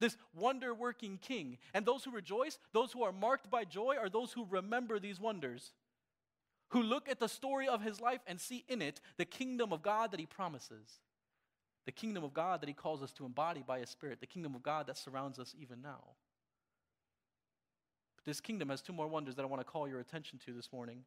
This 0.00 0.16
wonder 0.34 0.74
working 0.74 1.18
king. 1.18 1.58
And 1.72 1.86
those 1.86 2.04
who 2.04 2.10
rejoice, 2.10 2.58
those 2.72 2.92
who 2.92 3.02
are 3.02 3.12
marked 3.12 3.50
by 3.50 3.64
joy, 3.64 3.96
are 3.98 4.08
those 4.08 4.32
who 4.32 4.46
remember 4.48 4.98
these 4.98 5.20
wonders 5.20 5.72
who 6.70 6.82
look 6.82 7.08
at 7.08 7.20
the 7.20 7.28
story 7.28 7.68
of 7.68 7.82
his 7.82 8.00
life 8.00 8.20
and 8.26 8.40
see 8.40 8.64
in 8.68 8.82
it 8.82 9.00
the 9.16 9.24
kingdom 9.24 9.72
of 9.72 9.82
God 9.82 10.10
that 10.10 10.20
he 10.20 10.26
promises, 10.26 11.00
the 11.84 11.92
kingdom 11.92 12.24
of 12.24 12.34
God 12.34 12.60
that 12.60 12.68
he 12.68 12.74
calls 12.74 13.02
us 13.02 13.12
to 13.12 13.24
embody 13.24 13.62
by 13.64 13.78
his 13.78 13.90
spirit, 13.90 14.20
the 14.20 14.26
kingdom 14.26 14.54
of 14.54 14.62
God 14.62 14.86
that 14.88 14.98
surrounds 14.98 15.38
us 15.38 15.54
even 15.60 15.80
now. 15.80 16.02
But 18.16 18.24
this 18.24 18.40
kingdom 18.40 18.70
has 18.70 18.82
two 18.82 18.92
more 18.92 19.06
wonders 19.06 19.36
that 19.36 19.42
I 19.42 19.46
want 19.46 19.60
to 19.60 19.70
call 19.70 19.86
your 19.88 20.00
attention 20.00 20.40
to 20.46 20.52
this 20.52 20.72
morning. 20.72 21.04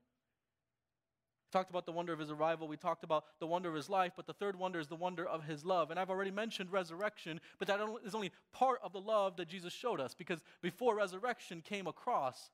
We 1.50 1.58
talked 1.58 1.72
about 1.72 1.88
the 1.88 1.92
wonder 1.92 2.14
of 2.14 2.20
his 2.20 2.30
arrival. 2.30 2.68
We 2.68 2.78
talked 2.78 3.04
about 3.04 3.26
the 3.40 3.48
wonder 3.48 3.70
of 3.70 3.76
his 3.76 3.90
life, 3.90 4.14
but 4.16 4.28
the 4.28 4.34
third 4.34 4.56
wonder 4.56 4.80
is 4.80 4.88
the 4.88 4.96
wonder 4.96 5.26
of 5.26 5.46
his 5.46 5.66
love. 5.66 5.90
And 5.90 6.00
I've 6.00 6.12
already 6.12 6.30
mentioned 6.30 6.72
resurrection, 6.72 7.42
but 7.58 7.68
that 7.68 7.80
is 8.06 8.14
only 8.14 8.32
part 8.54 8.80
of 8.84 8.94
the 8.94 9.02
love 9.02 9.36
that 9.38 9.48
Jesus 9.48 9.74
showed 9.74 10.00
us 10.00 10.14
because 10.14 10.44
before 10.62 10.96
resurrection 10.96 11.62
came 11.62 11.88
a 11.88 11.94
cross. 11.94 12.52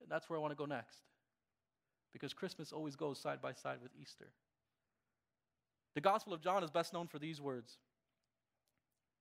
And 0.00 0.08
that's 0.08 0.30
where 0.30 0.38
I 0.38 0.40
want 0.40 0.52
to 0.52 0.56
go 0.56 0.66
next 0.66 1.00
because 2.12 2.32
Christmas 2.32 2.72
always 2.72 2.94
goes 2.94 3.18
side 3.18 3.42
by 3.42 3.52
side 3.52 3.78
with 3.82 3.90
Easter. 4.00 4.30
The 5.96 6.00
Gospel 6.00 6.32
of 6.32 6.40
John 6.40 6.62
is 6.62 6.70
best 6.70 6.92
known 6.92 7.08
for 7.08 7.18
these 7.18 7.40
words 7.40 7.76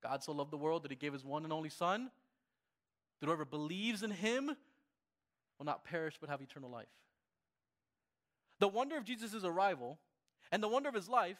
God 0.04 0.24
so 0.24 0.32
loved 0.32 0.52
the 0.52 0.58
world 0.58 0.84
that 0.84 0.92
he 0.92 0.96
gave 0.96 1.14
his 1.14 1.26
one 1.26 1.44
and 1.44 1.52
only 1.52 1.70
Son, 1.70 2.12
that 3.20 3.26
whoever 3.26 3.46
believes 3.46 4.04
in 4.04 4.12
him 4.12 4.52
will 5.58 5.66
not 5.66 5.84
perish 5.84 6.18
but 6.22 6.30
have 6.30 6.40
eternal 6.40 6.70
life. 6.70 6.86
The 8.60 8.68
wonder 8.68 8.98
of 8.98 9.04
Jesus' 9.04 9.44
arrival 9.44 10.00
and 10.52 10.62
the 10.62 10.68
wonder 10.68 10.90
of 10.90 10.96
his 10.96 11.10
life 11.10 11.40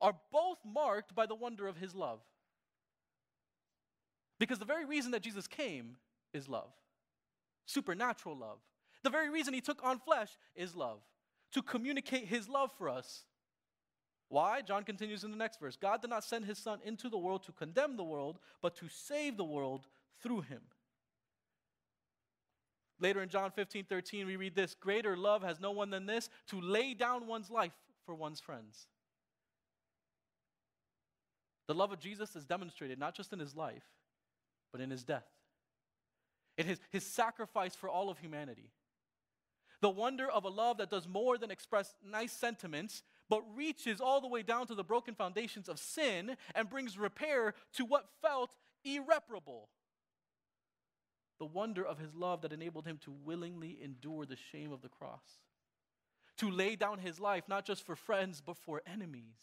are 0.00 0.14
both 0.32 0.58
marked 0.64 1.14
by 1.14 1.26
the 1.26 1.34
wonder 1.34 1.66
of 1.66 1.76
his 1.76 1.94
love. 1.94 2.20
Because 4.38 4.58
the 4.58 4.64
very 4.64 4.84
reason 4.84 5.12
that 5.12 5.22
Jesus 5.22 5.46
came 5.46 5.96
is 6.32 6.48
love, 6.48 6.70
supernatural 7.64 8.36
love. 8.36 8.58
The 9.02 9.10
very 9.10 9.30
reason 9.30 9.54
he 9.54 9.60
took 9.60 9.82
on 9.84 9.98
flesh 9.98 10.30
is 10.54 10.74
love, 10.74 11.00
to 11.52 11.62
communicate 11.62 12.26
his 12.26 12.48
love 12.48 12.70
for 12.76 12.88
us. 12.88 13.24
Why? 14.28 14.60
John 14.60 14.82
continues 14.82 15.24
in 15.24 15.30
the 15.30 15.36
next 15.36 15.60
verse 15.60 15.76
God 15.76 16.00
did 16.00 16.10
not 16.10 16.24
send 16.24 16.44
his 16.44 16.58
son 16.58 16.80
into 16.84 17.08
the 17.08 17.18
world 17.18 17.44
to 17.44 17.52
condemn 17.52 17.96
the 17.96 18.04
world, 18.04 18.38
but 18.60 18.74
to 18.76 18.88
save 18.88 19.36
the 19.36 19.44
world 19.44 19.86
through 20.22 20.42
him. 20.42 20.62
Later 22.98 23.22
in 23.22 23.28
John 23.28 23.50
15, 23.50 23.84
13, 23.84 24.26
we 24.26 24.36
read 24.36 24.54
this 24.54 24.74
Greater 24.74 25.16
love 25.16 25.42
has 25.42 25.60
no 25.60 25.70
one 25.70 25.90
than 25.90 26.06
this, 26.06 26.30
to 26.48 26.60
lay 26.60 26.94
down 26.94 27.26
one's 27.26 27.50
life 27.50 27.74
for 28.04 28.14
one's 28.14 28.40
friends. 28.40 28.86
The 31.66 31.74
love 31.74 31.92
of 31.92 31.98
Jesus 31.98 32.36
is 32.36 32.44
demonstrated 32.44 32.98
not 32.98 33.14
just 33.14 33.32
in 33.32 33.38
his 33.38 33.54
life, 33.54 33.84
but 34.72 34.80
in 34.80 34.90
his 34.90 35.04
death, 35.04 35.26
in 36.56 36.66
his, 36.66 36.80
his 36.90 37.04
sacrifice 37.04 37.74
for 37.74 37.88
all 37.88 38.08
of 38.08 38.18
humanity. 38.18 38.70
The 39.82 39.90
wonder 39.90 40.30
of 40.30 40.44
a 40.44 40.48
love 40.48 40.78
that 40.78 40.90
does 40.90 41.06
more 41.06 41.36
than 41.36 41.50
express 41.50 41.94
nice 42.04 42.32
sentiments, 42.32 43.02
but 43.28 43.42
reaches 43.54 44.00
all 44.00 44.20
the 44.20 44.28
way 44.28 44.42
down 44.42 44.66
to 44.68 44.74
the 44.74 44.84
broken 44.84 45.14
foundations 45.14 45.68
of 45.68 45.78
sin 45.78 46.36
and 46.54 46.70
brings 46.70 46.96
repair 46.96 47.52
to 47.74 47.84
what 47.84 48.06
felt 48.22 48.56
irreparable. 48.84 49.68
The 51.38 51.46
wonder 51.46 51.84
of 51.84 51.98
his 51.98 52.14
love 52.14 52.42
that 52.42 52.52
enabled 52.52 52.86
him 52.86 52.98
to 53.04 53.12
willingly 53.24 53.78
endure 53.82 54.24
the 54.24 54.36
shame 54.36 54.72
of 54.72 54.82
the 54.82 54.88
cross, 54.88 55.40
to 56.38 56.50
lay 56.50 56.76
down 56.76 56.98
his 56.98 57.20
life 57.20 57.44
not 57.48 57.66
just 57.66 57.84
for 57.84 57.96
friends, 57.96 58.42
but 58.44 58.56
for 58.56 58.82
enemies. 58.86 59.36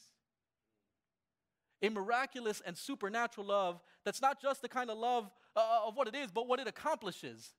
A 1.81 1.89
miraculous 1.89 2.61
and 2.65 2.77
supernatural 2.77 3.47
love 3.47 3.81
that's 4.05 4.21
not 4.21 4.41
just 4.41 4.61
the 4.61 4.69
kind 4.69 4.89
of 4.89 4.97
love 4.97 5.29
uh, 5.55 5.81
of 5.85 5.95
what 5.95 6.07
it 6.07 6.15
is, 6.15 6.31
but 6.31 6.47
what 6.47 6.59
it 6.59 6.67
accomplishes 6.67 7.53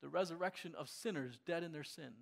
the 0.00 0.08
resurrection 0.08 0.74
of 0.76 0.88
sinners 0.88 1.38
dead 1.46 1.62
in 1.62 1.72
their 1.72 1.84
sin. 1.84 2.12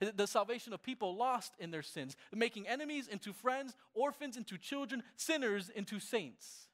The 0.00 0.26
salvation 0.26 0.72
of 0.72 0.82
people 0.82 1.16
lost 1.16 1.52
in 1.58 1.70
their 1.70 1.82
sins, 1.82 2.16
making 2.34 2.66
enemies 2.66 3.06
into 3.06 3.32
friends, 3.32 3.76
orphans 3.94 4.36
into 4.36 4.58
children, 4.58 5.02
sinners 5.16 5.70
into 5.70 6.00
saints. 6.00 6.68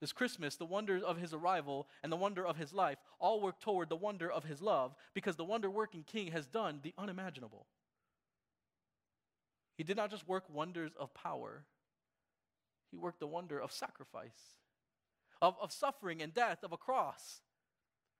This 0.00 0.12
Christmas, 0.12 0.56
the 0.56 0.64
wonder 0.64 1.00
of 1.04 1.16
his 1.16 1.34
arrival 1.34 1.88
and 2.02 2.12
the 2.12 2.16
wonder 2.16 2.46
of 2.46 2.56
his 2.56 2.72
life 2.72 2.98
all 3.18 3.40
work 3.40 3.60
toward 3.60 3.88
the 3.88 3.96
wonder 3.96 4.30
of 4.30 4.44
his 4.44 4.62
love 4.62 4.94
because 5.12 5.36
the 5.36 5.44
wonder 5.44 5.68
working 5.68 6.04
king 6.04 6.30
has 6.30 6.46
done 6.46 6.80
the 6.82 6.94
unimaginable. 6.96 7.66
He 9.76 9.82
did 9.82 9.96
not 9.96 10.10
just 10.10 10.28
work 10.28 10.44
wonders 10.52 10.92
of 10.98 11.14
power, 11.14 11.64
he 12.90 12.96
worked 12.96 13.20
the 13.20 13.26
wonder 13.26 13.60
of 13.60 13.72
sacrifice, 13.72 14.56
of, 15.42 15.56
of 15.60 15.72
suffering 15.72 16.22
and 16.22 16.32
death, 16.32 16.58
of 16.62 16.72
a 16.72 16.76
cross 16.76 17.42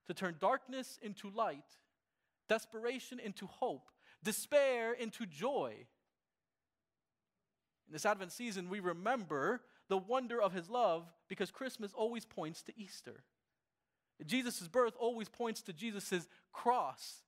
to 0.07 0.15
turn 0.15 0.37
darkness 0.41 0.99
into 1.01 1.31
light, 1.31 1.65
desperation 2.49 3.19
into 3.19 3.47
hope, 3.47 3.89
despair 4.23 4.93
into 4.93 5.27
joy. 5.27 5.75
In 7.87 7.93
this 7.93 8.07
Advent 8.07 8.33
season, 8.33 8.69
we 8.69 8.81
remember 8.81 9.63
the 9.89 9.99
wonder 9.99 10.41
of 10.41 10.53
his 10.53 10.69
love 10.69 11.05
because 11.29 11.51
Christmas 11.51 11.93
always 11.95 12.25
points 12.25 12.63
to 12.63 12.73
Easter. 12.79 13.25
Jesus' 14.27 14.67
birth 14.69 14.95
always 14.99 15.29
points 15.29 15.63
to 15.63 15.73
Jesus' 15.73 16.29
cross, 16.53 17.23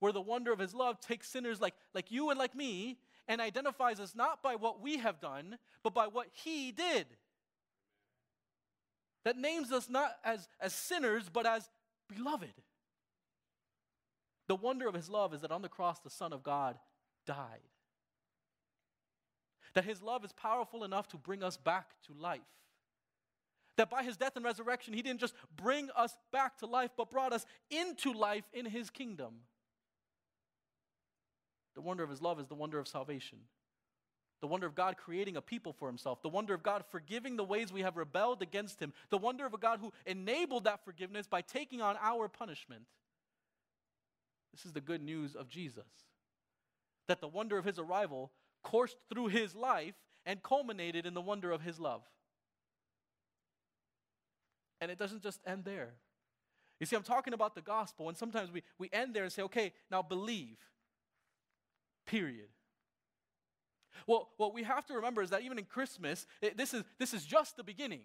where 0.00 0.12
the 0.12 0.20
wonder 0.20 0.52
of 0.52 0.58
his 0.58 0.74
love 0.74 1.00
takes 1.00 1.28
sinners 1.28 1.60
like, 1.60 1.74
like 1.94 2.10
you 2.10 2.30
and 2.30 2.38
like 2.38 2.54
me 2.54 2.98
and 3.28 3.40
identifies 3.40 4.00
us 4.00 4.14
not 4.14 4.42
by 4.42 4.56
what 4.56 4.82
we 4.82 4.98
have 4.98 5.20
done, 5.20 5.58
but 5.82 5.94
by 5.94 6.06
what 6.06 6.26
he 6.32 6.72
did. 6.72 7.06
That 9.24 9.38
names 9.38 9.72
us 9.72 9.88
not 9.88 10.12
as, 10.24 10.48
as 10.60 10.74
sinners, 10.74 11.30
but 11.32 11.46
as 11.46 11.68
beloved. 12.14 12.52
The 14.48 14.56
wonder 14.56 14.86
of 14.86 14.94
his 14.94 15.08
love 15.08 15.32
is 15.32 15.40
that 15.40 15.50
on 15.50 15.62
the 15.62 15.68
cross, 15.68 16.00
the 16.00 16.10
Son 16.10 16.32
of 16.32 16.42
God 16.42 16.76
died. 17.26 17.60
That 19.74 19.84
his 19.84 20.02
love 20.02 20.24
is 20.24 20.32
powerful 20.32 20.84
enough 20.84 21.08
to 21.08 21.16
bring 21.16 21.42
us 21.42 21.56
back 21.56 21.90
to 22.06 22.12
life. 22.20 22.40
That 23.76 23.90
by 23.90 24.04
his 24.04 24.16
death 24.16 24.36
and 24.36 24.44
resurrection, 24.44 24.94
he 24.94 25.02
didn't 25.02 25.20
just 25.20 25.34
bring 25.56 25.90
us 25.96 26.16
back 26.32 26.58
to 26.58 26.66
life, 26.66 26.90
but 26.96 27.10
brought 27.10 27.32
us 27.32 27.44
into 27.70 28.12
life 28.12 28.44
in 28.52 28.66
his 28.66 28.88
kingdom. 28.88 29.34
The 31.74 31.80
wonder 31.80 32.04
of 32.04 32.10
his 32.10 32.22
love 32.22 32.38
is 32.38 32.46
the 32.46 32.54
wonder 32.54 32.78
of 32.78 32.86
salvation. 32.86 33.38
The 34.40 34.46
wonder 34.46 34.66
of 34.66 34.74
God 34.74 34.96
creating 34.96 35.36
a 35.36 35.40
people 35.40 35.72
for 35.72 35.88
himself. 35.88 36.22
The 36.22 36.28
wonder 36.28 36.54
of 36.54 36.62
God 36.62 36.84
forgiving 36.90 37.36
the 37.36 37.44
ways 37.44 37.72
we 37.72 37.80
have 37.80 37.96
rebelled 37.96 38.42
against 38.42 38.78
him. 38.78 38.92
The 39.10 39.18
wonder 39.18 39.46
of 39.46 39.54
a 39.54 39.58
God 39.58 39.80
who 39.80 39.92
enabled 40.06 40.64
that 40.64 40.84
forgiveness 40.84 41.26
by 41.26 41.40
taking 41.40 41.80
on 41.80 41.96
our 42.00 42.28
punishment. 42.28 42.82
This 44.52 44.66
is 44.66 44.72
the 44.72 44.80
good 44.80 45.02
news 45.02 45.34
of 45.34 45.48
Jesus. 45.48 45.88
That 47.08 47.20
the 47.20 47.26
wonder 47.26 47.58
of 47.58 47.64
his 47.64 47.78
arrival 47.78 48.30
coursed 48.64 48.96
through 49.08 49.28
his 49.28 49.54
life 49.54 49.94
and 50.26 50.42
culminated 50.42 51.06
in 51.06 51.14
the 51.14 51.20
wonder 51.20 51.52
of 51.52 51.60
his 51.60 51.78
love. 51.78 52.02
And 54.80 54.90
it 54.90 54.98
doesn't 54.98 55.22
just 55.22 55.40
end 55.46 55.64
there. 55.64 55.94
You 56.80 56.86
see, 56.86 56.96
I'm 56.96 57.02
talking 57.02 57.32
about 57.32 57.54
the 57.54 57.60
gospel, 57.60 58.08
and 58.08 58.18
sometimes 58.18 58.50
we, 58.50 58.62
we 58.78 58.90
end 58.92 59.14
there 59.14 59.22
and 59.22 59.32
say, 59.32 59.42
okay, 59.42 59.72
now 59.90 60.02
believe. 60.02 60.58
Period. 62.06 62.48
Well, 64.06 64.30
what 64.36 64.52
we 64.52 64.64
have 64.64 64.84
to 64.86 64.94
remember 64.94 65.22
is 65.22 65.30
that 65.30 65.42
even 65.42 65.58
in 65.58 65.64
Christmas, 65.64 66.26
it, 66.42 66.56
this, 66.56 66.74
is, 66.74 66.82
this 66.98 67.14
is 67.14 67.24
just 67.24 67.56
the 67.56 67.64
beginning. 67.64 68.02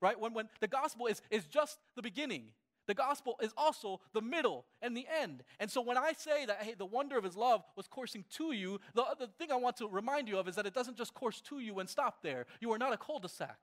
Right? 0.00 0.18
When, 0.18 0.34
when 0.34 0.48
the 0.60 0.68
gospel 0.68 1.06
is, 1.06 1.20
is 1.30 1.44
just 1.44 1.78
the 1.96 2.02
beginning, 2.02 2.46
the 2.86 2.94
gospel 2.94 3.36
is 3.42 3.52
also 3.56 4.00
the 4.12 4.20
middle 4.20 4.64
and 4.82 4.96
the 4.96 5.06
end. 5.20 5.42
And 5.58 5.70
so 5.70 5.80
when 5.80 5.96
I 5.96 6.12
say 6.12 6.44
that, 6.46 6.62
hey, 6.62 6.74
the 6.76 6.84
wonder 6.84 7.16
of 7.16 7.24
his 7.24 7.36
love 7.36 7.62
was 7.76 7.86
coursing 7.86 8.24
to 8.36 8.52
you, 8.52 8.80
the, 8.94 9.04
the 9.18 9.28
thing 9.38 9.50
I 9.50 9.56
want 9.56 9.76
to 9.78 9.88
remind 9.88 10.28
you 10.28 10.38
of 10.38 10.48
is 10.48 10.56
that 10.56 10.66
it 10.66 10.74
doesn't 10.74 10.96
just 10.96 11.14
course 11.14 11.40
to 11.48 11.60
you 11.60 11.78
and 11.78 11.88
stop 11.88 12.22
there. 12.22 12.46
You 12.60 12.72
are 12.72 12.78
not 12.78 12.92
a 12.92 12.96
cul 12.96 13.18
de 13.18 13.28
sac. 13.28 13.58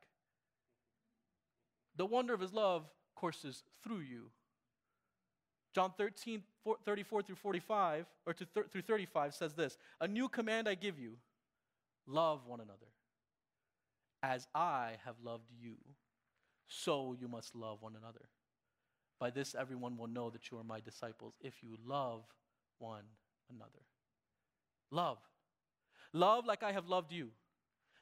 The 1.96 2.06
wonder 2.06 2.34
of 2.34 2.40
his 2.40 2.54
love 2.54 2.86
courses 3.16 3.64
through 3.84 4.00
you. 4.00 4.32
John 5.74 5.94
13, 5.98 6.44
34 6.84 7.22
through 7.22 7.36
45, 7.36 8.06
or 8.26 8.34
to 8.34 8.46
through 8.46 8.82
35 8.82 9.34
says 9.34 9.54
this 9.54 9.78
A 10.02 10.08
new 10.08 10.28
command 10.28 10.68
I 10.68 10.76
give 10.76 11.00
you 11.00 11.14
love 12.08 12.46
one 12.46 12.60
another. 12.60 12.78
As 14.24 14.48
I 14.54 14.94
have 15.06 15.16
loved 15.24 15.50
you, 15.60 15.76
so 16.68 17.16
you 17.20 17.28
must 17.28 17.56
love 17.56 17.82
one 17.82 17.96
another. 17.96 18.30
By 19.22 19.30
this, 19.30 19.54
everyone 19.54 19.98
will 19.98 20.08
know 20.08 20.32
that 20.32 20.50
you 20.50 20.58
are 20.58 20.64
my 20.64 20.80
disciples 20.80 21.36
if 21.42 21.54
you 21.62 21.78
love 21.86 22.24
one 22.80 23.04
another. 23.56 23.70
Love. 24.90 25.20
Love 26.12 26.48
like 26.48 26.64
I 26.64 26.72
have 26.72 26.90
loved 26.90 27.14
you. 27.14 27.30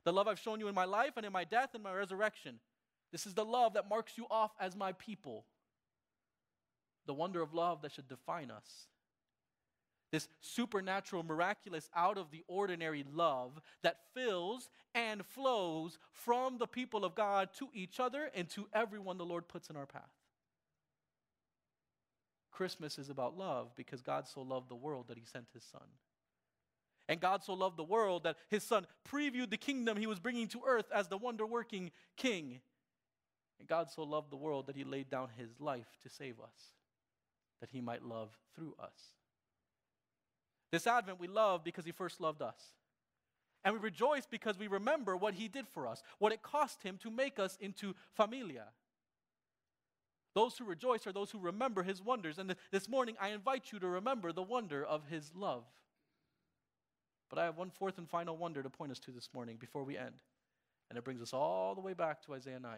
The 0.06 0.14
love 0.14 0.30
I've 0.30 0.40
shown 0.40 0.62
you 0.62 0.70
in 0.70 0.74
my 0.74 0.86
life 0.86 1.18
and 1.18 1.26
in 1.26 1.34
my 1.34 1.44
death 1.44 1.72
and 1.74 1.84
my 1.84 1.94
resurrection. 1.94 2.60
This 3.12 3.28
is 3.28 3.34
the 3.34 3.44
love 3.44 3.74
that 3.74 3.90
marks 3.90 4.18
you 4.18 4.28
off 4.32 4.52
as 4.62 4.78
my 4.78 4.94
people 4.94 5.44
the 7.06 7.14
wonder 7.14 7.42
of 7.42 7.56
love 7.56 7.82
that 7.82 7.92
should 7.92 8.08
define 8.08 8.52
us. 8.52 8.88
This 10.12 10.28
supernatural, 10.42 11.24
miraculous, 11.24 11.90
out 11.96 12.20
of 12.20 12.30
the 12.30 12.44
ordinary 12.48 13.04
love 13.12 13.60
that 13.82 13.98
fills 14.14 14.70
and 14.94 15.26
flows 15.26 15.98
from 16.12 16.60
the 16.60 16.68
people 16.68 17.04
of 17.04 17.16
God 17.16 17.50
to 17.58 17.68
each 17.74 18.00
other 18.00 18.30
and 18.36 18.48
to 18.52 18.68
everyone 18.74 19.18
the 19.18 19.26
Lord 19.26 19.48
puts 19.48 19.72
in 19.72 19.76
our 19.76 19.88
path. 19.88 20.19
Christmas 22.52 22.98
is 22.98 23.10
about 23.10 23.38
love 23.38 23.72
because 23.76 24.02
God 24.02 24.28
so 24.28 24.42
loved 24.42 24.70
the 24.70 24.76
world 24.76 25.08
that 25.08 25.18
he 25.18 25.26
sent 25.26 25.48
his 25.54 25.64
son. 25.64 25.88
And 27.08 27.20
God 27.20 27.44
so 27.44 27.54
loved 27.54 27.78
the 27.78 27.84
world 27.84 28.24
that 28.24 28.38
his 28.50 28.64
son 28.64 28.86
previewed 29.12 29.50
the 29.50 29.58
kingdom 29.58 29.98
he 29.98 30.08
was 30.08 30.20
bringing 30.20 30.48
to 30.50 30.62
earth 30.66 30.86
as 30.94 31.08
the 31.08 31.18
wonder 31.18 31.46
working 31.46 31.92
king. 32.18 32.62
And 33.60 33.68
God 33.68 33.90
so 33.90 34.04
loved 34.04 34.32
the 34.32 34.38
world 34.38 34.68
that 34.68 34.76
he 34.76 34.84
laid 34.84 35.10
down 35.10 35.30
his 35.38 35.60
life 35.60 35.88
to 36.04 36.10
save 36.10 36.40
us 36.40 36.74
that 37.60 37.70
he 37.72 37.82
might 37.82 38.04
love 38.04 38.30
through 38.56 38.76
us. 38.80 39.14
This 40.72 40.88
Advent, 40.88 41.20
we 41.20 41.28
love 41.28 41.64
because 41.64 41.86
he 41.86 41.92
first 41.92 42.22
loved 42.22 42.42
us. 42.42 42.60
And 43.64 43.74
we 43.74 43.80
rejoice 43.80 44.26
because 44.30 44.58
we 44.58 44.68
remember 44.68 45.18
what 45.18 45.34
he 45.34 45.48
did 45.48 45.68
for 45.68 45.88
us, 45.88 46.02
what 46.20 46.32
it 46.32 46.42
cost 46.42 46.84
him 46.84 46.98
to 47.00 47.12
make 47.12 47.40
us 47.40 47.58
into 47.60 47.96
familia. 48.14 48.66
Those 50.36 50.58
who 50.58 50.66
rejoice 50.66 51.08
are 51.08 51.12
those 51.12 51.32
who 51.32 51.40
remember 51.40 51.84
his 51.84 52.02
wonders. 52.02 52.38
And 52.38 52.56
this 52.72 52.88
morning, 52.88 53.16
I 53.20 53.30
invite 53.30 53.72
you 53.72 53.80
to 53.80 53.88
remember 53.88 54.32
the 54.32 54.44
wonder 54.44 54.84
of 54.84 55.08
his 55.10 55.32
love. 55.36 55.64
But 57.30 57.40
I 57.40 57.46
have 57.46 57.58
one 57.58 57.70
fourth 57.70 57.98
and 57.98 58.10
final 58.10 58.38
wonder 58.38 58.64
to 58.64 58.70
point 58.70 58.92
us 58.92 59.00
to 59.00 59.12
this 59.12 59.30
morning 59.34 59.58
before 59.60 59.84
we 59.84 59.98
end. 59.98 60.22
And 60.90 60.98
it 60.98 61.04
brings 61.04 61.22
us 61.22 61.34
all 61.34 61.76
the 61.76 61.82
way 61.82 61.94
back 61.94 62.24
to 62.26 62.34
Isaiah 62.34 62.60
9, 62.60 62.72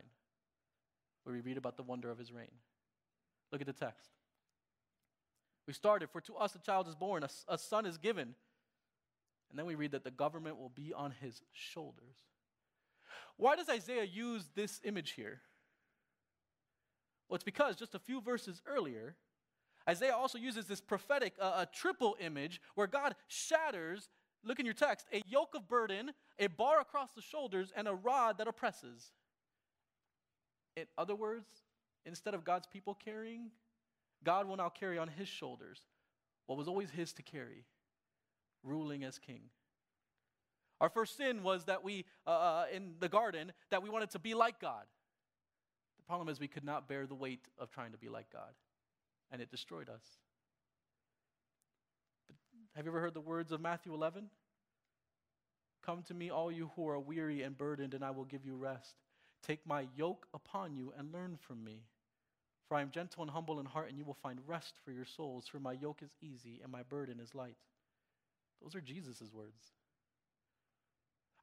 where 1.24 1.34
we 1.34 1.41
read 1.41 1.58
about 1.58 1.78
the 1.78 1.84
wonder 1.84 2.10
of 2.10 2.18
his 2.18 2.32
reign. 2.32 2.52
Look 3.52 3.62
at 3.62 3.68
the 3.68 3.74
text. 3.74 4.10
We 5.68 5.74
started, 5.74 6.10
For 6.10 6.22
to 6.22 6.36
us 6.36 6.56
a 6.56 6.60
child 6.60 6.88
is 6.88 6.95
born, 6.95 7.24
a, 7.24 7.30
a 7.47 7.58
son 7.58 7.86
is 7.86 7.97
given. 7.97 8.36
And 9.49 9.60
then 9.60 9.66
we 9.66 9.76
read 9.76 9.91
that 9.91 10.04
the 10.04 10.12
government 10.12 10.58
will 10.58 10.72
be 10.74 10.93
on 10.93 11.14
his 11.22 11.41
shoulders. 11.52 12.16
Why 13.38 13.56
does 13.56 13.70
Isaiah 13.70 14.06
use 14.06 14.49
this 14.56 14.80
image 14.84 15.12
here? 15.12 15.41
Well, 17.32 17.38
it's 17.38 17.45
because 17.45 17.77
just 17.77 17.95
a 17.95 17.99
few 17.99 18.19
verses 18.19 18.61
earlier, 18.67 19.15
Isaiah 19.88 20.13
also 20.13 20.38
uses 20.38 20.65
this 20.65 20.82
prophetic, 20.82 21.32
uh, 21.39 21.63
a 21.65 21.65
triple 21.65 22.17
image 22.19 22.59
where 22.75 22.88
God 22.88 23.15
shatters, 23.29 24.09
look 24.43 24.59
in 24.59 24.65
your 24.65 24.75
text, 24.75 25.07
a 25.13 25.21
yoke 25.25 25.55
of 25.55 25.69
burden, 25.69 26.11
a 26.39 26.47
bar 26.47 26.82
across 26.82 27.11
the 27.15 27.21
shoulders, 27.21 27.71
and 27.73 27.88
a 27.88 27.93
rod 27.93 28.38
that 28.38 28.49
oppresses. 28.49 29.13
In 30.75 30.88
other 30.97 31.15
words, 31.15 31.47
instead 32.05 32.34
of 32.34 32.43
God's 32.43 32.67
people 32.67 32.95
carrying, 32.95 33.51
God 34.25 34.45
will 34.45 34.57
now 34.57 34.67
carry 34.67 34.97
on 34.97 35.07
his 35.07 35.29
shoulders 35.29 35.79
what 36.47 36.57
was 36.57 36.67
always 36.67 36.89
his 36.89 37.13
to 37.13 37.23
carry, 37.23 37.63
ruling 38.61 39.05
as 39.05 39.17
king. 39.17 39.43
Our 40.82 40.89
first 40.89 41.15
sin 41.15 41.43
was 41.43 41.63
that 41.65 41.82
we, 41.82 42.03
uh, 42.27 42.32
uh, 42.32 42.65
in 42.73 42.95
the 42.99 43.07
garden, 43.07 43.53
that 43.69 43.82
we 43.82 43.89
wanted 43.89 44.09
to 44.09 44.19
be 44.19 44.34
like 44.34 44.59
God. 44.59 44.84
Problem 46.12 46.28
is 46.28 46.41
we 46.41 46.49
could 46.49 46.66
not 46.66 46.89
bear 46.89 47.07
the 47.07 47.16
weight 47.16 47.47
of 47.57 47.72
trying 47.72 47.93
to 47.93 47.97
be 47.97 48.09
like 48.09 48.30
God, 48.34 48.51
and 49.32 49.41
it 49.41 49.49
destroyed 49.49 49.88
us. 49.88 50.01
But 52.28 52.36
have 52.76 52.84
you 52.84 52.91
ever 52.91 52.99
heard 52.99 53.14
the 53.14 53.22
words 53.22 53.53
of 53.53 53.62
Matthew 53.62 53.93
11? 53.93 54.26
Come 55.86 56.03
to 56.09 56.14
me, 56.14 56.30
all 56.30 56.51
you 56.51 56.70
who 56.76 56.86
are 56.89 56.99
weary 56.99 57.43
and 57.43 57.57
burdened, 57.57 57.93
and 57.93 58.03
I 58.03 58.12
will 58.12 58.26
give 58.26 58.45
you 58.45 58.57
rest. 58.57 58.93
Take 59.47 59.66
my 59.66 59.88
yoke 59.95 60.28
upon 60.34 60.76
you 60.76 60.91
and 60.97 61.14
learn 61.14 61.38
from 61.47 61.64
me. 61.64 61.86
For 62.68 62.76
I 62.76 62.82
am 62.82 62.91
gentle 62.91 63.24
and 63.24 63.32
humble 63.32 63.62
in 63.62 63.66
heart, 63.66 63.88
and 63.88 63.97
you 63.97 64.03
will 64.03 64.18
find 64.22 64.39
rest 64.45 64.74
for 64.84 64.91
your 64.91 65.05
souls. 65.05 65.47
For 65.47 65.62
my 65.62 65.72
yoke 65.72 66.01
is 66.03 66.12
easy 66.22 66.59
and 66.62 66.70
my 66.70 66.84
burden 66.84 67.22
is 67.22 67.34
light. 67.34 67.55
Those 68.62 68.76
are 68.76 68.82
Jesus' 68.82 69.32
words. 69.34 69.72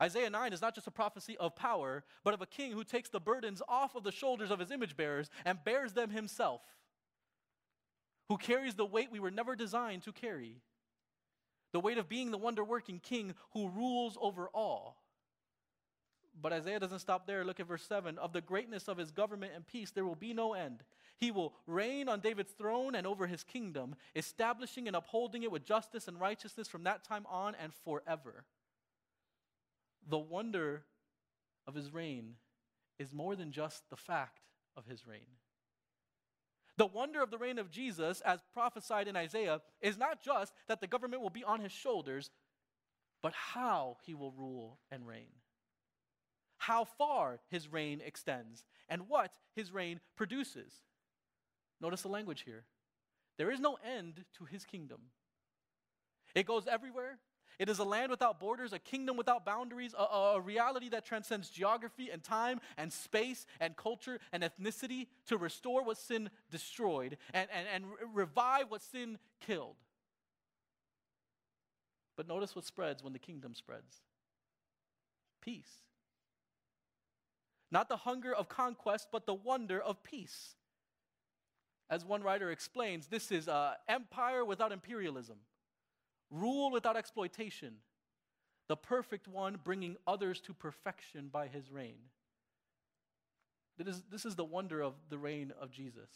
Isaiah 0.00 0.30
9 0.30 0.52
is 0.52 0.62
not 0.62 0.74
just 0.74 0.86
a 0.86 0.92
prophecy 0.92 1.36
of 1.38 1.56
power, 1.56 2.04
but 2.22 2.34
of 2.34 2.40
a 2.40 2.46
king 2.46 2.72
who 2.72 2.84
takes 2.84 3.08
the 3.08 3.20
burdens 3.20 3.62
off 3.68 3.94
of 3.96 4.04
the 4.04 4.12
shoulders 4.12 4.50
of 4.50 4.60
his 4.60 4.70
image 4.70 4.96
bearers 4.96 5.28
and 5.44 5.64
bears 5.64 5.92
them 5.92 6.10
himself, 6.10 6.62
who 8.28 8.36
carries 8.36 8.74
the 8.74 8.86
weight 8.86 9.10
we 9.10 9.20
were 9.20 9.30
never 9.30 9.56
designed 9.56 10.02
to 10.04 10.12
carry 10.12 10.62
the 11.72 11.80
weight 11.80 11.98
of 11.98 12.08
being 12.08 12.30
the 12.30 12.38
wonder 12.38 12.64
working 12.64 12.98
king 12.98 13.34
who 13.52 13.68
rules 13.68 14.16
over 14.20 14.48
all. 14.54 15.02
But 16.40 16.52
Isaiah 16.52 16.78
doesn't 16.78 17.00
stop 17.00 17.26
there. 17.26 17.44
Look 17.44 17.58
at 17.58 17.66
verse 17.66 17.82
7. 17.82 18.16
Of 18.18 18.32
the 18.32 18.40
greatness 18.40 18.88
of 18.88 18.96
his 18.96 19.10
government 19.10 19.52
and 19.54 19.66
peace, 19.66 19.90
there 19.90 20.04
will 20.04 20.14
be 20.14 20.32
no 20.32 20.54
end. 20.54 20.84
He 21.18 21.32
will 21.32 21.54
reign 21.66 22.08
on 22.08 22.20
David's 22.20 22.52
throne 22.52 22.94
and 22.94 23.06
over 23.06 23.26
his 23.26 23.42
kingdom, 23.42 23.96
establishing 24.14 24.86
and 24.86 24.94
upholding 24.94 25.42
it 25.42 25.50
with 25.50 25.64
justice 25.64 26.06
and 26.06 26.20
righteousness 26.20 26.68
from 26.68 26.84
that 26.84 27.02
time 27.02 27.26
on 27.28 27.56
and 27.56 27.72
forever. 27.84 28.44
The 30.08 30.18
wonder 30.18 30.84
of 31.66 31.74
his 31.74 31.92
reign 31.92 32.34
is 32.98 33.12
more 33.12 33.36
than 33.36 33.52
just 33.52 33.88
the 33.90 33.96
fact 33.96 34.40
of 34.76 34.86
his 34.86 35.06
reign. 35.06 35.36
The 36.76 36.86
wonder 36.86 37.22
of 37.22 37.30
the 37.30 37.38
reign 37.38 37.58
of 37.58 37.70
Jesus, 37.70 38.20
as 38.20 38.40
prophesied 38.54 39.08
in 39.08 39.16
Isaiah, 39.16 39.60
is 39.80 39.98
not 39.98 40.22
just 40.22 40.52
that 40.68 40.80
the 40.80 40.86
government 40.86 41.22
will 41.22 41.30
be 41.30 41.44
on 41.44 41.60
his 41.60 41.72
shoulders, 41.72 42.30
but 43.20 43.32
how 43.32 43.98
he 44.06 44.14
will 44.14 44.32
rule 44.32 44.78
and 44.90 45.06
reign 45.06 45.26
how 46.58 46.84
far 46.84 47.38
his 47.50 47.72
reign 47.72 48.02
extends, 48.04 48.66
and 48.88 49.08
what 49.08 49.32
his 49.54 49.72
reign 49.72 50.00
produces. 50.16 50.72
Notice 51.80 52.02
the 52.02 52.08
language 52.08 52.42
here. 52.42 52.64
There 53.38 53.50
is 53.50 53.60
no 53.60 53.78
end 53.84 54.24
to 54.36 54.44
his 54.44 54.64
kingdom. 54.64 54.98
It 56.34 56.46
goes 56.46 56.66
everywhere. 56.66 57.18
It 57.58 57.68
is 57.68 57.78
a 57.78 57.84
land 57.84 58.10
without 58.10 58.38
borders, 58.38 58.72
a 58.72 58.78
kingdom 58.78 59.16
without 59.16 59.44
boundaries, 59.44 59.94
a, 59.98 60.02
a, 60.02 60.40
reality 60.40 60.88
that 60.90 61.04
transcends 61.04 61.50
geography 61.50 62.10
and 62.10 62.22
time 62.22 62.60
and 62.76 62.92
space 62.92 63.46
and 63.60 63.76
culture 63.76 64.20
and 64.32 64.42
ethnicity 64.42 65.08
to 65.26 65.36
restore 65.36 65.82
what 65.82 65.98
sin 65.98 66.30
destroyed 66.50 67.16
and, 67.34 67.48
and, 67.52 67.66
and 67.74 67.84
revive 68.14 68.70
what 68.70 68.82
sin 68.82 69.18
killed. 69.40 69.76
But 72.16 72.28
notice 72.28 72.54
what 72.54 72.64
spreads 72.64 73.02
when 73.02 73.12
the 73.12 73.18
kingdom 73.18 73.54
spreads 73.54 74.02
peace. 75.40 75.70
Not 77.70 77.88
the 77.88 77.96
hunger 77.96 78.34
of 78.34 78.48
conquest, 78.48 79.08
but 79.12 79.26
the 79.26 79.34
wonder 79.34 79.80
of 79.80 80.02
peace. 80.02 80.54
As 81.90 82.04
one 82.04 82.22
writer 82.22 82.50
explains, 82.50 83.06
this 83.06 83.32
is 83.32 83.48
uh, 83.48 83.74
empire 83.88 84.44
without 84.44 84.72
imperialism, 84.72 85.36
rule 86.30 86.70
without 86.70 86.96
exploitation, 86.96 87.74
the 88.68 88.76
perfect 88.76 89.28
one 89.28 89.58
bringing 89.62 89.96
others 90.06 90.40
to 90.42 90.52
perfection 90.54 91.28
by 91.32 91.48
his 91.48 91.70
reign. 91.70 91.98
This 93.78 94.24
is, 94.24 94.34
the 94.34 94.44
wonder 94.44 94.82
of 94.82 94.94
the 95.08 95.18
reign 95.18 95.52
of 95.60 95.70
Jesus. 95.70 96.10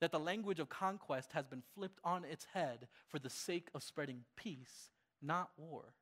That 0.00 0.10
the 0.10 0.18
language 0.18 0.58
of 0.58 0.68
conquest 0.68 1.32
has 1.32 1.46
been 1.46 1.62
flipped 1.74 2.00
on 2.02 2.24
its 2.24 2.46
head 2.54 2.88
for 3.08 3.18
the 3.18 3.30
sake 3.30 3.68
of 3.74 3.82
spreading 3.82 4.24
peace, 4.36 4.90
not 5.20 5.50
war. 5.56 5.92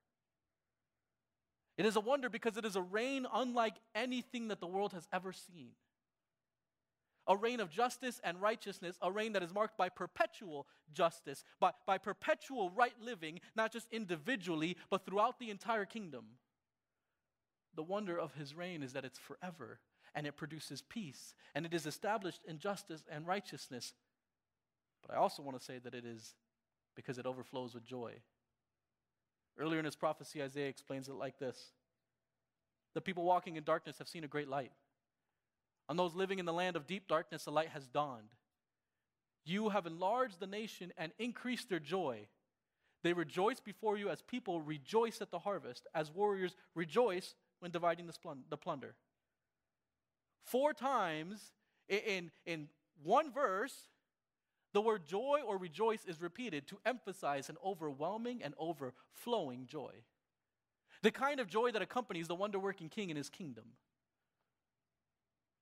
It 1.76 1.86
is 1.86 1.96
a 1.96 2.00
wonder 2.00 2.28
because 2.28 2.56
it 2.56 2.64
is 2.64 2.76
a 2.76 2.82
reign 2.82 3.26
unlike 3.32 3.74
anything 3.94 4.48
that 4.48 4.60
the 4.60 4.66
world 4.66 4.92
has 4.92 5.08
ever 5.12 5.32
seen. 5.32 5.70
A 7.30 7.36
reign 7.36 7.60
of 7.60 7.70
justice 7.70 8.20
and 8.24 8.42
righteousness, 8.42 8.98
a 9.00 9.10
reign 9.10 9.32
that 9.34 9.42
is 9.44 9.54
marked 9.54 9.78
by 9.78 9.88
perpetual 9.88 10.66
justice, 10.92 11.44
by, 11.60 11.70
by 11.86 11.96
perpetual 11.96 12.70
right 12.70 13.00
living, 13.00 13.38
not 13.54 13.72
just 13.72 13.86
individually, 13.92 14.76
but 14.90 15.06
throughout 15.06 15.38
the 15.38 15.48
entire 15.48 15.84
kingdom. 15.84 16.24
The 17.76 17.84
wonder 17.84 18.18
of 18.18 18.34
his 18.34 18.52
reign 18.52 18.82
is 18.82 18.94
that 18.94 19.04
it's 19.04 19.18
forever 19.18 19.78
and 20.12 20.26
it 20.26 20.36
produces 20.36 20.82
peace 20.82 21.36
and 21.54 21.64
it 21.64 21.72
is 21.72 21.86
established 21.86 22.42
in 22.48 22.58
justice 22.58 23.04
and 23.08 23.24
righteousness. 23.24 23.92
But 25.06 25.14
I 25.14 25.18
also 25.18 25.40
want 25.40 25.56
to 25.56 25.64
say 25.64 25.78
that 25.78 25.94
it 25.94 26.04
is 26.04 26.34
because 26.96 27.16
it 27.16 27.26
overflows 27.26 27.74
with 27.74 27.84
joy. 27.84 28.14
Earlier 29.56 29.78
in 29.78 29.84
his 29.84 29.94
prophecy, 29.94 30.42
Isaiah 30.42 30.68
explains 30.68 31.08
it 31.08 31.14
like 31.14 31.38
this 31.38 31.70
The 32.94 33.00
people 33.00 33.22
walking 33.22 33.54
in 33.54 33.62
darkness 33.62 33.98
have 33.98 34.08
seen 34.08 34.24
a 34.24 34.28
great 34.28 34.48
light. 34.48 34.72
On 35.90 35.96
those 35.96 36.14
living 36.14 36.38
in 36.38 36.46
the 36.46 36.52
land 36.52 36.76
of 36.76 36.86
deep 36.86 37.08
darkness, 37.08 37.44
the 37.44 37.50
light 37.50 37.70
has 37.70 37.88
dawned. 37.88 38.28
You 39.44 39.70
have 39.70 39.86
enlarged 39.86 40.38
the 40.38 40.46
nation 40.46 40.92
and 40.96 41.10
increased 41.18 41.68
their 41.68 41.80
joy. 41.80 42.28
They 43.02 43.12
rejoice 43.12 43.58
before 43.58 43.96
you 43.96 44.08
as 44.08 44.22
people 44.22 44.60
rejoice 44.60 45.20
at 45.20 45.32
the 45.32 45.40
harvest, 45.40 45.88
as 45.92 46.12
warriors 46.12 46.54
rejoice 46.76 47.34
when 47.58 47.72
dividing 47.72 48.06
the 48.06 48.56
plunder. 48.56 48.94
Four 50.44 50.74
times 50.74 51.54
in, 51.88 52.30
in 52.46 52.68
one 53.02 53.32
verse, 53.32 53.88
the 54.72 54.80
word 54.80 55.08
joy 55.08 55.40
or 55.44 55.58
rejoice 55.58 56.04
is 56.04 56.22
repeated 56.22 56.68
to 56.68 56.78
emphasize 56.86 57.48
an 57.48 57.56
overwhelming 57.64 58.44
and 58.44 58.54
overflowing 58.58 59.66
joy. 59.66 59.90
The 61.02 61.10
kind 61.10 61.40
of 61.40 61.48
joy 61.48 61.72
that 61.72 61.82
accompanies 61.82 62.28
the 62.28 62.36
wonder 62.36 62.60
working 62.60 62.88
king 62.88 63.10
in 63.10 63.16
his 63.16 63.28
kingdom. 63.28 63.64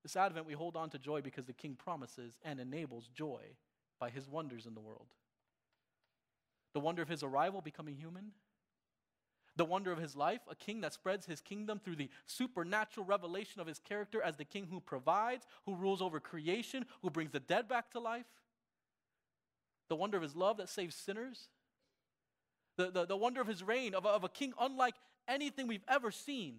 This 0.02 0.16
Advent, 0.16 0.46
we 0.46 0.54
hold 0.54 0.76
on 0.76 0.90
to 0.90 0.98
joy 0.98 1.20
because 1.20 1.46
the 1.46 1.52
King 1.52 1.74
promises 1.74 2.38
and 2.42 2.60
enables 2.60 3.08
joy 3.08 3.42
by 3.98 4.10
his 4.10 4.28
wonders 4.28 4.66
in 4.66 4.74
the 4.74 4.80
world. 4.80 5.08
The 6.72 6.80
wonder 6.80 7.02
of 7.02 7.08
his 7.08 7.22
arrival 7.22 7.60
becoming 7.60 7.96
human, 7.96 8.32
the 9.56 9.64
wonder 9.64 9.90
of 9.90 9.98
his 9.98 10.14
life, 10.14 10.40
a 10.48 10.54
king 10.54 10.82
that 10.82 10.92
spreads 10.92 11.26
his 11.26 11.40
kingdom 11.40 11.80
through 11.80 11.96
the 11.96 12.10
supernatural 12.26 13.04
revelation 13.04 13.60
of 13.60 13.66
his 13.66 13.80
character 13.80 14.22
as 14.22 14.36
the 14.36 14.44
king 14.44 14.68
who 14.70 14.80
provides, 14.80 15.46
who 15.66 15.74
rules 15.74 16.00
over 16.00 16.20
creation, 16.20 16.86
who 17.02 17.10
brings 17.10 17.32
the 17.32 17.40
dead 17.40 17.68
back 17.68 17.90
to 17.90 17.98
life, 17.98 18.26
the 19.88 19.96
wonder 19.96 20.16
of 20.16 20.22
his 20.22 20.36
love 20.36 20.58
that 20.58 20.68
saves 20.68 20.94
sinners, 20.94 21.48
the, 22.76 22.90
the, 22.90 23.06
the 23.06 23.16
wonder 23.16 23.40
of 23.40 23.48
his 23.48 23.64
reign, 23.64 23.94
of, 23.94 24.06
of 24.06 24.22
a 24.22 24.28
king 24.28 24.52
unlike 24.60 24.94
anything 25.26 25.66
we've 25.66 25.84
ever 25.88 26.12
seen 26.12 26.58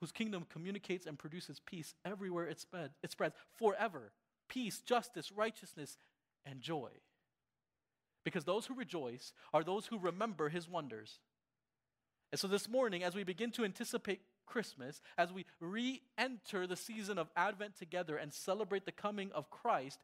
whose 0.00 0.12
kingdom 0.12 0.46
communicates 0.50 1.06
and 1.06 1.18
produces 1.18 1.60
peace 1.60 1.94
everywhere 2.04 2.46
it, 2.46 2.60
spread, 2.60 2.90
it 3.02 3.10
spreads 3.10 3.34
forever 3.54 4.12
peace, 4.48 4.80
justice, 4.80 5.32
righteousness, 5.32 5.96
and 6.44 6.60
joy. 6.60 6.90
Because 8.24 8.44
those 8.44 8.66
who 8.66 8.74
rejoice 8.74 9.32
are 9.52 9.64
those 9.64 9.86
who 9.86 9.98
remember 9.98 10.48
his 10.48 10.68
wonders. 10.68 11.20
And 12.32 12.40
so 12.40 12.48
this 12.48 12.68
morning, 12.68 13.02
as 13.02 13.14
we 13.14 13.24
begin 13.24 13.50
to 13.52 13.64
anticipate 13.64 14.20
Christmas, 14.46 15.00
as 15.16 15.32
we 15.32 15.46
re 15.60 16.00
enter 16.18 16.66
the 16.66 16.76
season 16.76 17.18
of 17.18 17.30
Advent 17.36 17.76
together 17.76 18.16
and 18.16 18.32
celebrate 18.32 18.84
the 18.84 18.92
coming 18.92 19.30
of 19.32 19.50
Christ, 19.50 20.00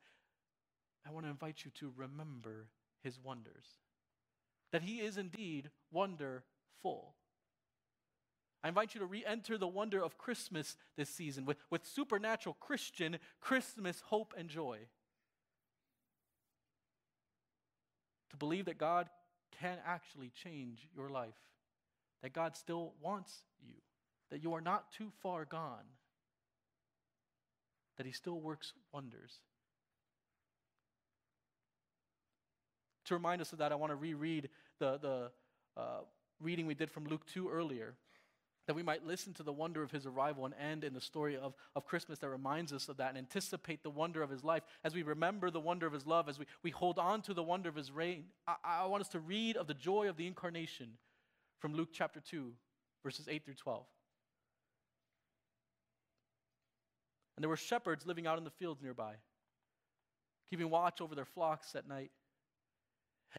I 1.06 1.10
want 1.10 1.26
to 1.26 1.30
invite 1.30 1.64
you 1.64 1.70
to 1.80 1.92
remember 1.96 2.68
his 3.02 3.18
wonders. 3.22 3.66
That 4.72 4.82
he 4.82 5.00
is 5.00 5.16
indeed 5.16 5.70
wonderful. 5.90 7.14
I 8.64 8.68
invite 8.68 8.94
you 8.94 9.00
to 9.00 9.06
re 9.06 9.24
enter 9.26 9.58
the 9.58 9.66
wonder 9.66 10.02
of 10.02 10.18
Christmas 10.18 10.76
this 10.96 11.08
season 11.08 11.44
with, 11.44 11.58
with 11.70 11.84
supernatural 11.84 12.56
Christian 12.60 13.18
Christmas 13.40 14.02
hope 14.06 14.34
and 14.38 14.48
joy. 14.48 14.78
To 18.30 18.36
believe 18.36 18.66
that 18.66 18.78
God 18.78 19.08
can 19.60 19.78
actually 19.84 20.30
change 20.30 20.88
your 20.94 21.08
life, 21.08 21.34
that 22.22 22.32
God 22.32 22.56
still 22.56 22.92
wants 23.02 23.32
you, 23.60 23.74
that 24.30 24.42
you 24.42 24.54
are 24.54 24.60
not 24.60 24.92
too 24.92 25.10
far 25.22 25.44
gone, 25.44 25.84
that 27.96 28.06
He 28.06 28.12
still 28.12 28.40
works 28.40 28.72
wonders. 28.92 29.40
To 33.06 33.14
remind 33.14 33.42
us 33.42 33.52
of 33.52 33.58
that, 33.58 33.72
I 33.72 33.74
want 33.74 33.90
to 33.90 33.96
reread 33.96 34.48
the, 34.78 34.98
the 35.02 35.30
uh, 35.76 36.00
reading 36.40 36.66
we 36.66 36.74
did 36.74 36.90
from 36.90 37.06
Luke 37.06 37.26
2 37.26 37.50
earlier 37.50 37.96
that 38.66 38.74
we 38.74 38.82
might 38.82 39.04
listen 39.04 39.34
to 39.34 39.42
the 39.42 39.52
wonder 39.52 39.82
of 39.82 39.90
his 39.90 40.06
arrival 40.06 40.44
and 40.44 40.54
end 40.54 40.84
in 40.84 40.94
the 40.94 41.00
story 41.00 41.36
of, 41.36 41.54
of 41.74 41.84
Christmas 41.84 42.18
that 42.20 42.28
reminds 42.28 42.72
us 42.72 42.88
of 42.88 42.96
that 42.98 43.10
and 43.10 43.18
anticipate 43.18 43.82
the 43.82 43.90
wonder 43.90 44.22
of 44.22 44.30
his 44.30 44.44
life 44.44 44.62
as 44.84 44.94
we 44.94 45.02
remember 45.02 45.50
the 45.50 45.60
wonder 45.60 45.86
of 45.86 45.92
his 45.92 46.06
love, 46.06 46.28
as 46.28 46.38
we, 46.38 46.46
we 46.62 46.70
hold 46.70 46.98
on 46.98 47.22
to 47.22 47.34
the 47.34 47.42
wonder 47.42 47.68
of 47.68 47.74
his 47.74 47.90
reign. 47.90 48.24
I, 48.46 48.54
I 48.64 48.86
want 48.86 49.00
us 49.00 49.08
to 49.10 49.20
read 49.20 49.56
of 49.56 49.66
the 49.66 49.74
joy 49.74 50.08
of 50.08 50.16
the 50.16 50.26
incarnation 50.26 50.90
from 51.58 51.74
Luke 51.74 51.90
chapter 51.92 52.20
2, 52.20 52.52
verses 53.02 53.28
8 53.28 53.44
through 53.44 53.54
12. 53.54 53.84
And 57.36 57.42
there 57.42 57.48
were 57.48 57.56
shepherds 57.56 58.06
living 58.06 58.26
out 58.26 58.38
in 58.38 58.44
the 58.44 58.50
fields 58.50 58.80
nearby, 58.80 59.14
keeping 60.50 60.70
watch 60.70 61.00
over 61.00 61.14
their 61.14 61.24
flocks 61.24 61.74
at 61.74 61.88
night. 61.88 62.12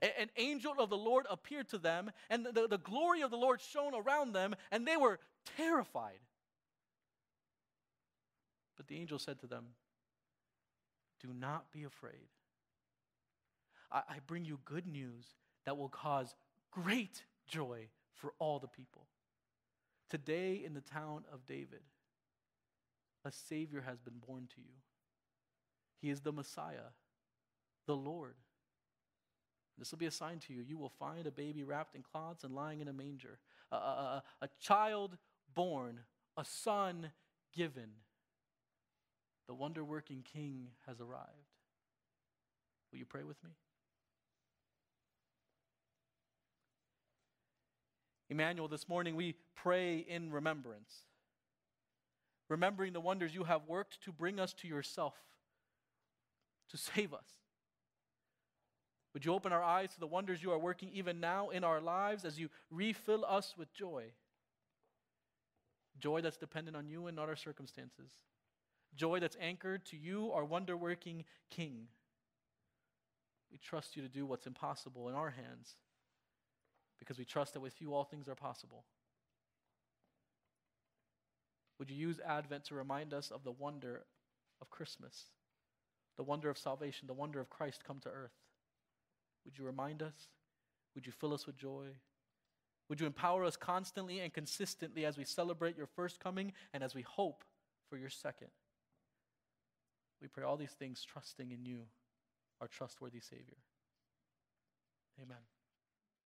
An 0.02 0.30
angel 0.38 0.74
of 0.80 0.90
the 0.90 0.98
Lord 0.98 1.26
appeared 1.30 1.70
to 1.70 1.78
them, 1.78 2.12
and 2.30 2.46
the, 2.46 2.68
the 2.68 2.78
glory 2.78 3.22
of 3.22 3.32
the 3.32 3.38
Lord 3.38 3.62
shone 3.62 3.94
around 3.94 4.34
them, 4.34 4.56
and 4.72 4.88
they 4.88 4.98
were 4.98 5.20
terrified. 5.58 6.20
But 8.76 8.88
the 8.88 8.98
angel 8.98 9.20
said 9.20 9.40
to 9.40 9.48
them, 9.48 9.66
Do 11.22 11.30
not 11.34 11.72
be 11.72 11.84
afraid. 11.84 12.30
I, 13.92 14.02
I 14.10 14.18
bring 14.26 14.46
you 14.46 14.60
good 14.66 14.88
news 14.88 15.26
that 15.66 15.78
will 15.78 15.90
cause 15.90 16.36
great 16.72 17.24
joy 17.48 17.88
for 18.16 18.34
all 18.40 18.60
the 18.60 18.68
people. 18.68 19.06
Today, 20.10 20.62
in 20.66 20.74
the 20.74 20.82
town 20.82 21.24
of 21.32 21.46
David, 21.46 21.82
a 23.26 23.32
Savior 23.32 23.82
has 23.82 24.00
been 24.00 24.20
born 24.26 24.48
to 24.56 24.62
you. 24.62 24.74
He 26.02 26.10
is 26.10 26.22
the 26.22 26.34
Messiah, 26.34 26.92
the 27.88 27.96
Lord. 27.96 28.36
This 29.78 29.92
will 29.92 29.98
be 29.98 30.06
a 30.06 30.12
sign 30.12 30.40
to 30.48 30.54
you. 30.54 30.62
You 30.62 30.78
will 30.78 30.90
find 30.90 31.26
a 31.26 31.32
baby 31.32 31.64
wrapped 31.64 31.96
in 31.96 32.04
cloths 32.04 32.44
and 32.44 32.54
lying 32.54 32.80
in 32.80 32.88
a 32.88 32.94
manger, 32.94 33.40
a, 33.72 33.76
a, 33.76 34.24
a 34.42 34.50
child 34.60 35.18
born, 35.54 36.02
a 36.38 36.46
son 36.46 37.12
given. 37.54 37.90
The 39.48 39.54
wonder 39.54 39.84
working 39.84 40.24
king 40.24 40.70
has 40.88 41.02
arrived. 41.02 41.28
Will 42.92 43.00
you 43.00 43.06
pray 43.06 43.24
with 43.24 43.44
me? 43.44 43.50
Emmanuel, 48.30 48.68
this 48.68 48.88
morning 48.88 49.16
we 49.16 49.36
pray 49.56 49.98
in 49.98 50.32
remembrance, 50.32 51.02
remembering 52.50 52.94
the 52.94 53.02
wonders 53.02 53.36
you 53.36 53.44
have 53.44 53.62
worked 53.68 54.02
to 54.04 54.12
bring 54.12 54.40
us 54.40 54.54
to 54.54 54.68
yourself, 54.68 55.14
to 56.70 56.78
save 56.78 57.14
us. 57.14 57.43
Would 59.14 59.26
you 59.26 59.34
open 59.34 59.54
our 59.54 59.64
eyes 59.64 59.94
to 59.94 60.00
the 60.00 60.08
wonders 60.08 60.42
you 60.42 60.52
are 60.52 60.60
working 60.60 60.90
even 60.94 61.20
now 61.20 61.50
in 61.50 61.64
our 61.64 61.80
lives 61.80 62.26
as 62.26 62.40
you 62.40 62.50
refill 62.72 63.24
us 63.26 63.54
with 63.58 63.74
joy? 63.74 64.06
Joy 66.00 66.22
that's 66.22 66.38
dependent 66.38 66.76
on 66.76 66.88
you 66.88 67.08
and 67.08 67.16
not 67.16 67.30
our 67.30 67.36
circumstances. 67.36 68.12
Joy 68.96 69.20
that's 69.20 69.38
anchored 69.40 69.86
to 69.88 69.98
you, 69.98 70.32
our 70.32 70.46
wonder 70.46 70.76
working 70.76 71.26
King. 71.52 71.88
We 73.52 73.60
trust 73.60 73.96
you 73.96 74.02
to 74.02 74.10
do 74.10 74.26
what's 74.26 74.48
impossible 74.48 75.10
in 75.10 75.16
our 75.16 75.30
hands 75.30 75.76
because 76.98 77.20
we 77.20 77.26
trust 77.26 77.54
that 77.54 77.60
with 77.60 77.80
you 77.82 77.94
all 77.94 78.04
things 78.04 78.28
are 78.28 78.36
possible. 78.36 78.86
Would 81.78 81.92
you 81.92 81.98
use 81.98 82.20
Advent 82.26 82.66
to 82.66 82.76
remind 82.76 83.14
us 83.14 83.30
of 83.30 83.44
the 83.44 83.52
wonder 83.52 84.06
of 84.62 84.70
Christmas, 84.70 85.26
the 86.18 86.24
wonder 86.24 86.50
of 86.50 86.58
salvation, 86.58 87.08
the 87.08 87.14
wonder 87.14 87.40
of 87.40 87.50
Christ 87.50 87.84
come 87.86 88.00
to 88.00 88.10
earth? 88.10 88.43
Would 89.46 89.58
you 89.58 89.66
remind 89.66 90.02
us? 90.02 90.30
Would 90.96 91.06
you 91.06 91.12
fill 91.12 91.34
us 91.34 91.46
with 91.46 91.58
joy? 91.58 91.88
Would 92.90 93.00
you 93.00 93.08
empower 93.08 93.46
us 93.46 93.56
constantly 93.56 94.20
and 94.20 94.34
consistently 94.34 95.06
as 95.06 95.18
we 95.18 95.26
celebrate 95.26 95.78
your 95.78 95.88
first 95.88 96.20
coming 96.20 96.54
and 96.74 96.84
as 96.84 96.94
we 96.94 97.02
hope 97.02 97.44
for 97.90 97.98
your 97.98 98.10
second? 98.10 98.50
We 100.22 100.28
pray 100.28 100.44
all 100.44 100.58
these 100.58 100.72
things 100.72 101.06
trusting 101.06 101.52
in 101.52 101.66
you, 101.66 101.82
our 102.62 102.68
trustworthy 102.68 103.20
Savior. 103.20 103.58
Amen. 105.22 105.38